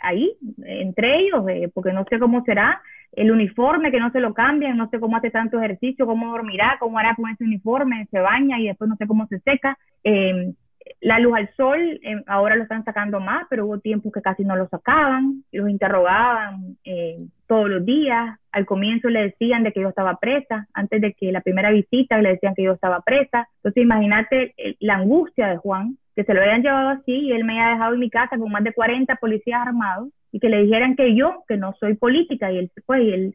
ahí, 0.00 0.36
entre 0.64 1.20
ellos, 1.20 1.44
eh, 1.48 1.70
porque 1.72 1.92
no 1.92 2.04
sé 2.08 2.18
cómo 2.18 2.44
será. 2.44 2.82
El 3.12 3.32
uniforme, 3.32 3.90
que 3.90 4.00
no 4.00 4.10
se 4.10 4.20
lo 4.20 4.34
cambian, 4.34 4.76
no 4.76 4.88
sé 4.90 5.00
cómo 5.00 5.16
hace 5.16 5.30
tanto 5.30 5.58
ejercicio, 5.58 6.06
cómo 6.06 6.30
dormirá, 6.30 6.76
cómo 6.78 6.98
hará 6.98 7.14
con 7.14 7.30
ese 7.30 7.44
uniforme, 7.44 8.06
se 8.10 8.20
baña 8.20 8.60
y 8.60 8.66
después 8.66 8.88
no 8.88 8.96
sé 8.96 9.06
cómo 9.06 9.26
se 9.26 9.40
seca. 9.40 9.78
Eh, 10.04 10.52
la 11.00 11.18
luz 11.18 11.36
al 11.36 11.50
sol, 11.54 12.00
eh, 12.02 12.22
ahora 12.26 12.56
lo 12.56 12.62
están 12.62 12.84
sacando 12.84 13.20
más, 13.20 13.46
pero 13.50 13.66
hubo 13.66 13.78
tiempos 13.78 14.12
que 14.12 14.22
casi 14.22 14.44
no 14.44 14.56
lo 14.56 14.68
sacaban, 14.68 15.44
los 15.52 15.68
interrogaban 15.68 16.76
eh, 16.84 17.26
todos 17.46 17.68
los 17.68 17.84
días. 17.84 18.38
Al 18.52 18.66
comienzo 18.66 19.08
le 19.08 19.22
decían 19.22 19.62
de 19.62 19.72
que 19.72 19.80
yo 19.80 19.88
estaba 19.88 20.16
presa, 20.16 20.66
antes 20.72 21.00
de 21.00 21.12
que 21.12 21.32
la 21.32 21.40
primera 21.40 21.70
visita 21.70 22.20
le 22.20 22.30
decían 22.30 22.54
que 22.54 22.62
yo 22.64 22.72
estaba 22.72 23.00
presa. 23.00 23.48
Entonces 23.56 23.82
imagínate 23.82 24.54
la 24.80 24.96
angustia 24.96 25.48
de 25.48 25.56
Juan, 25.56 25.98
que 26.14 26.24
se 26.24 26.34
lo 26.34 26.40
habían 26.40 26.62
llevado 26.62 26.88
así 26.88 27.12
y 27.12 27.32
él 27.32 27.44
me 27.44 27.60
había 27.60 27.74
dejado 27.74 27.94
en 27.94 28.00
mi 28.00 28.10
casa 28.10 28.38
con 28.38 28.50
más 28.50 28.64
de 28.64 28.72
40 28.72 29.16
policías 29.16 29.60
armados 29.60 30.08
y 30.32 30.40
que 30.40 30.48
le 30.48 30.62
dijeran 30.62 30.96
que 30.96 31.14
yo, 31.14 31.44
que 31.48 31.56
no 31.56 31.74
soy 31.80 31.94
política, 31.94 32.52
y 32.52 32.58
él, 32.58 32.70
pues, 32.86 33.00
él, 33.02 33.34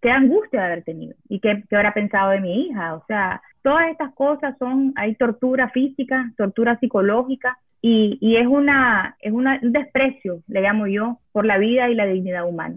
qué 0.00 0.10
angustia 0.10 0.60
de 0.60 0.66
haber 0.66 0.84
tenido 0.84 1.14
y 1.28 1.40
qué, 1.40 1.64
qué 1.68 1.76
habrá 1.76 1.92
pensado 1.92 2.30
de 2.30 2.40
mi 2.40 2.66
hija. 2.66 2.94
O 2.94 3.04
sea, 3.06 3.42
Todas 3.62 3.90
estas 3.90 4.12
cosas 4.14 4.56
son, 4.58 4.92
hay 4.96 5.14
tortura 5.14 5.70
física, 5.70 6.32
tortura 6.36 6.78
psicológica 6.78 7.58
y, 7.80 8.18
y 8.20 8.36
es, 8.36 8.46
una, 8.46 9.16
es 9.20 9.32
un 9.32 9.46
desprecio, 9.62 10.42
le 10.48 10.62
llamo 10.62 10.88
yo, 10.88 11.20
por 11.30 11.46
la 11.46 11.58
vida 11.58 11.88
y 11.88 11.94
la 11.94 12.06
dignidad 12.06 12.46
humana. 12.46 12.76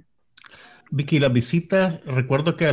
Vicky, 0.96 1.20
las 1.20 1.34
visitas, 1.34 2.06
recuerdo 2.06 2.56
que 2.56 2.72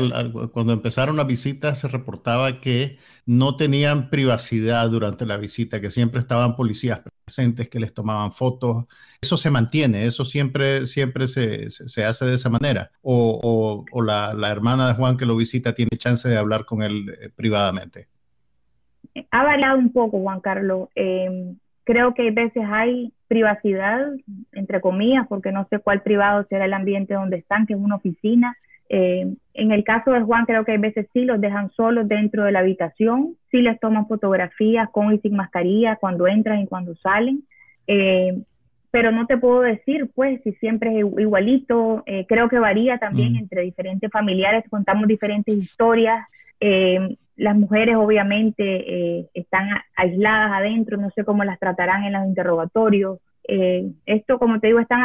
cuando 0.52 0.72
empezaron 0.72 1.16
las 1.16 1.26
visitas 1.26 1.80
se 1.80 1.88
reportaba 1.88 2.60
que 2.60 2.96
no 3.26 3.56
tenían 3.56 4.10
privacidad 4.10 4.88
durante 4.90 5.26
la 5.26 5.38
visita, 5.38 5.80
que 5.80 5.90
siempre 5.90 6.20
estaban 6.20 6.54
policías 6.54 7.00
presentes 7.24 7.68
que 7.68 7.80
les 7.80 7.92
tomaban 7.92 8.30
fotos. 8.30 8.84
Eso 9.20 9.36
se 9.36 9.50
mantiene, 9.50 10.06
eso 10.06 10.24
siempre, 10.24 10.86
siempre 10.86 11.26
se, 11.26 11.68
se, 11.68 12.04
hace 12.04 12.24
de 12.24 12.36
esa 12.36 12.48
manera. 12.48 12.92
O, 13.02 13.84
o, 13.90 14.02
la, 14.02 14.34
la, 14.34 14.52
hermana 14.52 14.86
de 14.86 14.94
Juan 14.94 15.16
que 15.16 15.26
lo 15.26 15.34
visita 15.34 15.74
tiene 15.74 15.98
chance 15.98 16.28
de 16.28 16.38
hablar 16.38 16.64
con 16.64 16.84
él 16.84 17.12
eh, 17.20 17.28
privadamente. 17.34 18.06
Ha 19.32 19.42
variado 19.42 19.78
un 19.78 19.92
poco, 19.92 20.20
Juan 20.20 20.40
Carlos. 20.40 20.90
Eh, 20.94 21.56
creo 21.84 22.14
que 22.14 22.28
a 22.28 22.32
veces 22.32 22.64
hay 22.66 23.12
privacidad, 23.28 24.08
entre 24.52 24.80
comillas, 24.80 25.26
porque 25.28 25.52
no 25.52 25.66
sé 25.70 25.78
cuál 25.78 26.02
privado 26.02 26.46
será 26.48 26.66
el 26.66 26.74
ambiente 26.74 27.14
donde 27.14 27.38
están, 27.38 27.66
que 27.66 27.74
es 27.74 27.80
una 27.80 27.96
oficina. 27.96 28.56
Eh, 28.88 29.34
en 29.54 29.72
el 29.72 29.84
caso 29.84 30.12
de 30.12 30.20
Juan, 30.20 30.44
creo 30.44 30.64
que 30.64 30.72
a 30.72 30.78
veces 30.78 31.06
sí 31.12 31.24
los 31.24 31.40
dejan 31.40 31.70
solos 31.70 32.06
dentro 32.08 32.44
de 32.44 32.52
la 32.52 32.58
habitación, 32.58 33.36
sí 33.50 33.62
les 33.62 33.80
toman 33.80 34.06
fotografías 34.06 34.88
con 34.90 35.14
y 35.14 35.18
sin 35.18 35.34
mascarilla 35.34 35.96
cuando 35.96 36.26
entran 36.26 36.60
y 36.60 36.66
cuando 36.66 36.94
salen. 36.96 37.44
Eh, 37.86 38.42
pero 38.90 39.10
no 39.10 39.26
te 39.26 39.38
puedo 39.38 39.62
decir, 39.62 40.10
pues, 40.14 40.42
si 40.44 40.52
siempre 40.52 40.90
es 40.90 41.06
igualito. 41.18 42.02
Eh, 42.04 42.26
creo 42.28 42.50
que 42.50 42.58
varía 42.58 42.98
también 42.98 43.32
mm. 43.32 43.36
entre 43.38 43.62
diferentes 43.62 44.10
familiares, 44.10 44.64
contamos 44.68 45.08
diferentes 45.08 45.56
historias 45.56 46.26
las 47.36 47.56
mujeres 47.56 47.96
obviamente 47.96 48.62
eh, 48.64 49.28
están 49.34 49.68
aisladas 49.96 50.52
adentro, 50.52 50.96
no 50.96 51.10
sé 51.10 51.24
cómo 51.24 51.44
las 51.44 51.58
tratarán 51.58 52.04
en 52.04 52.12
los 52.12 52.26
interrogatorios. 52.26 53.18
Eh, 53.48 53.90
esto, 54.06 54.38
como 54.38 54.60
te 54.60 54.68
digo, 54.68 54.78
es 54.78 54.88
tan 54.88 55.02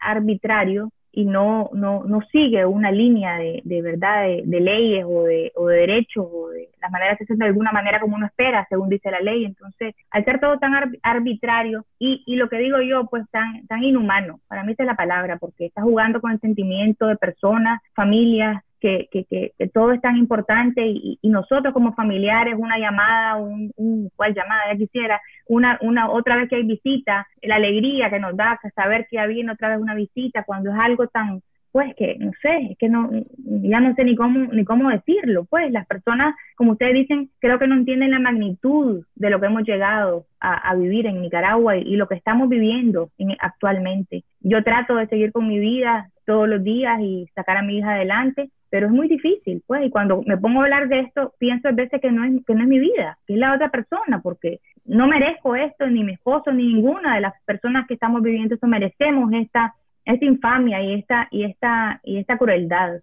arbitrario 0.00 0.90
y 1.16 1.24
no, 1.24 1.70
no, 1.72 2.04
no 2.04 2.20
sigue 2.30 2.66
una 2.66 2.90
línea 2.90 3.38
de, 3.38 3.62
de 3.64 3.80
verdad 3.80 4.26
de, 4.26 4.60
leyes 4.60 5.02
o 5.08 5.22
de, 5.22 5.50
o 5.56 5.66
de 5.66 5.78
derechos 5.78 6.26
o 6.30 6.50
de 6.50 6.68
las 6.78 6.90
maneras 6.90 7.18
de 7.18 7.24
hacer 7.24 7.36
de 7.38 7.46
alguna 7.46 7.72
manera 7.72 8.00
como 8.00 8.16
uno 8.16 8.26
espera, 8.26 8.66
según 8.68 8.90
dice 8.90 9.10
la 9.10 9.20
ley. 9.20 9.46
Entonces, 9.46 9.94
al 10.10 10.26
ser 10.26 10.40
todo 10.40 10.58
tan 10.58 10.74
arbitrario 11.02 11.86
y, 11.98 12.22
y, 12.26 12.36
lo 12.36 12.50
que 12.50 12.58
digo 12.58 12.82
yo, 12.82 13.06
pues 13.06 13.24
tan, 13.30 13.66
tan 13.66 13.82
inhumano, 13.82 14.40
para 14.46 14.62
mí 14.62 14.72
esa 14.72 14.82
es 14.82 14.88
la 14.88 14.94
palabra, 14.94 15.38
porque 15.38 15.64
está 15.64 15.80
jugando 15.80 16.20
con 16.20 16.32
el 16.32 16.40
sentimiento 16.40 17.06
de 17.06 17.16
personas, 17.16 17.80
familias, 17.94 18.62
que, 18.80 19.08
que, 19.10 19.24
que, 19.24 19.68
todo 19.68 19.92
es 19.92 20.00
tan 20.00 20.16
importante 20.16 20.86
y, 20.86 21.18
nosotros 21.22 21.74
como 21.74 21.94
familiares, 21.94 22.54
una 22.56 22.78
llamada, 22.78 23.36
un, 23.36 23.72
un 23.76 24.10
cual 24.16 24.34
llamada 24.34 24.72
ya 24.72 24.78
quisiera, 24.78 25.20
una, 25.46 25.78
una 25.82 26.10
otra 26.10 26.36
vez 26.36 26.48
que 26.48 26.56
hay 26.56 26.62
visita, 26.62 27.26
la 27.42 27.56
alegría 27.56 28.10
que 28.10 28.20
nos 28.20 28.36
da 28.36 28.58
saber 28.74 29.06
que 29.10 29.26
viene 29.26 29.52
otra 29.52 29.70
vez 29.70 29.78
una 29.78 29.94
visita 29.94 30.44
cuando 30.44 30.70
es 30.70 30.78
algo 30.78 31.06
tan, 31.08 31.42
pues 31.72 31.94
que 31.94 32.16
no 32.18 32.30
sé, 32.40 32.68
es 32.70 32.78
que 32.78 32.88
no, 32.88 33.10
ya 33.36 33.80
no 33.80 33.94
sé 33.94 34.04
ni 34.04 34.16
cómo, 34.16 34.52
ni 34.52 34.64
cómo 34.64 34.90
decirlo, 34.90 35.44
pues 35.44 35.70
las 35.70 35.86
personas, 35.86 36.34
como 36.56 36.72
ustedes 36.72 36.94
dicen, 36.94 37.30
creo 37.38 37.58
que 37.58 37.66
no 37.66 37.74
entienden 37.74 38.12
la 38.12 38.18
magnitud 38.18 39.04
de 39.14 39.30
lo 39.30 39.40
que 39.40 39.46
hemos 39.46 39.64
llegado 39.64 40.26
a, 40.40 40.74
vivir 40.74 41.06
en 41.06 41.20
Nicaragua 41.20 41.76
y, 41.76 41.96
lo 41.96 42.06
que 42.06 42.14
estamos 42.14 42.48
viviendo 42.48 43.10
en, 43.18 43.36
actualmente. 43.40 44.24
Yo 44.40 44.62
trato 44.62 44.94
de 44.96 45.08
seguir 45.08 45.32
con 45.32 45.48
mi 45.48 45.58
vida 45.58 46.10
todos 46.24 46.48
los 46.48 46.62
días 46.62 46.98
y 47.00 47.28
sacar 47.34 47.56
a 47.56 47.62
mi 47.62 47.78
hija 47.78 47.94
adelante, 47.94 48.50
pero 48.70 48.86
es 48.86 48.92
muy 48.92 49.08
difícil, 49.08 49.62
pues, 49.66 49.86
y 49.86 49.90
cuando 49.90 50.22
me 50.26 50.36
pongo 50.36 50.60
a 50.60 50.64
hablar 50.64 50.88
de 50.88 51.00
esto, 51.00 51.34
pienso 51.38 51.68
a 51.68 51.72
veces 51.72 52.00
que 52.00 52.10
no 52.10 52.24
es, 52.24 52.44
que 52.44 52.54
no 52.54 52.62
es 52.62 52.68
mi 52.68 52.78
vida, 52.78 53.18
que 53.26 53.34
es 53.34 53.38
la 53.38 53.54
otra 53.54 53.70
persona, 53.70 54.20
porque 54.22 54.60
no 54.84 55.06
merezco 55.06 55.54
esto, 55.54 55.86
ni 55.86 56.04
mi 56.04 56.14
esposo, 56.14 56.52
ni 56.52 56.74
ninguna 56.74 57.14
de 57.14 57.20
las 57.20 57.34
personas 57.44 57.86
que 57.86 57.94
estamos 57.94 58.22
viviendo 58.22 58.54
esto 58.54 58.66
merecemos 58.66 59.32
esta, 59.32 59.74
esta 60.04 60.24
infamia 60.24 60.82
y 60.82 60.94
esta, 60.94 61.28
y 61.30 61.44
esta, 61.44 62.00
y 62.04 62.18
esta 62.18 62.38
crueldad. 62.38 63.00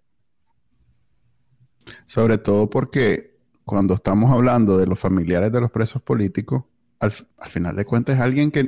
Sobre 2.04 2.38
todo 2.38 2.68
porque 2.68 3.34
cuando 3.64 3.94
estamos 3.94 4.30
hablando 4.30 4.76
de 4.76 4.86
los 4.86 4.98
familiares 4.98 5.52
de 5.52 5.60
los 5.60 5.70
presos 5.70 6.02
políticos, 6.02 6.64
al, 7.00 7.12
final 7.50 7.76
de 7.76 7.84
cuentas 7.84 8.16
es 8.16 8.20
alguien 8.20 8.50
que, 8.50 8.66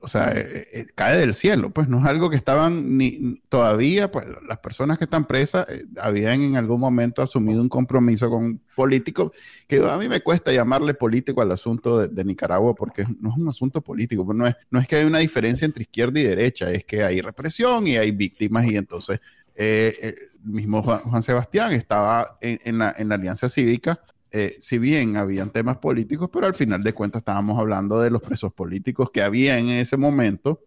o 0.00 0.08
sea, 0.08 0.32
eh, 0.32 0.66
eh, 0.72 0.86
cae 0.94 1.18
del 1.18 1.34
cielo, 1.34 1.70
pues 1.70 1.88
no 1.88 1.98
es 1.98 2.06
algo 2.06 2.30
que 2.30 2.36
estaban 2.36 2.96
ni 2.96 3.34
todavía, 3.48 4.10
pues 4.10 4.26
las 4.48 4.58
personas 4.58 4.98
que 4.98 5.04
están 5.04 5.26
presas 5.26 5.66
eh, 5.68 5.84
habían 6.00 6.40
en 6.40 6.56
algún 6.56 6.80
momento 6.80 7.22
asumido 7.22 7.60
un 7.60 7.68
compromiso 7.68 8.30
con 8.30 8.60
políticos, 8.74 9.32
que 9.66 9.78
a 9.88 9.96
mí 9.98 10.08
me 10.08 10.20
cuesta 10.20 10.52
llamarle 10.52 10.94
político 10.94 11.42
al 11.42 11.52
asunto 11.52 12.06
de, 12.06 12.24
Nicaragua 12.24 12.74
porque 12.74 13.04
no 13.20 13.30
es 13.30 13.36
un 13.36 13.48
asunto 13.48 13.82
político, 13.82 14.24
pues 14.24 14.38
no 14.38 14.46
es, 14.46 14.54
no 14.70 14.80
es 14.80 14.88
que 14.88 14.96
hay 14.96 15.04
una 15.04 15.18
diferencia 15.18 15.66
entre 15.66 15.82
izquierda 15.82 16.18
y 16.20 16.24
derecha, 16.24 16.70
es 16.70 16.84
que 16.84 17.02
hay 17.02 17.20
represión 17.20 17.86
y 17.86 17.96
hay 17.96 18.12
víctimas 18.12 18.64
y 18.64 18.76
entonces 18.76 19.20
el 19.56 20.14
mismo 20.42 20.82
Juan, 20.82 21.22
Sebastián 21.22 21.72
estaba 21.72 22.38
en, 22.40 22.78
la, 22.78 22.94
en 22.96 23.08
la 23.08 23.14
Alianza 23.16 23.48
Cívica 23.48 24.00
eh, 24.36 24.56
si 24.58 24.78
bien 24.78 25.16
habían 25.16 25.50
temas 25.50 25.76
políticos, 25.76 26.28
pero 26.32 26.46
al 26.46 26.54
final 26.54 26.82
de 26.82 26.92
cuentas 26.92 27.20
estábamos 27.20 27.56
hablando 27.56 28.00
de 28.00 28.10
los 28.10 28.20
presos 28.20 28.52
políticos 28.52 29.12
que 29.12 29.22
había 29.22 29.60
en 29.60 29.68
ese 29.68 29.96
momento. 29.96 30.60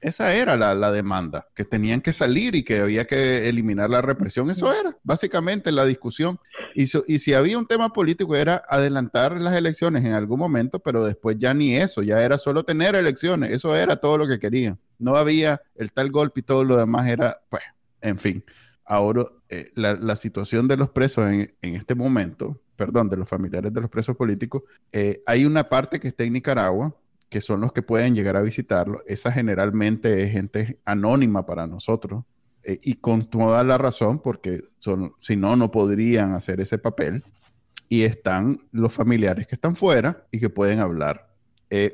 Esa 0.00 0.36
era 0.36 0.56
la, 0.56 0.92
demanda, 0.92 1.48
que 1.52 1.64
tenían 1.64 2.00
que 2.00 2.12
salir 2.12 2.54
y 2.54 2.62
que 2.62 2.78
había 2.78 3.06
que 3.06 3.48
eliminar 3.48 3.90
la 3.90 4.02
represión. 4.02 4.48
Eso 4.50 4.72
era 4.72 4.96
básicamente 5.02 5.72
la 5.72 5.84
discusión. 5.84 6.38
Y, 6.76 6.84
y 7.08 7.18
si 7.18 7.32
había 7.32 7.58
un 7.58 7.66
tema 7.66 7.92
político 7.92 8.36
era 8.36 8.62
adelantar 8.68 9.40
las 9.40 9.56
elecciones 9.56 10.04
en 10.04 10.12
algún 10.12 10.38
momento, 10.38 10.78
pero 10.78 11.04
después 11.04 11.36
ya 11.40 11.52
ni 11.54 11.74
eso, 11.74 12.02
ya 12.02 12.20
era 12.20 12.38
solo 12.38 12.62
tener 12.62 12.94
elecciones. 12.94 13.50
Eso 13.50 13.74
era 13.74 13.96
todo 13.96 14.16
lo 14.16 14.28
que 14.28 14.38
querían. 14.38 14.78
No 15.00 15.16
había 15.16 15.60
el 15.74 15.90
tal 15.90 16.12
golpe 16.12 16.38
y 16.38 16.44
todo 16.44 16.62
lo 16.62 16.76
demás 16.76 17.08
era, 17.08 17.40
pues, 17.50 17.64
en 18.00 18.20
fin. 18.20 18.44
Ahora, 18.90 19.24
eh, 19.50 19.70
la, 19.74 20.16
situación 20.16 20.66
de 20.66 20.78
los 20.78 20.88
presos 20.88 21.28
en, 21.28 21.50
este 21.60 21.94
momento 21.94 22.58
perdón, 22.74 23.10
de 23.10 23.18
los 23.18 23.28
familiares 23.28 23.70
de 23.70 23.82
los 23.82 23.90
presos 23.90 24.16
políticos, 24.16 24.62
eh, 24.92 25.22
hay 25.26 25.44
una 25.44 25.68
parte 25.68 26.00
que 26.00 26.08
está 26.08 26.24
en 26.24 26.32
Nicaragua, 26.32 26.96
que 27.28 27.42
son 27.42 27.60
los 27.60 27.72
que 27.72 27.82
pueden 27.82 28.14
llegar 28.14 28.36
a 28.36 28.42
visitarlo. 28.42 29.00
Esa 29.06 29.30
generalmente 29.30 30.22
es 30.22 30.32
gente 30.32 30.80
anónima 30.86 31.44
para 31.44 31.66
nosotros. 31.66 32.24
Eh, 32.62 32.78
y 32.82 32.94
con 32.94 33.26
toda 33.26 33.62
la 33.62 33.76
razón, 33.76 34.20
porque 34.20 34.60
son, 34.78 35.12
si 35.18 35.36
no, 35.36 35.54
no 35.56 35.70
podrían 35.70 36.32
hacer 36.32 36.60
ese 36.60 36.78
papel. 36.78 37.24
Y 37.90 38.04
están 38.04 38.56
los 38.72 38.94
familiares 38.94 39.46
que 39.46 39.56
están 39.56 39.76
fuera 39.76 40.26
y 40.30 40.40
que 40.40 40.48
pueden 40.48 40.78
hablar. 40.78 41.28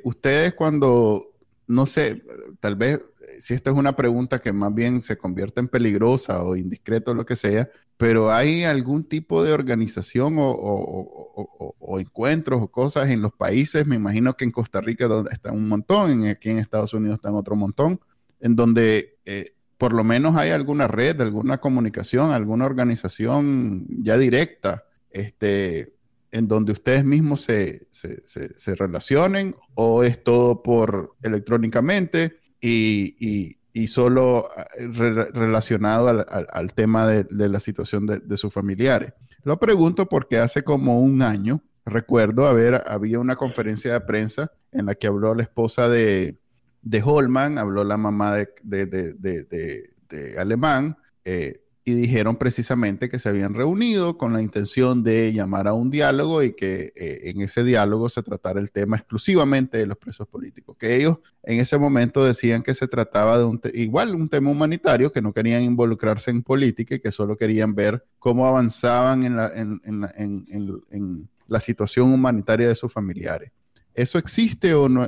Ustedes 0.04 0.54
cuando, 0.54 1.33
no 1.66 1.86
sé, 1.86 2.22
tal 2.60 2.76
vez 2.76 3.00
si 3.38 3.54
esta 3.54 3.70
es 3.70 3.76
una 3.76 3.96
pregunta 3.96 4.40
que 4.40 4.52
más 4.52 4.74
bien 4.74 5.00
se 5.00 5.16
convierte 5.16 5.60
en 5.60 5.68
peligrosa 5.68 6.42
o 6.42 6.56
indiscreto 6.56 7.12
o 7.12 7.14
lo 7.14 7.24
que 7.24 7.36
sea, 7.36 7.68
pero 7.96 8.32
hay 8.32 8.64
algún 8.64 9.04
tipo 9.04 9.42
de 9.42 9.52
organización 9.52 10.36
o, 10.38 11.98
encuentros 11.98 12.60
o 12.60 12.68
cosas 12.68 13.10
en 13.10 13.22
los 13.22 13.32
países, 13.32 13.86
me 13.86 13.96
imagino 13.96 14.34
que 14.34 14.44
en 14.44 14.50
Costa 14.50 14.80
Rica 14.80 15.08
está 15.30 15.52
un 15.52 15.68
montón, 15.68 16.26
aquí 16.26 16.50
en 16.50 16.58
Estados 16.58 16.92
Unidos 16.92 17.16
están 17.16 17.34
otro 17.34 17.54
montón, 17.56 18.00
en 18.40 18.56
donde 18.56 19.18
eh, 19.24 19.52
por 19.78 19.92
lo 19.92 20.04
menos 20.04 20.36
hay 20.36 20.50
alguna 20.50 20.88
red, 20.88 21.20
alguna 21.20 21.58
comunicación, 21.58 22.30
alguna 22.30 22.66
organización 22.66 23.86
ya 24.02 24.18
directa, 24.18 24.84
este, 25.10 25.93
en 26.34 26.48
donde 26.48 26.72
ustedes 26.72 27.04
mismos 27.04 27.42
se, 27.42 27.86
se, 27.90 28.74
relacionen 28.74 29.54
o 29.74 30.02
es 30.02 30.22
todo 30.22 30.62
por 30.62 31.16
electrónicamente 31.22 32.40
y 32.60 33.56
y 33.74 33.88
solo 33.88 34.48
eh, 34.78 34.86
relacionado 34.86 36.08
al, 36.08 36.74
tema 36.74 37.08
de, 37.08 37.26
la 37.48 37.58
situación 37.58 38.06
de, 38.06 38.36
sus 38.36 38.54
familiares. 38.54 39.12
Lo 39.42 39.58
pregunto 39.58 40.08
porque 40.08 40.38
hace 40.38 40.62
como 40.62 41.00
un 41.00 41.20
año, 41.22 41.60
recuerdo, 41.84 42.46
haber, 42.46 42.82
había 42.86 43.18
una 43.18 43.34
conferencia 43.34 43.92
de 43.92 44.00
prensa 44.00 44.52
en 44.70 44.86
la 44.86 44.94
que 44.94 45.08
habló 45.08 45.34
la 45.34 45.42
esposa 45.42 45.88
de, 45.88 46.38
de 46.82 47.02
Holman, 47.04 47.58
habló 47.58 47.82
la 47.82 47.96
mamá 47.96 48.36
de, 48.36 48.46
de 48.62 50.38
Alemán, 50.38 50.96
eh, 51.24 51.63
y 51.86 51.92
dijeron 51.92 52.36
precisamente 52.36 53.10
que 53.10 53.18
se 53.18 53.28
habían 53.28 53.52
reunido 53.52 54.16
con 54.16 54.32
la 54.32 54.40
intención 54.40 55.04
de 55.04 55.34
llamar 55.34 55.68
a 55.68 55.74
un 55.74 55.90
diálogo 55.90 56.42
y 56.42 56.54
que 56.54 56.92
eh, 56.96 57.30
en 57.30 57.42
ese 57.42 57.62
diálogo 57.62 58.08
se 58.08 58.22
tratara 58.22 58.58
el 58.58 58.70
tema 58.70 58.96
exclusivamente 58.96 59.76
de 59.76 59.86
los 59.86 59.98
presos 59.98 60.26
políticos, 60.26 60.76
que 60.78 60.96
ellos 60.96 61.18
en 61.42 61.60
ese 61.60 61.76
momento 61.76 62.24
decían 62.24 62.62
que 62.62 62.72
se 62.72 62.88
trataba 62.88 63.36
de 63.36 63.44
un 63.44 63.60
igual 63.74 64.14
un 64.14 64.30
tema 64.30 64.50
humanitario, 64.50 65.12
que 65.12 65.20
no 65.20 65.34
querían 65.34 65.62
involucrarse 65.62 66.30
en 66.30 66.42
política 66.42 66.94
y 66.94 67.00
que 67.00 67.12
solo 67.12 67.36
querían 67.36 67.74
ver 67.74 68.02
cómo 68.18 68.46
avanzaban 68.46 69.24
en 69.24 69.36
la, 69.36 69.52
en, 69.54 69.80
en, 69.84 70.46
en, 70.90 71.28
la 71.46 71.60
situación 71.60 72.10
humanitaria 72.10 72.66
de 72.66 72.74
sus 72.74 72.90
familiares. 72.90 73.52
¿Eso 73.92 74.16
existe 74.16 74.72
o 74.72 74.88
no? 74.88 75.04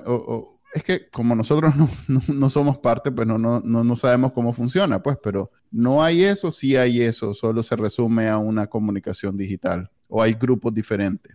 Es 0.76 0.82
que 0.82 1.08
como 1.08 1.34
nosotros 1.34 1.72
no, 2.28 2.50
somos 2.50 2.78
parte, 2.78 3.10
pues 3.10 3.26
no, 3.26 3.38
no, 3.38 3.60
no, 3.60 3.96
sabemos 3.96 4.32
cómo 4.32 4.52
funciona, 4.52 5.02
pues, 5.02 5.16
pero 5.22 5.50
no 5.72 6.02
hay 6.02 6.22
eso, 6.22 6.52
sí 6.52 6.76
hay 6.76 7.00
eso, 7.00 7.32
solo 7.32 7.62
se 7.62 7.76
resume 7.76 8.28
a 8.28 8.36
una 8.36 8.66
comunicación 8.66 9.38
digital 9.38 9.88
o 10.06 10.22
hay 10.22 10.34
grupos 10.34 10.74
diferentes. 10.74 11.34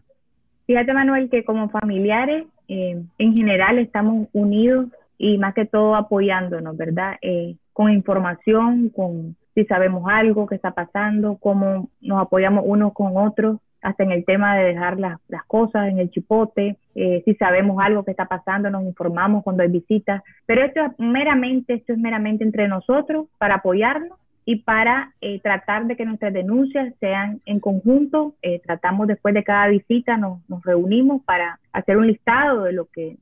Fíjate, 0.68 0.94
Manuel, 0.94 1.28
que 1.30 1.44
como 1.44 1.70
familiares, 1.70 2.46
eh, 2.68 3.02
en 3.18 3.34
general 3.34 3.80
estamos 3.80 4.28
unidos 4.32 4.86
y 5.18 5.40
más 5.40 5.56
que 5.56 5.66
todo 5.66 5.96
apoyándonos, 5.96 6.78
¿verdad? 6.78 7.16
Eh, 7.24 7.56
con 7.74 7.92
información, 7.92 8.90
con 8.90 9.36
si 9.56 9.66
sabemos 9.66 10.04
algo 10.08 10.46
que 10.46 10.56
está 10.56 10.72
pasando, 10.72 11.38
cómo 11.38 11.90
nos 12.00 12.22
apoyamos 12.22 12.64
unos 12.68 12.94
con 12.94 13.18
otros 13.18 13.58
hasta 13.82 14.04
en 14.04 14.12
el 14.12 14.24
tema 14.24 14.56
de 14.56 14.66
dejar 14.66 15.00
las, 15.00 15.20
las 15.28 15.44
cosas 15.46 15.90
en 15.90 15.98
el 15.98 16.12
chipote, 16.12 16.78
eh, 16.96 17.22
si 17.26 17.36
sabemos 17.36 17.82
algo 17.84 18.04
que 18.04 18.12
está 18.12 18.26
pasando, 18.26 18.70
nos 18.70 18.84
informamos 18.84 19.44
cuando 19.44 19.64
hay 19.64 19.70
visitas, 19.70 20.24
pero 20.46 20.64
esto 20.64 20.82
es 20.86 20.92
meramente, 21.00 21.76
esto 21.76 21.94
es 21.94 22.00
meramente 22.00 22.44
entre 22.44 22.68
nosotros 22.68 23.28
para 23.38 23.56
apoyarnos 23.56 24.18
y 24.44 24.58
para 24.58 25.14
eh, 25.22 25.40
tratar 25.40 25.86
de 25.86 25.96
que 25.96 26.06
nuestras 26.06 26.34
denuncias 26.34 26.94
sean 27.00 27.42
en 27.46 27.60
conjunto. 27.60 28.36
Eh, 28.42 28.60
tratamos 28.60 29.08
después 29.08 29.34
de 29.34 29.44
cada 29.44 29.68
visita, 29.68 30.18
nos, 30.18 30.40
nos, 30.50 30.64
reunimos 30.64 31.24
para 31.24 31.60
hacer 31.72 31.98
un 31.98 32.08
listado 32.08 32.64
de 32.64 32.74
lo 32.74 32.86
que 32.86 33.18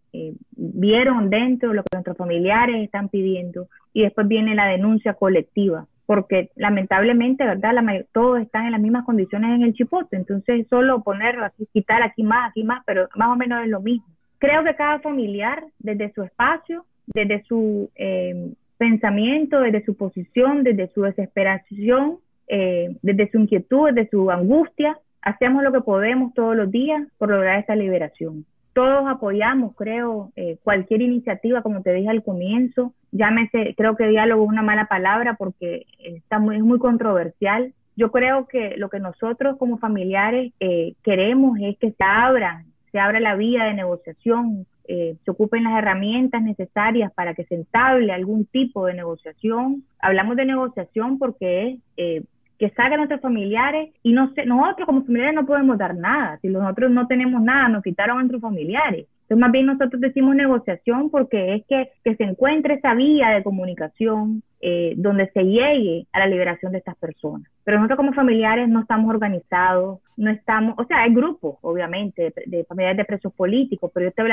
vieron 0.56 1.30
dentro, 1.30 1.74
lo 1.74 1.84
que 1.84 1.96
nuestros 1.96 2.18
familiares 2.18 2.78
están 2.84 3.10
pidiendo. 3.10 3.68
Y 3.94 4.04
después 4.04 4.28
viene 4.28 4.56
la 4.56 4.68
denuncia 4.68 5.14
colectiva 5.14 5.86
porque 6.10 6.50
lamentablemente, 6.56 7.46
¿verdad? 7.46 7.72
La 7.72 8.04
todos 8.12 8.42
están 8.42 8.66
en 8.66 8.72
las 8.72 8.82
mismas 8.82 9.06
condiciones 9.06 9.54
en 9.54 9.62
el 9.62 9.76
chipote, 9.76 10.16
entonces 10.16 10.66
solo 10.68 11.04
ponerlo 11.04 11.46
así, 11.46 11.68
quitar 11.72 12.02
aquí 12.02 12.24
más, 12.24 12.50
aquí 12.50 12.64
más, 12.64 12.82
pero 12.88 13.08
más 13.16 13.28
o 13.28 13.36
menos 13.36 13.62
es 13.62 13.70
lo 13.70 13.80
mismo. 13.80 14.08
Creo 14.40 14.64
que 14.64 14.74
cada 14.74 15.02
familiar, 15.02 15.64
desde 15.78 16.12
su 16.14 16.24
espacio, 16.24 16.84
desde 17.06 17.44
su 17.44 17.92
eh, 17.94 18.54
pensamiento, 18.80 19.62
desde 19.62 19.86
su 19.86 19.96
posición, 19.96 20.64
desde 20.64 20.88
su 20.96 21.04
desesperación, 21.04 22.18
eh, 22.48 22.98
desde 23.04 23.30
su 23.30 23.42
inquietud, 23.42 23.92
desde 23.94 24.10
su 24.10 24.32
angustia, 24.32 24.98
hacemos 25.22 25.62
lo 25.62 25.72
que 25.72 25.82
podemos 25.82 26.34
todos 26.34 26.56
los 26.56 26.72
días 26.72 27.08
por 27.20 27.30
lograr 27.30 27.60
esta 27.60 27.76
liberación 27.76 28.46
todos 28.80 29.10
apoyamos, 29.10 29.76
creo, 29.76 30.32
eh, 30.38 30.58
cualquier 30.64 31.02
iniciativa, 31.02 31.62
como 31.62 31.82
te 31.82 31.92
dije 31.92 32.08
al 32.08 32.24
comienzo. 32.24 32.94
Llámese, 33.12 33.76
creo 33.76 33.98
que 33.98 34.08
diálogo 34.08 34.46
es 34.46 34.50
una 34.50 34.62
mala 34.62 34.86
palabra 34.86 35.36
porque 35.38 35.86
está 36.00 36.38
es 36.38 36.64
muy 36.64 36.80
controversial. 36.80 37.74
Yo 37.98 38.10
creo 38.10 38.48
que 38.48 38.76
lo 38.78 38.88
que 38.90 39.02
nosotros 39.02 39.58
como 39.58 39.80
familiares 39.80 40.54
eh, 40.62 40.94
queremos 41.04 41.60
es 41.62 41.78
que 41.78 41.92
se 41.92 42.04
abra, 42.06 42.64
se 42.94 43.00
abra 43.00 43.20
la 43.20 43.36
vía 43.36 43.66
de 43.66 43.74
negociación, 43.74 44.66
eh, 44.88 45.18
se 45.26 45.32
ocupen 45.32 45.66
las 45.66 45.78
herramientas 45.78 46.42
necesarias 46.42 47.12
para 47.12 47.34
que 47.34 47.44
se 47.44 47.56
entable 47.56 48.14
algún 48.14 48.46
tipo 48.46 48.86
de 48.86 48.94
negociación. 48.94 49.84
Hablamos 50.00 50.38
de 50.38 50.46
negociación 50.46 51.20
porque 51.20 51.80
es 51.98 52.24
que 52.60 52.70
salgan 52.72 52.98
nuestros 52.98 53.22
familiares 53.22 53.90
y 54.04 54.12
no 54.12 54.34
sé, 54.34 54.46
nosotros 54.46 54.86
como 54.86 55.04
familiares 55.04 55.34
no 55.34 55.46
podemos 55.46 55.78
dar 55.78 55.96
nada. 55.96 56.38
Si 56.42 56.50
nosotros 56.50 56.92
no 56.92 57.08
tenemos 57.08 57.42
nada, 57.42 57.70
nos 57.70 57.82
quitaron 57.82 58.18
a 58.18 58.20
nuestros 58.20 58.42
familiares. 58.42 59.08
Entonces, 59.22 59.42
más 59.42 59.52
bien 59.52 59.66
nosotros 59.68 60.02
decimos 60.02 60.36
negociación 60.36 61.10
porque 61.10 61.56
es 61.56 61.66
que, 61.68 61.92
que 62.04 62.16
se 62.16 62.24
encuentre 62.24 62.74
esa 62.76 62.96
vía 62.96 63.30
de 63.30 63.44
comunicación 63.44 64.44
eh, 64.60 64.94
donde 64.98 65.30
se 65.30 65.44
llegue 65.44 66.08
a 66.12 66.20
la 66.20 66.28
liberación 66.28 66.74
de 66.74 66.80
estas 66.80 66.98
personas. 66.98 67.50
Pero 67.64 67.78
nosotros 67.78 67.98
como 67.98 68.14
familiares 68.14 68.68
no 68.68 68.82
estamos 68.82 69.10
organizados, 69.10 70.00
no 70.18 70.30
estamos, 70.30 70.76
o 70.78 70.84
sea, 70.84 71.04
hay 71.04 71.14
grupos, 71.14 71.58
obviamente, 71.62 72.34
de, 72.46 72.66
familiares 72.66 72.98
de 72.98 73.06
presos 73.06 73.32
políticos, 73.34 73.90
pero 73.94 74.08
yo 74.08 74.12
te, 74.12 74.24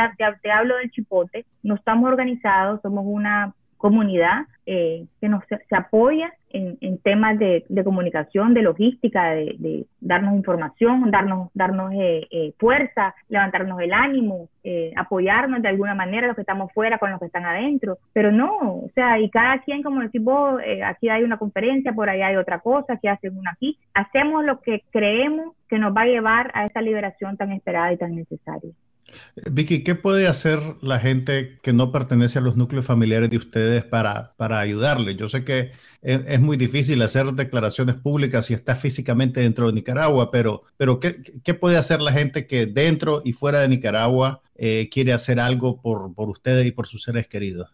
te 0.43 0.51
hablo 0.51 0.77
del 0.79 0.91
chipote, 0.91 1.45
no 1.63 1.77
estamos 1.77 2.09
organizados, 2.09 2.81
somos 2.83 3.05
una 3.07 3.55
comunidad 3.77 4.47
eh, 4.65 5.07
que 5.21 5.29
nos 5.29 5.45
se, 5.47 5.77
apoya 5.77 6.33
en, 6.81 6.99
temas 6.99 7.39
de, 7.39 7.65
comunicación, 7.85 8.55
de 8.55 8.63
logística, 8.63 9.31
de, 9.31 9.87
darnos 10.01 10.35
información, 10.35 11.11
darnos, 11.11 11.51
darnos 11.55 11.93
eh, 11.93 12.27
eh, 12.31 12.53
fuerza, 12.59 13.15
levantarnos 13.29 13.81
el 13.81 13.93
ánimo, 13.93 14.49
apoyarnos 14.97 15.63
de 15.63 15.69
alguna 15.69 15.95
manera 15.95 16.27
los 16.27 16.35
que 16.35 16.43
estamos 16.43 16.73
fuera 16.73 16.99
con 16.99 17.11
los 17.11 17.21
que 17.21 17.27
están 17.27 17.45
adentro. 17.45 17.99
Pero 18.13 18.33
no, 18.33 18.57
o 18.59 18.91
sea, 18.95 19.19
y 19.21 19.31
cada 19.31 19.61
quien, 19.61 19.83
como 19.83 20.01
decís 20.01 20.23
vos, 20.23 20.61
aquí 20.85 21.09
hay 21.09 21.23
una 21.23 21.39
conferencia, 21.39 21.93
por 21.93 22.11
allá 22.11 22.29
hay 22.29 22.37
otra 22.37 22.59
cosa, 22.59 22.95
aquí 22.95 23.07
hacen 23.07 23.39
una 23.39 23.53
aquí. 23.53 23.79
Hacemos 23.95 24.45
lo 24.45 24.61
que 24.61 24.83
creemos 24.91 25.55
que 25.69 25.79
nos 25.79 25.95
va 25.97 26.03
a 26.03 26.07
llevar 26.07 26.51
a 26.55 26.65
esa 26.65 26.81
liberación 26.81 27.37
tan 27.37 27.53
esperada 27.53 27.93
y 27.93 27.97
tan 27.97 28.17
necesaria. 28.17 28.73
Vicky, 29.51 29.85
¿qué 29.85 29.95
puede 29.95 30.27
hacer 30.27 30.59
la 30.83 30.99
gente 30.99 31.59
que 31.63 31.73
no 31.73 31.93
pertenece 31.93 32.39
a 32.39 32.43
los 32.43 32.57
núcleos 32.57 32.87
familiares 32.87 33.31
de 33.31 33.37
ustedes 33.37 33.85
para, 33.85 34.33
para 34.37 34.59
ayudarle? 34.59 35.15
Yo 35.15 35.29
sé 35.29 35.45
que 35.45 35.73
es, 36.03 36.41
muy 36.41 36.57
difícil 36.57 37.01
hacer 37.03 37.27
declaraciones 37.27 37.97
públicas 37.97 38.47
si 38.47 38.55
está 38.55 38.75
físicamente 38.75 39.41
dentro 39.41 39.67
de 39.67 39.73
Nicaragua, 39.73 40.31
pero, 40.31 40.63
pero 40.77 41.01
¿qué, 41.01 41.17
¿qué, 41.45 41.55
puede 41.55 41.77
hacer 41.77 42.01
la 42.01 42.13
gente 42.13 42.47
que 42.47 42.67
dentro 42.67 43.21
y 43.25 43.33
fuera 43.33 43.61
de 43.61 43.69
Nicaragua 43.69 44.41
eh, 44.57 44.89
quiere 44.91 45.13
hacer 45.13 45.41
algo 45.41 45.81
por, 45.81 46.15
por 46.15 46.29
ustedes 46.29 46.67
y 46.67 46.73
por 46.73 46.87
sus 46.87 47.03
seres 47.03 47.29
queridos? 47.29 47.69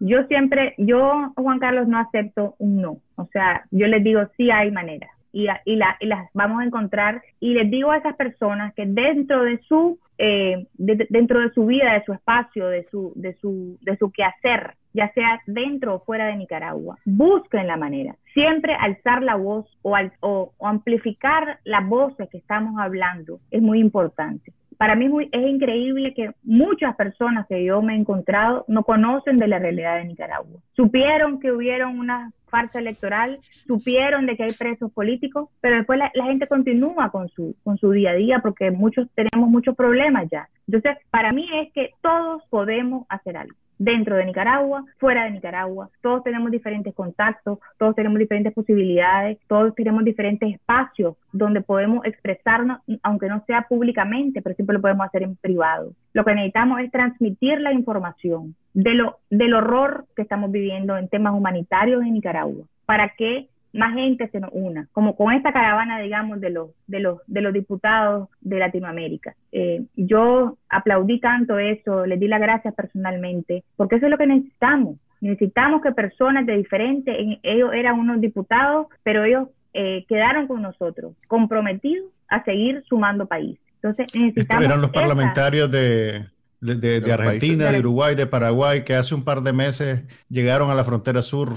Yo 0.00 0.24
siempre, 0.26 0.74
yo, 0.78 1.32
Juan 1.36 1.60
Carlos, 1.60 1.86
no 1.86 1.98
acepto 1.98 2.56
un 2.58 2.82
no. 2.82 3.00
O 3.16 3.28
sea, 3.32 3.64
yo 3.70 3.86
les 3.86 4.02
digo, 4.02 4.20
sí 4.36 4.50
hay 4.50 4.70
manera 4.70 5.08
y, 5.32 5.46
y, 5.64 5.76
la, 5.76 5.96
y, 6.00 6.06
las 6.06 6.28
vamos 6.34 6.60
a 6.60 6.64
encontrar. 6.64 7.22
Y 7.40 7.54
les 7.54 7.70
digo 7.70 7.90
a 7.90 7.96
esas 7.96 8.16
personas 8.16 8.74
que 8.74 8.86
dentro 8.86 9.42
de 9.42 9.60
su, 9.68 9.98
eh, 10.24 10.68
dentro 10.74 11.40
de 11.40 11.50
su 11.50 11.66
vida, 11.66 11.94
de 11.94 12.04
su 12.04 12.12
espacio, 12.12 12.68
de 12.68 12.86
su, 12.92 13.12
de, 13.16 13.34
su, 13.40 13.76
de 13.80 13.96
su 13.96 14.12
quehacer, 14.12 14.76
ya 14.92 15.12
sea 15.14 15.40
dentro 15.46 15.96
o 15.96 16.04
fuera 16.04 16.26
de 16.26 16.36
Nicaragua, 16.36 16.96
busquen 17.04 17.66
la 17.66 17.76
manera. 17.76 18.14
Siempre 18.32 18.74
alzar 18.74 19.20
la 19.24 19.34
voz 19.34 19.66
o, 19.82 19.96
o, 20.20 20.52
o 20.56 20.66
amplificar 20.68 21.58
las 21.64 21.88
voces 21.88 22.28
que 22.30 22.38
estamos 22.38 22.80
hablando 22.80 23.40
es 23.50 23.60
muy 23.60 23.80
importante 23.80 24.52
para 24.78 24.96
mí 24.96 25.08
es 25.30 25.46
increíble 25.46 26.12
que 26.12 26.32
muchas 26.42 26.96
personas 26.96 27.46
que 27.46 27.64
yo 27.64 27.80
me 27.82 27.94
he 27.94 27.96
encontrado 27.96 28.64
no 28.66 28.82
conocen 28.82 29.36
de 29.36 29.46
la 29.46 29.60
realidad 29.60 29.98
de 29.98 30.06
Nicaragua. 30.06 30.60
Supieron 30.74 31.38
que 31.38 31.52
hubieron 31.52 32.00
una 32.00 32.32
farsa 32.52 32.78
electoral, 32.78 33.38
supieron 33.66 34.26
de 34.26 34.36
que 34.36 34.44
hay 34.44 34.52
presos 34.52 34.92
políticos, 34.92 35.48
pero 35.62 35.76
después 35.76 35.98
la, 35.98 36.24
gente 36.26 36.46
continúa 36.46 37.10
con 37.10 37.30
su, 37.30 37.56
con 37.64 37.78
su 37.78 37.90
día 37.90 38.10
a 38.10 38.14
día 38.14 38.40
porque 38.40 38.70
muchos 38.70 39.08
tenemos 39.14 39.48
muchos 39.48 39.74
problemas 39.74 40.28
ya. 40.30 40.48
Entonces, 40.68 40.98
para 41.10 41.32
mí 41.32 41.48
es 41.54 41.72
que 41.72 41.90
todos 42.02 42.42
podemos 42.50 43.06
hacer 43.08 43.38
algo 43.38 43.56
dentro 43.82 44.16
de 44.16 44.24
Nicaragua, 44.24 44.84
fuera 44.98 45.24
de 45.24 45.32
Nicaragua. 45.32 45.90
Todos 46.00 46.22
tenemos 46.22 46.50
diferentes 46.50 46.94
contactos, 46.94 47.58
todos 47.78 47.96
tenemos 47.96 48.18
diferentes 48.18 48.52
posibilidades, 48.52 49.38
todos 49.48 49.74
tenemos 49.74 50.04
diferentes 50.04 50.54
espacios 50.54 51.16
donde 51.32 51.62
podemos 51.62 52.04
expresarnos, 52.04 52.78
aunque 53.02 53.28
no 53.28 53.42
sea 53.46 53.62
públicamente, 53.62 54.40
pero 54.40 54.54
siempre 54.54 54.74
lo 54.74 54.80
podemos 54.80 55.06
hacer 55.06 55.24
en 55.24 55.36
privado. 55.36 55.92
Lo 56.12 56.24
que 56.24 56.34
necesitamos 56.34 56.80
es 56.80 56.90
transmitir 56.92 57.60
la 57.60 57.72
información 57.72 58.54
de 58.72 58.94
lo, 58.94 59.18
del 59.30 59.54
horror 59.54 60.06
que 60.14 60.22
estamos 60.22 60.52
viviendo 60.52 60.96
en 60.96 61.08
temas 61.08 61.34
humanitarios 61.34 62.02
en 62.02 62.12
Nicaragua, 62.14 62.64
para 62.86 63.08
que 63.16 63.48
más 63.72 63.94
gente 63.94 64.28
se 64.28 64.40
nos 64.40 64.50
una, 64.52 64.88
como 64.92 65.16
con 65.16 65.32
esta 65.32 65.52
caravana, 65.52 65.98
digamos, 65.98 66.40
de 66.40 66.50
los, 66.50 66.70
de 66.86 67.00
los, 67.00 67.20
de 67.26 67.40
los 67.40 67.52
diputados 67.52 68.28
de 68.40 68.58
Latinoamérica. 68.58 69.34
Eh, 69.50 69.84
yo 69.96 70.58
aplaudí 70.68 71.20
tanto 71.20 71.58
eso, 71.58 72.06
les 72.06 72.20
di 72.20 72.28
las 72.28 72.40
gracias 72.40 72.74
personalmente, 72.74 73.64
porque 73.76 73.96
eso 73.96 74.06
es 74.06 74.10
lo 74.10 74.18
que 74.18 74.26
necesitamos. 74.26 74.96
Necesitamos 75.20 75.82
que 75.82 75.92
personas 75.92 76.44
de 76.46 76.56
diferentes, 76.56 77.14
ellos 77.42 77.70
eran 77.72 77.98
unos 77.98 78.20
diputados, 78.20 78.88
pero 79.02 79.24
ellos 79.24 79.48
eh, 79.72 80.04
quedaron 80.08 80.46
con 80.48 80.60
nosotros, 80.60 81.14
comprometidos 81.28 82.10
a 82.28 82.44
seguir 82.44 82.82
sumando 82.88 83.26
país. 83.26 83.58
Entonces 83.76 84.06
necesitamos... 84.14 84.64
eran 84.64 84.80
los 84.80 84.90
parlamentarios 84.90 85.70
de, 85.70 86.26
de, 86.62 87.12
Argentina, 87.12 87.70
de 87.70 87.80
Uruguay, 87.80 88.14
de 88.14 88.26
Paraguay, 88.26 88.84
que 88.84 88.94
hace 88.94 89.14
un 89.14 89.24
par 89.24 89.42
de 89.42 89.52
meses 89.52 90.04
llegaron 90.28 90.70
a 90.70 90.74
la 90.74 90.84
frontera 90.84 91.20
sur 91.22 91.50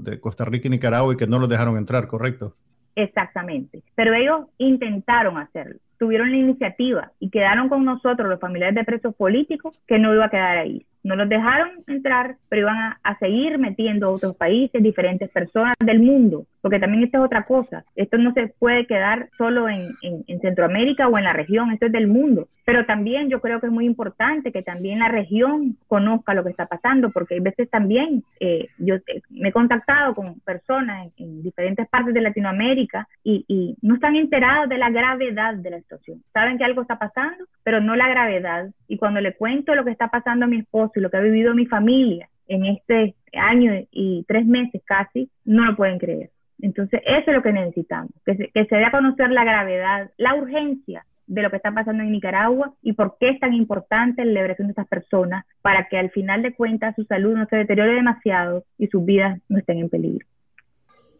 de 0.00 0.20
Costa 0.20 0.44
Rica 0.44 0.68
y 0.68 0.70
Nicaragua 0.70 1.12
y 1.12 1.16
que 1.16 1.26
no 1.26 1.38
los 1.38 1.48
dejaron 1.48 1.76
entrar, 1.76 2.06
¿correcto? 2.06 2.54
Exactamente. 2.94 3.82
Pero 3.94 4.14
ellos 4.14 4.46
intentaron 4.58 5.38
hacerlo, 5.38 5.78
tuvieron 5.98 6.30
la 6.30 6.36
iniciativa 6.36 7.12
y 7.18 7.30
quedaron 7.30 7.68
con 7.68 7.84
nosotros, 7.84 8.28
los 8.28 8.38
familiares 8.38 8.74
de 8.74 8.84
presos 8.84 9.14
políticos, 9.14 9.80
que 9.86 9.98
no 9.98 10.14
iba 10.14 10.26
a 10.26 10.30
quedar 10.30 10.58
ahí. 10.58 10.86
No 11.02 11.16
los 11.16 11.28
dejaron 11.28 11.70
entrar, 11.86 12.36
pero 12.48 12.62
iban 12.62 12.94
a, 13.02 13.18
seguir 13.18 13.58
metiendo 13.58 14.06
a 14.06 14.10
otros 14.10 14.36
países, 14.36 14.82
diferentes 14.82 15.30
personas 15.30 15.74
del 15.84 16.00
mundo, 16.00 16.46
porque 16.60 16.78
también 16.78 17.04
esta 17.04 17.18
es 17.18 17.24
otra 17.24 17.44
cosa. 17.44 17.84
Esto 17.96 18.18
no 18.18 18.32
se 18.32 18.48
puede 18.58 18.86
quedar 18.86 19.28
solo 19.36 19.68
en, 19.68 19.88
en, 20.02 20.40
Centroamérica 20.40 21.08
o 21.08 21.18
en 21.18 21.24
la 21.24 21.32
región, 21.32 21.70
esto 21.70 21.86
es 21.86 21.92
del 21.92 22.08
mundo. 22.08 22.48
Pero 22.64 22.86
también 22.86 23.28
yo 23.28 23.40
creo 23.40 23.60
que 23.60 23.66
es 23.66 23.72
muy 23.72 23.84
importante 23.84 24.52
que 24.52 24.62
también 24.62 25.00
la 25.00 25.08
región 25.08 25.76
conozca 25.88 26.34
lo 26.34 26.44
que 26.44 26.50
está 26.50 26.66
pasando, 26.66 27.10
porque 27.10 27.34
hay 27.34 27.40
veces 27.40 27.68
también 27.68 28.24
eh, 28.40 28.68
yo 28.78 28.96
me 29.30 29.48
he 29.48 29.52
contactado 29.52 30.14
con 30.14 30.40
personas 30.40 31.08
en, 31.16 31.42
diferentes 31.42 31.88
partes 31.88 32.14
de 32.14 32.20
Latinoamérica 32.20 33.08
y, 33.24 33.44
y 33.48 33.76
no 33.82 33.94
están 33.96 34.16
enterados 34.16 34.68
de 34.68 34.78
la 34.78 34.90
gravedad 34.90 35.54
de 35.54 35.70
la 35.70 35.78
situación. 35.80 36.22
Saben 36.32 36.58
que 36.58 36.64
algo 36.64 36.82
está 36.82 36.98
pasando, 36.98 37.44
pero 37.62 37.80
no 37.80 37.96
la 37.96 38.08
gravedad. 38.08 38.68
Y 38.92 38.98
cuando 38.98 39.22
le 39.22 39.32
cuento 39.32 39.74
lo 39.74 39.86
que 39.86 39.90
está 39.90 40.08
pasando 40.08 40.44
a 40.44 40.48
mi 40.48 40.58
esposo, 40.58 40.92
y 40.96 41.00
lo 41.00 41.08
que 41.08 41.16
ha 41.16 41.20
vivido 41.20 41.54
mi 41.54 41.64
familia 41.64 42.28
en 42.46 42.66
este 42.66 43.14
año 43.32 43.72
y 43.90 44.22
tres 44.28 44.44
meses 44.44 44.82
casi, 44.84 45.30
no 45.46 45.64
lo 45.64 45.74
pueden 45.74 45.98
creer. 45.98 46.28
Entonces, 46.60 47.00
eso 47.06 47.30
es 47.30 47.34
lo 47.34 47.42
que 47.42 47.54
necesitamos, 47.54 48.10
que 48.26 48.36
se, 48.36 48.50
dé 48.52 48.84
a 48.84 48.90
conocer 48.90 49.30
la 49.30 49.44
gravedad, 49.44 50.10
la 50.18 50.34
urgencia 50.34 51.06
de 51.26 51.40
lo 51.40 51.48
que 51.48 51.56
está 51.56 51.72
pasando 51.72 52.02
en 52.02 52.12
Nicaragua 52.12 52.74
y 52.82 52.92
por 52.92 53.16
qué 53.18 53.30
es 53.30 53.40
tan 53.40 53.54
importante 53.54 54.26
la 54.26 54.32
liberación 54.32 54.68
de 54.68 54.72
estas 54.72 54.88
personas 54.88 55.46
para 55.62 55.88
que 55.88 55.96
al 55.96 56.10
final 56.10 56.42
de 56.42 56.54
cuentas 56.54 56.94
su 56.94 57.04
salud 57.04 57.34
no 57.34 57.46
se 57.46 57.56
deteriore 57.56 57.94
demasiado 57.94 58.66
y 58.76 58.88
sus 58.88 59.02
vidas 59.06 59.40
no 59.48 59.56
estén 59.56 59.78
en 59.78 59.88
peligro. 59.88 60.26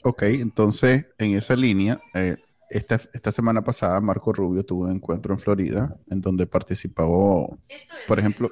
Ok, 0.04 0.24
entonces 0.24 1.10
en 1.16 1.36
esa 1.36 1.56
línea, 1.56 2.00
eh, 2.12 2.36
esta, 2.72 2.94
esta, 3.12 3.30
semana 3.30 3.62
pasada 3.62 4.00
Marco 4.00 4.32
Rubio 4.32 4.64
tuvo 4.64 4.84
un 4.84 4.92
encuentro 4.92 5.34
en 5.34 5.40
Florida 5.40 5.94
en 6.10 6.20
donde 6.20 6.46
participó, 6.46 7.58
por 8.08 8.18
ejemplo, 8.18 8.50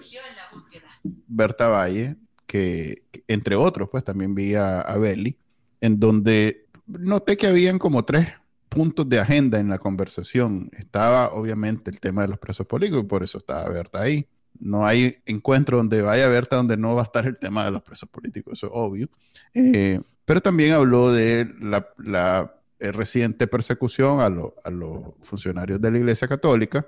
Berta 1.03 1.69
Valle, 1.69 2.17
que, 2.47 3.05
entre 3.29 3.57
otros, 3.57 3.89
pues 3.91 4.05
también 4.05 4.35
vi 4.35 4.55
a, 4.55 4.81
a 4.81 4.99
Belly, 4.99 5.39
en 5.81 5.99
donde 5.99 6.67
noté 6.87 7.37
que 7.37 7.47
habían 7.47 7.79
como 7.79 8.05
tres 8.05 8.29
puntos 8.69 9.09
de 9.09 9.19
agenda 9.19 9.59
en 9.59 9.69
la 9.69 9.79
conversación. 9.79 10.71
Estaba 10.73 11.33
obviamente 11.33 11.91
el 11.91 11.99
tema 11.99 12.23
de 12.23 12.29
los 12.29 12.39
presos 12.39 12.67
políticos 12.67 13.03
y 13.03 13.07
por 13.07 13.23
eso 13.23 13.39
estaba 13.39 13.69
Berta 13.71 14.03
ahí. 14.03 14.27
No 14.59 14.87
hay 14.87 15.17
encuentro 15.25 15.79
donde 15.79 16.03
vaya 16.03 16.29
Berta 16.29 16.57
donde 16.57 16.77
no 16.77 16.95
va 16.95 17.01
a 17.01 17.05
estar 17.05 17.27
el 17.27 17.39
tema 17.39 17.65
de 17.65 17.71
los 17.71 17.83
presos 17.83 18.09
políticos, 18.09 18.59
eso 18.59 18.67
es 18.67 18.73
obvio. 18.75 19.09
Eh, 19.55 20.01
pero 20.27 20.43
también 20.43 20.73
habló 20.73 21.11
de 21.11 21.51
la, 21.61 21.89
la 21.99 22.60
reciente 22.81 23.47
persecución 23.47 24.21
a, 24.21 24.31
los 24.71 25.15
funcionarios 25.21 25.81
de 25.81 25.91
la 25.91 25.99
Iglesia 25.99 26.27
Católica. 26.27 26.87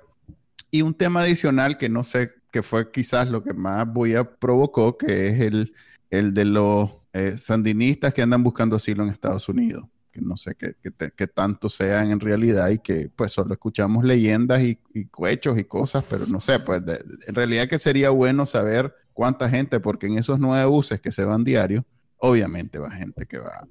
Y 0.71 0.81
un 0.81 0.93
tema 0.93 1.21
adicional 1.21 1.77
que 1.77 1.89
no 1.89 2.03
sé 2.03 2.31
que 2.51 2.63
fue 2.63 2.91
quizás 2.91 3.29
lo 3.29 3.43
que 3.43 3.53
más 3.53 3.91
Buya 3.91 4.23
provocó, 4.23 4.97
que 4.97 5.27
es 5.27 5.41
el, 5.41 5.73
el 6.09 6.33
de 6.33 6.45
los 6.45 6.89
eh, 7.13 7.37
sandinistas 7.37 8.13
que 8.13 8.21
andan 8.21 8.43
buscando 8.43 8.75
asilo 8.75 9.03
en 9.03 9.09
Estados 9.09 9.47
Unidos. 9.49 9.85
Que 10.11 10.21
no 10.21 10.37
sé 10.37 10.55
qué, 10.55 11.27
tanto 11.27 11.69
sean 11.69 12.11
en 12.11 12.19
realidad 12.19 12.69
y 12.69 12.77
que 12.77 13.09
pues 13.15 13.31
solo 13.31 13.53
escuchamos 13.53 14.05
leyendas 14.05 14.61
y, 14.61 14.79
y 14.93 15.05
cuechos 15.05 15.57
y 15.57 15.63
cosas, 15.63 16.03
pero 16.07 16.27
no 16.27 16.39
sé, 16.39 16.59
pues 16.59 16.83
en 17.27 17.33
realidad 17.33 17.67
que 17.67 17.79
sería 17.79 18.11
bueno 18.11 18.45
saber 18.45 18.93
cuánta 19.13 19.49
gente, 19.49 19.79
porque 19.79 20.05
en 20.05 20.19
esos 20.19 20.39
nueve 20.39 20.65
buses 20.65 21.01
que 21.01 21.11
se 21.11 21.25
van 21.25 21.43
diario, 21.43 21.83
obviamente 22.17 22.77
va 22.77 22.91
gente 22.91 23.25
que 23.25 23.39
va 23.39 23.67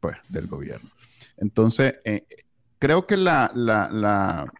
pues 0.00 0.16
del 0.28 0.46
gobierno. 0.46 0.90
Entonces, 1.36 1.98
eh, 2.04 2.26
creo 2.78 3.06
que 3.06 3.16
la, 3.16 3.50
la, 3.54 3.88
la, 3.92 4.52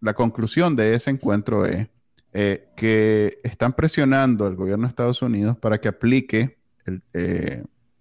la, 0.00 0.14
conclusión 0.14 0.76
de 0.76 0.94
ese 0.94 1.10
encuentro 1.10 1.66
es 1.66 1.88
eh, 2.32 2.68
que 2.76 3.38
están 3.42 3.72
presionando 3.72 4.46
al 4.46 4.56
gobierno 4.56 4.84
de 4.84 4.90
Estados 4.90 5.22
Unidos 5.22 5.56
para 5.58 5.78
que 5.78 5.88
aplique 5.88 6.58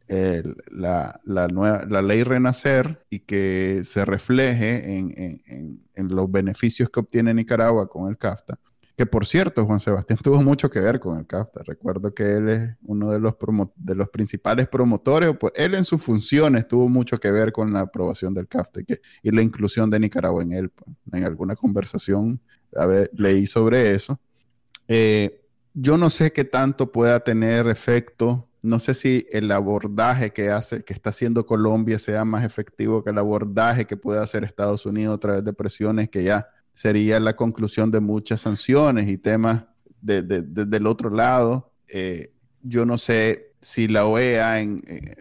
eh, 0.10 0.44
la, 0.72 1.20
nueva, 1.52 1.86
la 1.90 2.02
ley 2.02 2.24
Renacer 2.24 3.06
y 3.10 3.20
que 3.20 3.82
se 3.84 4.06
refleje 4.06 4.98
en, 4.98 5.82
los 5.96 6.32
beneficios 6.32 6.90
que 6.90 7.00
obtiene 7.00 7.34
Nicaragua 7.34 7.90
con 7.90 8.10
el 8.10 8.18
CAFTA. 8.18 8.58
Que 8.98 9.06
por 9.06 9.28
cierto, 9.28 9.64
Juan 9.64 9.80
Sebastián 9.80 10.18
tuvo 10.24 10.42
mucho 10.42 10.72
que 10.72 10.80
ver 10.80 11.00
con 11.00 11.20
el 11.20 11.28
CAFTA. 11.28 11.62
Recuerdo 11.66 12.16
que 12.16 12.24
él 12.24 12.50
es 12.50 12.76
uno 12.82 13.12
de 13.12 13.20
los, 13.20 13.36
principales 14.10 14.68
promotores, 14.68 15.38
pues 15.40 15.54
él 15.56 15.76
en 15.76 15.86
sus 15.86 16.02
funciones 16.02 16.68
tuvo 16.68 16.90
mucho 16.90 17.20
que 17.20 17.32
ver 17.32 17.52
con 17.52 17.72
la 17.72 17.82
aprobación 17.82 18.34
del 18.34 18.48
CAFTA 18.48 18.82
y, 19.22 19.32
la 19.32 19.44
inclusión 19.44 19.92
de 19.92 20.00
Nicaragua 20.00 20.42
en 20.42 20.52
él. 20.52 20.70
Pues. 20.72 20.98
En 21.14 21.24
alguna 21.24 21.56
conversación 21.56 22.42
leí 23.14 23.46
sobre 23.46 23.94
eso. 23.94 24.20
Eh, 24.88 25.44
yo 25.76 25.96
no 26.00 26.10
sé 26.10 26.34
qué 26.34 26.44
tanto 26.44 26.92
pueda 26.92 27.20
tener 27.20 27.68
efecto. 27.68 28.50
No 28.64 28.80
sé 28.80 28.96
si 28.96 29.28
el 29.32 29.52
abordaje 29.52 30.32
que 30.32 30.50
hace, 30.50 30.84
que 30.84 30.94
está 30.94 31.12
haciendo 31.12 31.46
Colombia 31.46 32.00
sea 32.00 32.26
más 32.26 32.44
efectivo 32.44 33.04
que 33.04 33.12
el 33.12 33.20
abordaje 33.20 33.86
que 33.86 33.96
puede 33.96 34.20
hacer 34.20 34.44
Estados 34.44 34.88
Unidos 34.88 35.16
a 35.16 35.20
través 35.20 35.44
de 35.44 35.54
presiones 35.54 36.10
que 36.10 36.24
ya 36.24 36.48
sería 36.78 37.20
la 37.20 37.36
conclusión 37.36 37.90
de 37.90 38.02
muchas 38.02 38.42
sanciones 38.42 39.10
y 39.10 39.18
temas 39.18 39.66
desde 40.00 40.44
de, 40.44 40.66
del 40.68 40.86
otro 40.86 41.10
lado. 41.10 41.74
Eh, 41.88 42.36
yo 42.62 42.86
no 42.86 43.00
sé 43.00 43.56
si 43.60 43.88
la 43.88 44.06
OEA 44.06 44.62
eh, 44.62 44.78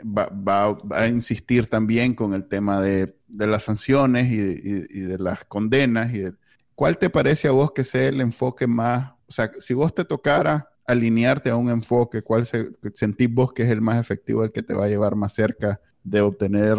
va, 0.06 0.78
a 0.90 1.06
insistir 1.06 1.66
también 1.66 2.12
con 2.12 2.34
el 2.34 2.46
tema 2.46 2.82
de, 2.82 3.16
las 3.38 3.64
sanciones 3.64 4.30
y, 4.30 4.36
y 4.36 5.00
de 5.00 5.16
las 5.18 5.46
condenas 5.46 6.12
y 6.12 6.18
de, 6.18 6.34
¿cuál 6.74 6.98
te 6.98 7.08
parece 7.08 7.48
a 7.48 7.52
vos 7.52 7.72
que 7.72 7.84
sea 7.84 8.06
el 8.08 8.20
enfoque 8.20 8.66
más, 8.66 9.12
o 9.26 9.32
sea, 9.32 9.50
si 9.58 9.72
vos 9.72 9.94
te 9.94 10.04
tocara 10.04 10.68
alinearte 10.86 11.48
a 11.48 11.56
un 11.56 11.70
enfoque, 11.70 12.20
¿cuál 12.20 12.44
se, 12.44 12.66
sentís 12.92 13.32
vos 13.32 13.54
que 13.54 13.62
es 13.62 13.70
el 13.70 13.80
más 13.80 13.98
efectivo, 13.98 14.44
el 14.44 14.52
que 14.52 14.62
te 14.62 14.74
va 14.74 14.84
a 14.84 14.88
llevar 14.88 15.16
más 15.16 15.32
cerca 15.32 15.80
de 16.04 16.20
obtener 16.20 16.76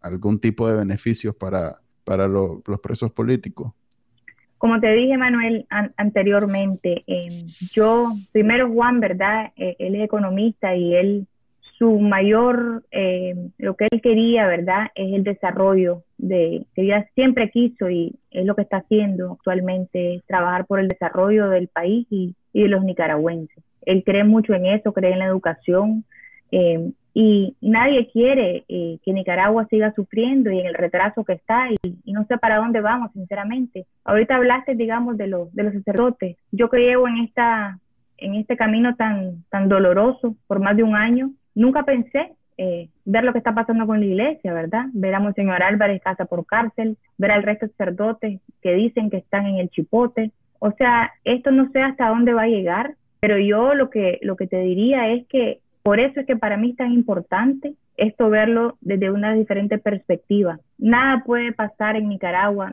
algún 0.00 0.38
tipo 0.38 0.68
de 0.68 0.76
beneficios 0.76 1.34
para, 1.34 1.82
para 2.04 2.28
los 2.28 2.62
presos 2.80 3.10
políticos? 3.10 3.72
Como 4.58 4.80
te 4.80 4.90
dije, 4.92 5.18
Manuel, 5.18 5.66
anteriormente, 5.96 7.04
em, 7.06 7.46
yo, 7.74 8.12
primero 8.32 8.70
Juan, 8.72 9.00
¿verdad? 9.00 9.52
Eh, 9.56 9.76
él 9.78 9.96
es 9.96 10.04
economista 10.04 10.74
y 10.74 10.94
él, 10.94 11.26
su 11.78 12.00
mayor, 12.00 12.84
em, 12.90 13.50
lo 13.58 13.74
que 13.74 13.86
él 13.90 14.00
quería, 14.00 14.46
¿verdad? 14.46 14.88
Es 14.94 15.12
el 15.12 15.24
desarrollo 15.24 16.04
de, 16.16 16.64
que 16.74 16.82
ella 16.82 17.06
siempre 17.14 17.50
quiso 17.50 17.90
y 17.90 18.14
es 18.30 18.46
lo 18.46 18.54
que 18.54 18.62
está 18.62 18.78
haciendo 18.78 19.32
actualmente, 19.32 20.22
trabajar 20.26 20.64
por 20.66 20.80
el 20.80 20.88
desarrollo 20.88 21.50
del 21.50 21.68
país 21.68 22.06
y, 22.10 22.34
y 22.54 22.62
de 22.62 22.68
los 22.68 22.82
nicaragüenses. 22.82 23.62
Él 23.82 24.02
cree 24.04 24.24
mucho 24.24 24.54
en 24.54 24.66
eso, 24.66 24.92
cree 24.94 25.12
en 25.12 25.18
la 25.18 25.26
educación, 25.26 26.04
eh, 26.50 26.92
y 27.18 27.56
nadie 27.62 28.10
quiere 28.10 28.66
eh, 28.68 28.98
que 29.02 29.14
Nicaragua 29.14 29.66
siga 29.70 29.90
sufriendo 29.94 30.50
y 30.50 30.60
en 30.60 30.66
el 30.66 30.74
retraso 30.74 31.24
que 31.24 31.32
está 31.32 31.68
y, 31.70 32.12
no 32.12 32.26
sé 32.26 32.36
para 32.36 32.58
dónde 32.58 32.82
vamos, 32.82 33.10
sinceramente. 33.14 33.86
Ahorita 34.04 34.36
hablaste, 34.36 34.74
digamos, 34.74 35.16
de 35.16 35.26
los, 35.26 35.50
de 35.54 35.62
los 35.62 35.72
sacerdotes. 35.72 36.36
Yo 36.52 36.68
que 36.68 36.80
llevo 36.80 37.08
en, 37.08 37.16
esta, 37.24 37.78
en 38.18 38.34
este 38.34 38.58
camino 38.58 38.96
tan, 38.96 39.44
tan 39.48 39.70
doloroso 39.70 40.36
por 40.46 40.60
más 40.60 40.76
de 40.76 40.82
un 40.82 40.94
año, 40.94 41.30
nunca 41.54 41.84
pensé 41.84 42.34
eh, 42.58 42.90
ver 43.06 43.24
lo 43.24 43.32
que 43.32 43.38
está 43.38 43.54
pasando 43.54 43.86
con 43.86 43.98
la 43.98 44.04
iglesia, 44.04 44.52
¿verdad? 44.52 44.84
Ver 44.92 45.14
a 45.14 45.20
Monseñor 45.20 45.62
Álvarez 45.62 46.02
casa 46.02 46.26
por 46.26 46.44
cárcel, 46.44 46.98
ver 47.16 47.30
al 47.30 47.44
resto 47.44 47.64
de 47.64 47.72
sacerdotes 47.72 48.40
que 48.60 48.74
dicen 48.74 49.08
que 49.08 49.16
están 49.16 49.46
en 49.46 49.56
el 49.56 49.70
chipote. 49.70 50.32
O 50.58 50.70
sea, 50.72 51.14
esto 51.24 51.50
no 51.50 51.70
sé 51.72 51.80
hasta 51.80 52.10
dónde 52.10 52.34
va 52.34 52.42
a 52.42 52.48
llegar, 52.48 52.94
pero 53.20 53.38
yo 53.38 53.72
lo 53.72 53.88
que, 53.88 54.18
lo 54.20 54.36
que 54.36 54.46
te 54.46 54.60
diría 54.60 55.08
es 55.08 55.26
que 55.28 55.60
por 55.86 56.00
eso 56.00 56.18
es 56.18 56.26
que 56.26 56.34
para 56.34 56.56
mí 56.56 56.70
es 56.70 56.76
tan 56.76 56.90
importante 56.90 57.74
esto 57.96 58.28
verlo 58.28 58.76
desde 58.80 59.08
una 59.08 59.34
diferente 59.34 59.78
perspectiva. 59.78 60.58
Nada 60.78 61.22
puede 61.24 61.52
pasar 61.52 61.94
en 61.94 62.08
Nicaragua, 62.08 62.72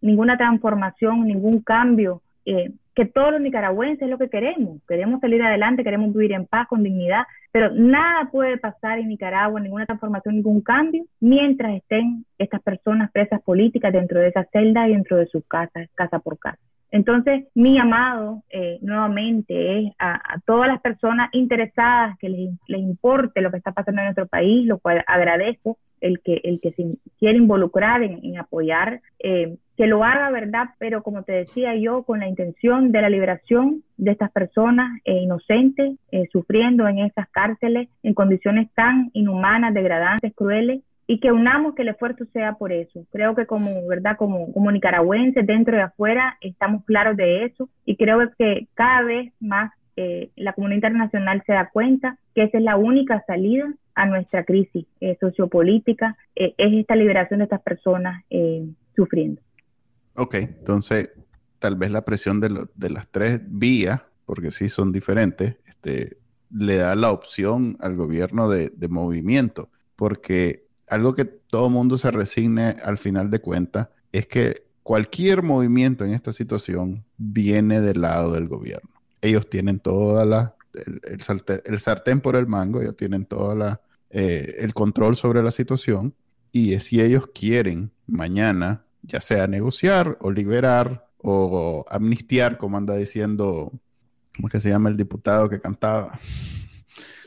ninguna 0.00 0.36
transformación, 0.36 1.28
ningún 1.28 1.60
cambio, 1.60 2.22
eh, 2.44 2.72
que 2.92 3.04
todos 3.04 3.30
los 3.30 3.40
nicaragüenses 3.40 4.02
es 4.02 4.10
lo 4.10 4.18
que 4.18 4.28
queremos. 4.28 4.80
Queremos 4.88 5.20
salir 5.20 5.40
adelante, 5.40 5.84
queremos 5.84 6.12
vivir 6.12 6.32
en 6.32 6.44
paz, 6.44 6.66
con 6.66 6.82
dignidad, 6.82 7.22
pero 7.52 7.70
nada 7.72 8.28
puede 8.32 8.58
pasar 8.58 8.98
en 8.98 9.10
Nicaragua, 9.10 9.60
ninguna 9.60 9.86
transformación, 9.86 10.34
ningún 10.34 10.60
cambio, 10.60 11.04
mientras 11.20 11.76
estén 11.76 12.24
estas 12.36 12.62
personas 12.62 13.12
presas 13.12 13.40
políticas 13.42 13.92
dentro 13.92 14.18
de 14.18 14.26
esa 14.26 14.42
celda 14.52 14.88
y 14.88 14.94
dentro 14.94 15.18
de 15.18 15.26
sus 15.26 15.44
casas, 15.46 15.88
casa 15.94 16.18
por 16.18 16.36
casa. 16.36 16.58
Entonces, 16.90 17.44
mi 17.54 17.74
llamado 17.74 18.42
eh, 18.50 18.78
nuevamente 18.82 19.78
es 19.78 19.92
a, 19.98 20.40
todas 20.44 20.68
las 20.68 20.80
personas 20.80 21.28
interesadas 21.32 22.18
que 22.18 22.28
les, 22.28 22.80
importe 22.80 23.40
lo 23.40 23.50
que 23.50 23.58
está 23.58 23.72
pasando 23.72 24.00
en 24.00 24.06
nuestro 24.06 24.26
país, 24.26 24.66
lo 24.66 24.78
cual 24.78 25.04
agradezco 25.06 25.78
el 26.00 26.20
que, 26.20 26.40
el 26.44 26.60
que 26.60 26.72
se 26.72 26.96
quiere 27.18 27.38
involucrar 27.38 28.02
en, 28.02 28.38
apoyar, 28.38 29.02
eh, 29.18 29.56
que 29.76 29.86
lo 29.86 30.02
haga, 30.02 30.30
¿verdad? 30.30 30.70
Pero 30.78 31.02
como 31.02 31.22
te 31.22 31.32
decía 31.32 31.74
yo, 31.76 32.02
con 32.02 32.20
la 32.20 32.28
intención 32.28 32.90
de 32.90 33.02
la 33.02 33.10
liberación 33.10 33.84
de 33.96 34.10
estas 34.12 34.30
personas 34.32 34.98
eh, 35.04 35.18
inocentes, 35.22 35.96
sufriendo 36.32 36.88
en 36.88 36.98
estas 37.00 37.28
cárceles 37.28 37.88
en 38.02 38.14
condiciones 38.14 38.68
tan 38.74 39.10
inhumanas, 39.12 39.74
degradantes, 39.74 40.34
crueles, 40.34 40.82
y 41.10 41.18
que 41.18 41.32
unamos 41.32 41.74
que 41.74 41.82
el 41.82 41.88
esfuerzo 41.88 42.24
sea 42.32 42.52
por 42.52 42.70
eso. 42.70 43.04
Creo 43.10 43.34
que 43.34 43.44
como, 43.44 43.84
¿verdad? 43.88 44.16
Como, 44.16 44.70
nicaragüenses 44.70 45.44
dentro 45.44 45.76
y 45.76 45.80
afuera 45.80 46.38
estamos 46.40 46.84
claros 46.84 47.16
de 47.16 47.46
eso 47.46 47.68
y 47.84 47.96
creo 47.96 48.20
que 48.38 48.68
cada 48.74 49.02
vez 49.02 49.32
más 49.40 49.72
eh, 49.96 50.30
la 50.36 50.52
comunidad 50.52 50.76
internacional 50.76 51.42
se 51.44 51.52
da 51.52 51.68
cuenta 51.68 52.16
que 52.32 52.44
esa 52.44 52.58
es 52.58 52.62
la 52.62 52.76
única 52.76 53.24
salida 53.26 53.74
a 53.96 54.06
nuestra 54.06 54.44
crisis 54.44 54.86
eh, 55.00 55.16
sociopolítica, 55.18 56.16
eh, 56.36 56.54
es 56.56 56.74
esta 56.74 56.94
liberación 56.94 57.38
de 57.38 57.44
estas 57.46 57.62
personas 57.62 58.22
sufriendo. 58.94 59.42
Ok, 60.14 60.34
entonces 60.36 61.10
tal 61.58 61.74
vez 61.74 61.90
la 61.90 62.04
presión 62.04 62.40
de, 62.40 62.50
de 62.76 62.88
las 62.90 63.08
tres 63.08 63.42
vías, 63.48 64.00
porque 64.26 64.52
sí 64.52 64.68
son 64.68 64.92
diferentes, 64.92 65.56
este, 65.66 66.18
le 66.52 66.76
da 66.76 66.94
la 66.94 67.10
opción 67.10 67.76
al 67.80 67.96
gobierno 67.96 68.48
de 68.48 68.88
movimiento, 68.88 69.70
porque 69.96 70.69
algo 70.90 71.14
que 71.14 71.24
todo 71.24 71.70
mundo 71.70 71.96
se 71.96 72.10
resigne 72.10 72.76
al 72.82 72.98
final 72.98 73.30
de 73.30 73.40
cuentas 73.40 73.88
es 74.12 74.26
que 74.26 74.66
cualquier 74.82 75.42
movimiento 75.42 76.04
en 76.04 76.12
esta 76.12 76.32
situación 76.32 77.04
viene 77.16 77.80
del 77.80 78.00
lado 78.00 78.32
del 78.32 78.48
gobierno. 78.48 78.90
Ellos 79.22 79.48
tienen 79.48 79.78
toda 79.78 80.26
la, 80.26 80.56
el, 80.74 81.80
sartén, 81.80 82.20
por 82.20 82.36
el 82.36 82.46
mango, 82.46 82.80
ellos 82.80 82.96
tienen 82.96 83.24
toda 83.24 83.54
la, 83.54 83.80
eh, 84.10 84.56
el 84.58 84.74
control 84.74 85.14
sobre 85.14 85.42
la 85.42 85.52
situación 85.52 86.14
y 86.50 86.78
si 86.80 87.00
ellos 87.00 87.28
quieren 87.32 87.92
mañana, 88.06 88.84
ya 89.02 89.20
sea 89.20 89.46
negociar 89.46 90.18
o 90.20 90.32
liberar 90.32 91.06
o 91.18 91.84
amnistiar, 91.88 92.58
como 92.58 92.76
anda 92.76 92.96
diciendo, 92.96 93.72
¿cómo 94.34 94.48
que 94.48 94.58
se 94.58 94.70
llama 94.70 94.88
el 94.88 94.96
diputado 94.96 95.48
que 95.48 95.60
cantaba? 95.60 96.18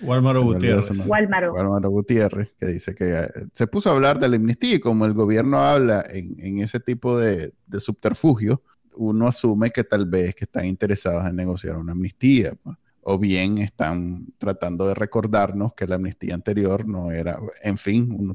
Walmaro 0.04 0.44
Gutiérrez. 0.44 1.08
Walmaro. 1.08 1.90
Gutiérrez, 1.90 2.54
que 2.60 2.68
dice 2.68 2.94
que 2.96 3.12
eh, 3.12 3.28
se 3.52 3.68
puso 3.68 3.90
a 3.90 3.94
hablar 3.94 4.20
de 4.20 4.30
la 4.30 4.36
amnistía 4.36 4.76
y 4.76 4.80
como 4.80 5.06
el 5.06 5.14
gobierno 5.14 5.58
habla 5.58 6.04
en, 6.10 6.60
ese 6.60 6.80
tipo 6.80 7.18
de, 7.18 7.54
subterfugio, 7.80 8.62
uno 8.96 9.28
asume 9.28 9.72
que 9.72 9.84
tal 9.84 10.06
vez 10.06 10.36
que 10.36 10.46
están 10.46 10.66
interesados 10.66 11.26
en 11.26 11.36
negociar 11.36 11.78
una 11.78 11.94
amnistía. 11.94 12.54
Pues. 12.62 12.78
O 13.06 13.20
bien 13.20 13.58
están 13.58 14.28
tratando 14.38 14.88
de 14.88 14.94
recordarnos 14.94 15.74
que 15.74 15.88
la 15.88 15.96
amnistía 15.96 16.36
anterior 16.36 16.88
no 16.88 17.12
era, 17.12 17.38
en 17.62 17.78
fin, 17.78 18.16
uno 18.18 18.34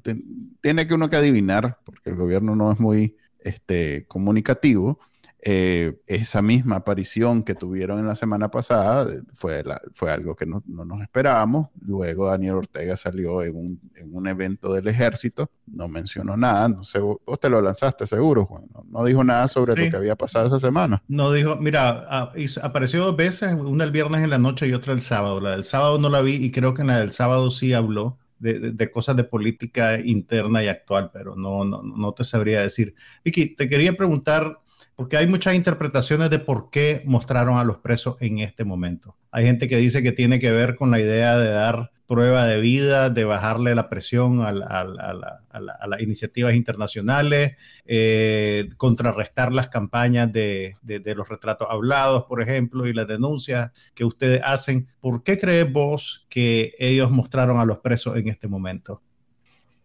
tiene 0.61 0.87
que 0.87 0.93
uno 0.93 1.09
que 1.09 1.17
adivinar, 1.17 1.79
porque 1.85 2.11
el 2.11 2.17
gobierno 2.17 2.55
no 2.55 2.71
es 2.73 2.79
muy 2.79 3.17
este, 3.41 4.07
comunicativo, 4.07 5.01
eh, 5.41 6.01
esa 6.09 6.43
misma 6.43 6.77
aparición 6.77 7.45
que 7.45 7.55
tuvieron 7.55 8.01
en 8.01 8.07
la 8.07 8.17
semana 8.17 8.51
pasada 8.51 9.09
fue, 9.33 9.63
fue 9.93 10.11
algo 10.11 10.35
que 10.35 10.47
no, 10.47 10.65
nos 10.67 11.01
esperábamos. 11.01 11.69
Luego 11.81 12.27
Daniel 12.27 12.57
Ortega 12.57 12.97
salió 12.97 13.43
en 13.45 13.55
un, 13.55 14.27
evento 14.27 14.73
del 14.73 14.89
ejército, 14.89 15.49
no 15.67 15.89
mencionó 15.89 16.37
nada, 16.37 16.69
no 16.69 16.83
sé, 16.83 16.99
vos 16.99 17.41
te 17.41 17.49
lo 17.49 17.63
lanzaste 17.63 18.07
seguro, 18.07 18.47
Juan, 18.47 18.65
no, 18.91 19.05
dijo 19.05 19.23
nada 19.23 19.47
sobre 19.47 19.85
lo 19.85 19.91
que 19.91 19.97
había 19.97 20.17
pasado 20.17 20.47
esa 20.47 20.59
semana. 20.59 21.03
No 21.07 21.31
dijo, 21.31 21.57
mira, 21.57 22.31
apareció 22.63 23.05
dos 23.05 23.17
veces, 23.17 23.55
una 23.55 23.85
el 23.85 23.93
viernes 23.93 24.25
en 24.25 24.31
la 24.31 24.39
noche 24.39 24.67
y 24.67 24.75
otra 24.75 24.93
el 24.93 25.01
sábado. 25.01 25.41
La 25.41 25.53
del 25.53 25.65
sábado 25.65 25.99
no 25.99 26.11
la 26.11 26.21
vi 26.21 26.35
y 26.35 26.51
creo 26.51 26.75
que 26.75 26.83
en 26.83 26.89
la 26.89 26.99
del 26.99 27.13
sábado 27.13 27.51
sí 27.51 27.73
habló. 27.73 28.19
De, 28.41 28.89
cosas 28.93 29.17
de 29.17 29.25
política 29.25 29.99
interna 29.99 30.63
y 30.63 30.69
actual, 30.69 31.11
pero 31.13 31.35
no, 31.35 31.65
no, 31.65 31.83
no 31.83 32.13
te 32.13 32.23
sabría 32.23 32.63
decir. 32.63 32.95
Vicky, 33.25 33.57
te 33.57 33.69
quería 33.69 33.97
preguntar, 33.97 34.61
porque 34.99 35.17
hay 35.17 35.29
muchas 35.29 35.55
interpretaciones 35.55 36.29
de 36.29 36.41
por 36.41 36.71
qué 36.71 37.03
mostraron 37.05 37.57
a 37.57 37.63
los 37.63 37.79
presos 37.79 38.17
en 38.19 38.41
este 38.41 38.65
momento. 38.65 39.15
Hay 39.31 39.45
gente 39.45 39.69
que 39.69 39.77
dice 39.77 40.03
que 40.03 40.11
tiene 40.11 40.41
que 40.41 40.51
ver 40.51 40.75
con 40.75 40.91
la 40.91 40.99
idea 40.99 41.39
de 41.39 41.51
dar 41.51 41.93
prueba 42.09 42.47
de 42.47 42.61
vida, 42.61 43.09
de 43.09 43.23
bajarle 43.23 43.77
la 43.77 43.89
presión 43.89 44.41
a, 44.43 44.53
las 44.53 46.01
iniciativas 46.01 46.57
internacionales, 46.57 47.53
eh, 47.87 48.69
contrarrestar 48.77 49.53
las 49.53 49.69
campañas 49.69 50.33
de, 50.33 50.75
los 51.15 51.29
retratos 51.29 51.69
hablados, 51.71 52.25
por 52.25 52.43
ejemplo, 52.43 52.85
y 52.89 52.93
las 52.93 53.07
denuncias 53.07 53.71
que 53.95 54.05
ustedes 54.05 54.41
hacen. 54.45 54.89
¿Por 54.99 55.23
qué 55.23 55.39
crees 55.39 55.73
vos 55.73 56.27
que 56.29 56.73
ellos 56.81 57.09
mostraron 57.13 57.61
a 57.61 57.65
los 57.65 57.79
presos 57.79 58.17
en 58.17 58.27
este 58.27 58.49
momento? 58.49 59.01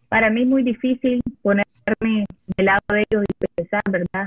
Para 0.08 0.28
mí 0.28 0.42
es 0.42 0.48
muy 0.48 0.64
difícil 0.64 1.20
ponerme 1.84 2.24
del 2.56 2.66
lado 2.66 2.80
de 2.88 3.04
ellos 3.10 3.24
y 3.28 3.46
pensar, 3.54 3.82
¿verdad? 3.90 4.26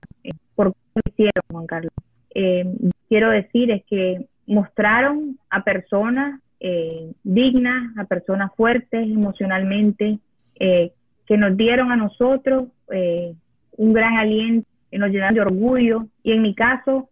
por 0.56 0.74
qué 0.74 0.80
lo 0.96 1.02
hicieron, 1.12 1.44
Juan 1.52 1.68
Carlos. 1.68 1.94
Eh, 2.34 2.66
quiero 3.10 3.30
decir 3.30 3.72
es 3.72 3.84
que 3.86 4.26
mostraron 4.46 5.38
a 5.50 5.64
personas 5.64 6.40
eh, 6.60 7.12
dignas, 7.24 7.98
a 7.98 8.06
personas 8.06 8.52
fuertes 8.56 9.08
emocionalmente, 9.08 10.20
eh, 10.60 10.92
que 11.26 11.38
nos 11.38 11.56
dieron 11.58 11.92
a 11.92 11.96
nosotros 11.96 12.66
un 13.76 13.94
gran 13.94 14.18
aliento, 14.18 14.68
que 14.90 14.98
nos 14.98 15.10
llenan 15.10 15.34
de 15.34 15.42
orgullo 15.42 16.08
y 16.24 16.32
en 16.32 16.42
mi 16.42 16.56
caso 16.56 17.10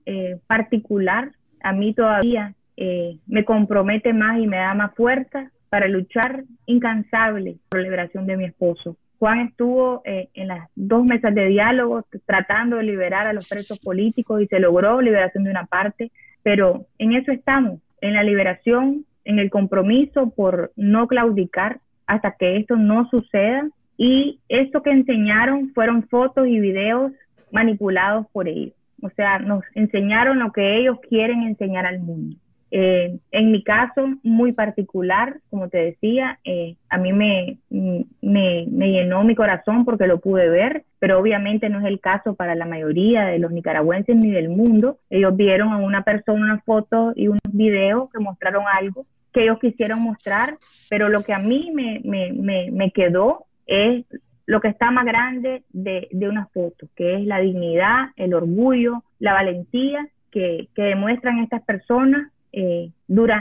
particular, 0.48 1.34
a 1.62 1.74
mí 1.74 1.93
todavía 1.93 2.56
me 2.78 3.43
compromete 3.43 4.14
más 4.14 4.39
y 4.39 4.48
me 4.48 4.58
da 4.58 4.74
más 4.74 4.96
fuerza 4.96 5.52
para 5.70 5.89
luchar 5.89 6.46
incansable 6.66 7.58
por 7.68 7.82
la 7.82 7.84
liberación 7.84 8.26
de 8.26 8.38
mi 8.38 8.46
esposo. 8.46 8.96
Juan 9.20 9.39
estuvo 9.39 10.01
eh, 10.05 10.30
en 10.34 10.47
las 10.49 10.70
dos 10.76 11.05
mesas 11.05 11.34
de 11.34 11.47
diálogo 11.47 12.05
tratando 12.26 12.78
de 12.78 12.84
liberar 12.84 13.28
a 13.28 13.34
los 13.34 13.47
presos 13.47 13.80
políticos 13.80 14.41
y 14.41 14.47
se 14.47 14.59
logró 14.59 15.01
liberación 15.01 15.43
de 15.43 15.51
una 15.51 15.66
parte, 15.66 16.11
pero 16.43 16.86
en 16.97 17.13
eso 17.13 17.32
estamos, 17.32 17.80
en 18.01 18.13
la 18.13 18.24
liberación, 18.24 19.05
en 19.24 19.39
el 19.39 19.49
compromiso 19.49 20.30
por 20.30 20.72
no 20.76 21.07
claudicar 21.07 21.80
hasta 22.05 22.32
que 22.32 22.57
esto 22.57 22.76
no 22.76 23.09
suceda. 23.09 23.68
Y 23.97 24.41
esto 24.49 24.82
que 24.84 24.91
enseñaron 24.91 25.72
fueron 25.74 26.07
fotos 26.07 26.47
y 26.47 26.59
videos 26.59 27.13
manipulados 27.51 28.28
por 28.32 28.47
ellos. 28.47 28.74
o 29.01 29.09
sea, 29.11 29.39
nos 29.39 29.63
enseñaron 29.74 30.39
lo 30.39 30.51
que 30.51 30.78
ellos 30.78 30.99
quieren 31.07 31.43
enseñar 31.43 31.86
al 31.86 31.99
mundo. 31.99 32.38
Eh, 32.78 33.19
en 33.32 33.51
mi 33.53 33.63
caso 33.63 34.05
muy 34.21 34.51
particular, 34.51 35.39
como 35.49 35.69
te 35.69 35.78
decía, 35.78 36.41
eh, 36.43 36.76
a 36.89 36.97
mí 36.97 37.13
me, 37.13 37.57
me, 37.69 38.65
llenó 38.91 39.23
mi 39.23 39.34
corazón 39.34 39.86
porque 39.86 40.07
lo 40.07 40.19
pude 40.19 40.49
ver, 40.49 40.84
pero 40.99 41.17
obviamente 41.17 41.69
no 41.69 41.80
es 41.80 41.86
el 41.86 42.01
caso 42.01 42.36
para 42.36 42.53
la 42.53 42.65
mayoría 42.65 43.23
de 43.28 43.39
los 43.39 43.53
nicaragüenses 43.53 44.17
ni 44.17 44.30
del 44.30 44.49
mundo. 44.49 44.99
Ellos 45.09 45.38
vieron 45.38 45.71
a 45.71 45.78
una 45.78 46.03
persona 46.03 46.43
una 46.43 46.59
foto 46.65 47.13
y 47.15 47.30
unos 47.30 47.39
videos 47.53 48.09
que 48.11 48.19
mostraron 48.19 48.65
algo 48.69 49.05
que 49.32 49.43
ellos 49.43 49.59
quisieron 49.59 50.01
mostrar, 50.01 50.57
pero 50.89 51.07
lo 51.07 51.23
que 51.23 51.34
a 51.34 51.39
mí 51.39 51.71
me, 51.73 52.01
me, 52.03 52.71
me 52.71 52.91
quedó 52.91 53.45
es 53.67 54.03
lo 54.45 54.59
que 54.59 54.67
está 54.67 54.91
más 54.91 55.05
grande 55.05 55.63
de, 55.69 56.09
de, 56.11 56.28
una 56.28 56.47
foto, 56.47 56.88
que 56.93 57.15
es 57.15 57.26
la 57.26 57.39
dignidad, 57.39 58.09
el 58.17 58.34
orgullo, 58.34 59.05
la 59.19 59.32
valentía 59.32 60.09
que 60.30 60.67
demuestran 60.76 61.39
estas 61.39 61.61
personas 61.63 62.34
eh, 62.58 62.91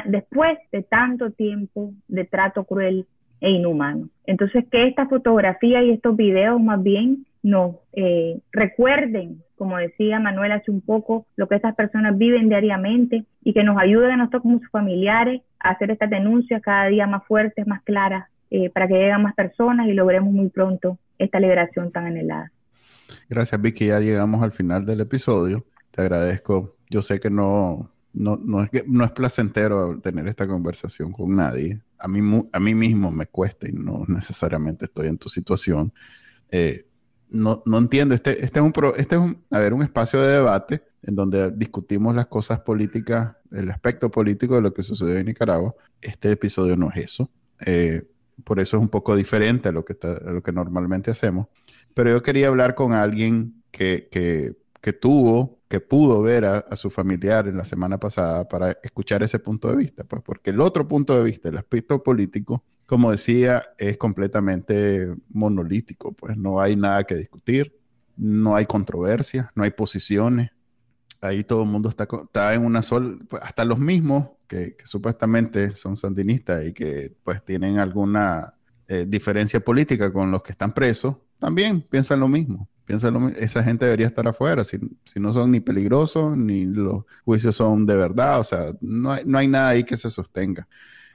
después 0.06 0.58
de 0.72 0.82
tanto 0.82 1.30
tiempo 1.30 1.92
de 2.08 2.24
trato 2.24 2.64
cruel 2.64 3.06
e 3.40 3.50
inhumano. 3.50 4.08
Entonces, 4.26 4.64
que 4.70 4.88
esta 4.88 5.06
fotografía 5.06 5.82
y 5.82 5.90
estos 5.90 6.16
videos 6.16 6.60
más 6.60 6.82
bien 6.82 7.24
nos 7.42 7.76
eh, 7.92 8.40
recuerden, 8.50 9.42
como 9.56 9.76
decía 9.76 10.18
Manuel 10.18 10.50
hace 10.52 10.70
un 10.70 10.80
poco, 10.80 11.26
lo 11.36 11.46
que 11.46 11.54
estas 11.54 11.76
personas 11.76 12.18
viven 12.18 12.48
diariamente 12.48 13.24
y 13.44 13.52
que 13.52 13.62
nos 13.62 13.78
ayuden 13.78 14.12
a 14.12 14.16
nosotros 14.16 14.42
como 14.42 14.58
sus 14.58 14.70
familiares 14.70 15.42
a 15.60 15.70
hacer 15.70 15.92
estas 15.92 16.10
denuncias 16.10 16.60
cada 16.60 16.88
día 16.88 17.06
más 17.06 17.24
fuertes, 17.26 17.66
más 17.68 17.82
claras, 17.84 18.28
eh, 18.50 18.68
para 18.70 18.88
que 18.88 18.94
lleguen 18.94 19.22
más 19.22 19.34
personas 19.34 19.86
y 19.86 19.92
logremos 19.92 20.32
muy 20.32 20.48
pronto 20.48 20.98
esta 21.18 21.38
liberación 21.38 21.92
tan 21.92 22.06
anhelada. 22.06 22.50
Gracias, 23.28 23.60
Vicky. 23.62 23.86
Ya 23.86 24.00
llegamos 24.00 24.42
al 24.42 24.52
final 24.52 24.86
del 24.86 25.02
episodio. 25.02 25.64
Te 25.92 26.02
agradezco. 26.02 26.74
Yo 26.90 27.02
sé 27.02 27.20
que 27.20 27.30
no, 27.30 27.90
no, 28.14 28.36
no, 28.36 28.62
es, 28.62 28.70
no 28.86 29.04
es 29.04 29.10
placentero 29.10 30.00
tener 30.00 30.28
esta 30.28 30.46
conversación 30.46 31.12
con 31.12 31.34
nadie. 31.34 31.82
A 31.98 32.08
mí, 32.08 32.20
a 32.52 32.60
mí 32.60 32.74
mismo 32.74 33.10
me 33.10 33.26
cuesta 33.26 33.68
y 33.68 33.72
no 33.72 34.04
necesariamente 34.08 34.86
estoy 34.86 35.08
en 35.08 35.18
tu 35.18 35.28
situación. 35.28 35.92
Eh, 36.50 36.86
no, 37.30 37.62
no, 37.66 37.78
entiendo, 37.78 38.14
este, 38.14 38.44
este, 38.44 38.60
es 38.60 38.64
un 38.64 38.72
este 38.96 39.16
es 39.16 39.22
a 39.50 39.58
ver, 39.58 39.74
un 39.74 39.82
espacio 39.82 40.20
de 40.20 40.34
debate 40.34 40.82
en 41.02 41.16
donde 41.16 41.50
discutimos 41.50 42.14
las 42.14 42.26
cosas 42.26 42.60
políticas, 42.60 43.36
el 43.50 43.68
aspecto 43.70 44.10
político 44.10 44.54
de 44.54 44.62
lo 44.62 44.72
que 44.72 44.82
sucedió 44.82 45.16
en 45.16 45.26
Nicaragua. 45.26 45.74
Este 46.00 46.30
episodio 46.30 46.76
no 46.76 46.90
es 46.90 47.04
eso. 47.04 47.30
Eh, 47.66 48.08
por 48.44 48.60
eso 48.60 48.76
es 48.76 48.82
un 48.82 48.88
poco 48.88 49.16
diferente 49.16 49.68
a 49.68 49.72
lo 49.72 49.84
que, 49.84 49.96
a 50.02 50.30
lo 50.30 50.42
que 50.42 50.52
normalmente 50.52 51.10
hacemos. 51.10 51.48
Pero 51.94 52.10
yo 52.10 52.22
quería 52.22 52.48
hablar 52.48 52.74
con 52.74 52.92
alguien 52.92 53.62
que, 53.70 54.08
que, 54.10 54.56
que 54.80 54.92
tuvo 54.92 55.58
pudo 55.80 56.22
ver 56.22 56.44
a, 56.44 56.76
su 56.76 56.90
familiar 56.90 57.48
en 57.48 57.56
la 57.56 57.64
semana 57.64 57.98
pasada 57.98 58.48
para 58.48 58.72
escuchar 58.82 59.22
ese 59.22 59.38
punto 59.38 59.68
de 59.68 59.76
vista, 59.76 60.04
pues 60.04 60.22
porque 60.22 60.50
el 60.50 60.60
otro 60.60 60.86
punto 60.86 61.16
de 61.16 61.24
vista, 61.24 61.48
el 61.48 61.56
aspecto 61.56 62.02
político, 62.02 62.64
como 62.86 63.10
decía, 63.10 63.64
es 63.78 63.96
completamente 63.96 65.14
monolítico, 65.28 66.12
pues 66.12 66.36
no 66.36 66.60
hay 66.60 66.76
nada 66.76 67.04
que 67.04 67.14
discutir, 67.14 67.78
no 68.16 68.56
hay 68.56 68.66
controversia, 68.66 69.50
no 69.54 69.64
hay 69.64 69.70
posiciones, 69.70 70.50
ahí 71.20 71.44
todo 71.44 71.62
el 71.62 71.68
mundo 71.68 71.88
está, 71.88 72.06
está 72.22 72.54
en 72.54 72.64
una 72.64 72.82
sola, 72.82 73.16
pues, 73.28 73.42
hasta 73.42 73.64
los 73.64 73.78
mismos 73.78 74.28
que, 74.46 74.76
supuestamente 74.84 75.70
son 75.70 75.96
sandinistas 75.96 76.66
y 76.66 76.72
que 76.72 77.16
pues 77.24 77.44
tienen 77.44 77.78
alguna 77.78 78.54
eh, 78.88 79.06
diferencia 79.08 79.60
política 79.60 80.12
con 80.12 80.30
los 80.30 80.42
que 80.42 80.52
están 80.52 80.74
presos, 80.74 81.16
también 81.38 81.80
piensan 81.80 82.20
lo 82.20 82.28
mismo 82.28 82.68
esa 82.86 83.62
gente 83.62 83.86
debería 83.86 84.06
estar 84.06 84.26
afuera, 84.28 84.64
si, 84.64 84.78
no 85.16 85.32
son 85.32 85.50
ni 85.50 85.60
peligrosos, 85.60 86.36
ni 86.36 86.64
los 86.66 87.04
juicios 87.24 87.56
son 87.56 87.86
de 87.86 87.96
verdad, 87.96 88.40
o 88.40 88.44
sea, 88.44 88.72
no 88.80 89.12
hay, 89.12 89.22
no 89.24 89.38
hay 89.38 89.48
nada 89.48 89.68
ahí 89.68 89.84
que 89.84 89.96
se 89.96 90.10
sostenga. 90.10 90.68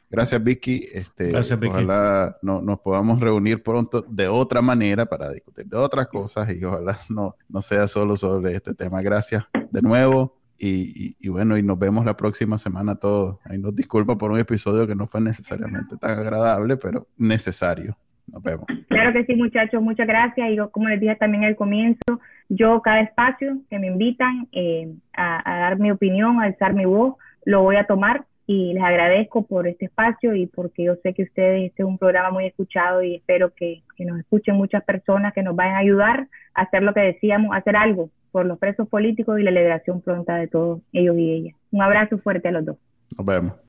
Gracias, 0.09 0.43
Vicky. 0.43 0.83
Este, 0.91 1.35
Ojalá 1.35 2.35
no, 2.41 2.61
nos 2.61 2.79
podamos 2.79 3.19
reunir 3.19 3.61
pronto 3.61 4.01
de 4.01 4.27
otra 4.27 4.61
manera 4.61 5.05
para 5.05 5.29
discutir 5.29 5.67
de 5.67 5.77
otras 5.77 6.07
cosas 6.07 6.51
y 6.51 6.63
ojalá 6.63 6.97
no, 7.09 7.35
no 7.47 7.61
sea 7.61 7.87
solo 7.87 8.17
sobre 8.17 8.55
este 8.55 8.73
tema. 8.73 9.01
Gracias 9.01 9.43
de 9.71 9.81
nuevo. 9.81 10.35
Y, 10.61 11.15
y, 11.19 11.29
bueno, 11.29 11.57
y 11.57 11.63
nos 11.63 11.79
vemos 11.79 12.03
la 12.05 12.17
próxima 12.17 12.57
semana 12.57 12.95
todos. 12.95 13.37
Ahí 13.45 13.57
nos 13.57 13.73
disculpa 13.73 14.17
por 14.17 14.31
un 14.31 14.39
episodio 14.39 14.85
que 14.87 14.95
no 14.95 15.07
fue 15.07 15.21
necesariamente 15.21 15.95
tan 15.95 16.19
agradable, 16.19 16.75
pero 16.75 17.07
necesario. 17.15 17.97
Nos 18.31 18.43
vemos. 18.43 18.65
Claro 18.87 19.13
que 19.13 19.25
sí, 19.25 19.35
muchachos, 19.35 19.81
muchas 19.81 20.07
gracias. 20.07 20.51
Y 20.51 20.57
como 20.71 20.89
les 20.89 20.99
dije 20.99 21.15
también 21.15 21.43
al 21.43 21.55
comienzo, 21.55 22.19
yo 22.49 22.81
cada 22.81 23.01
espacio 23.01 23.59
que 23.69 23.79
me 23.79 23.87
invitan 23.87 24.47
eh, 24.51 24.91
a, 25.13 25.41
dar 25.45 25.79
mi 25.79 25.91
opinión, 25.91 26.39
a 26.39 26.45
alzar 26.45 26.73
mi 26.73 26.85
voz, 26.85 27.15
lo 27.45 27.61
voy 27.61 27.75
a 27.75 27.85
tomar 27.85 28.25
y 28.45 28.73
les 28.73 28.83
agradezco 28.83 29.43
por 29.43 29.67
este 29.67 29.85
espacio 29.85 30.33
y 30.33 30.47
porque 30.47 30.83
yo 30.83 30.95
sé 31.03 31.13
que 31.13 31.23
ustedes, 31.23 31.69
este 31.69 31.83
es 31.83 31.87
un 31.87 31.99
programa 31.99 32.31
muy 32.31 32.45
escuchado 32.45 33.03
y 33.03 33.15
espero 33.15 33.53
que, 33.53 33.83
que 33.95 34.05
nos 34.05 34.19
escuchen 34.19 34.55
muchas 34.55 34.83
personas 34.83 35.33
que 35.33 35.43
nos 35.43 35.55
vayan 35.55 35.75
a 35.75 35.79
ayudar 35.79 36.27
a 36.55 36.63
hacer 36.63 36.81
lo 36.81 36.93
que 36.93 37.01
decíamos, 37.01 37.55
hacer 37.55 37.75
algo 37.75 38.09
por 38.31 38.45
los 38.45 38.57
presos 38.57 38.87
políticos 38.87 39.39
y 39.39 39.43
la 39.43 39.51
liberación 39.51 40.01
pronta 40.01 40.35
de 40.35 40.47
todos 40.47 40.81
ellos 40.93 41.17
y 41.17 41.31
ellas. 41.31 41.55
Un 41.71 41.83
abrazo 41.83 42.17
fuerte 42.17 42.47
a 42.47 42.51
los 42.51 42.65
dos. 42.65 42.77
Nos 43.17 43.25
vemos. 43.25 43.68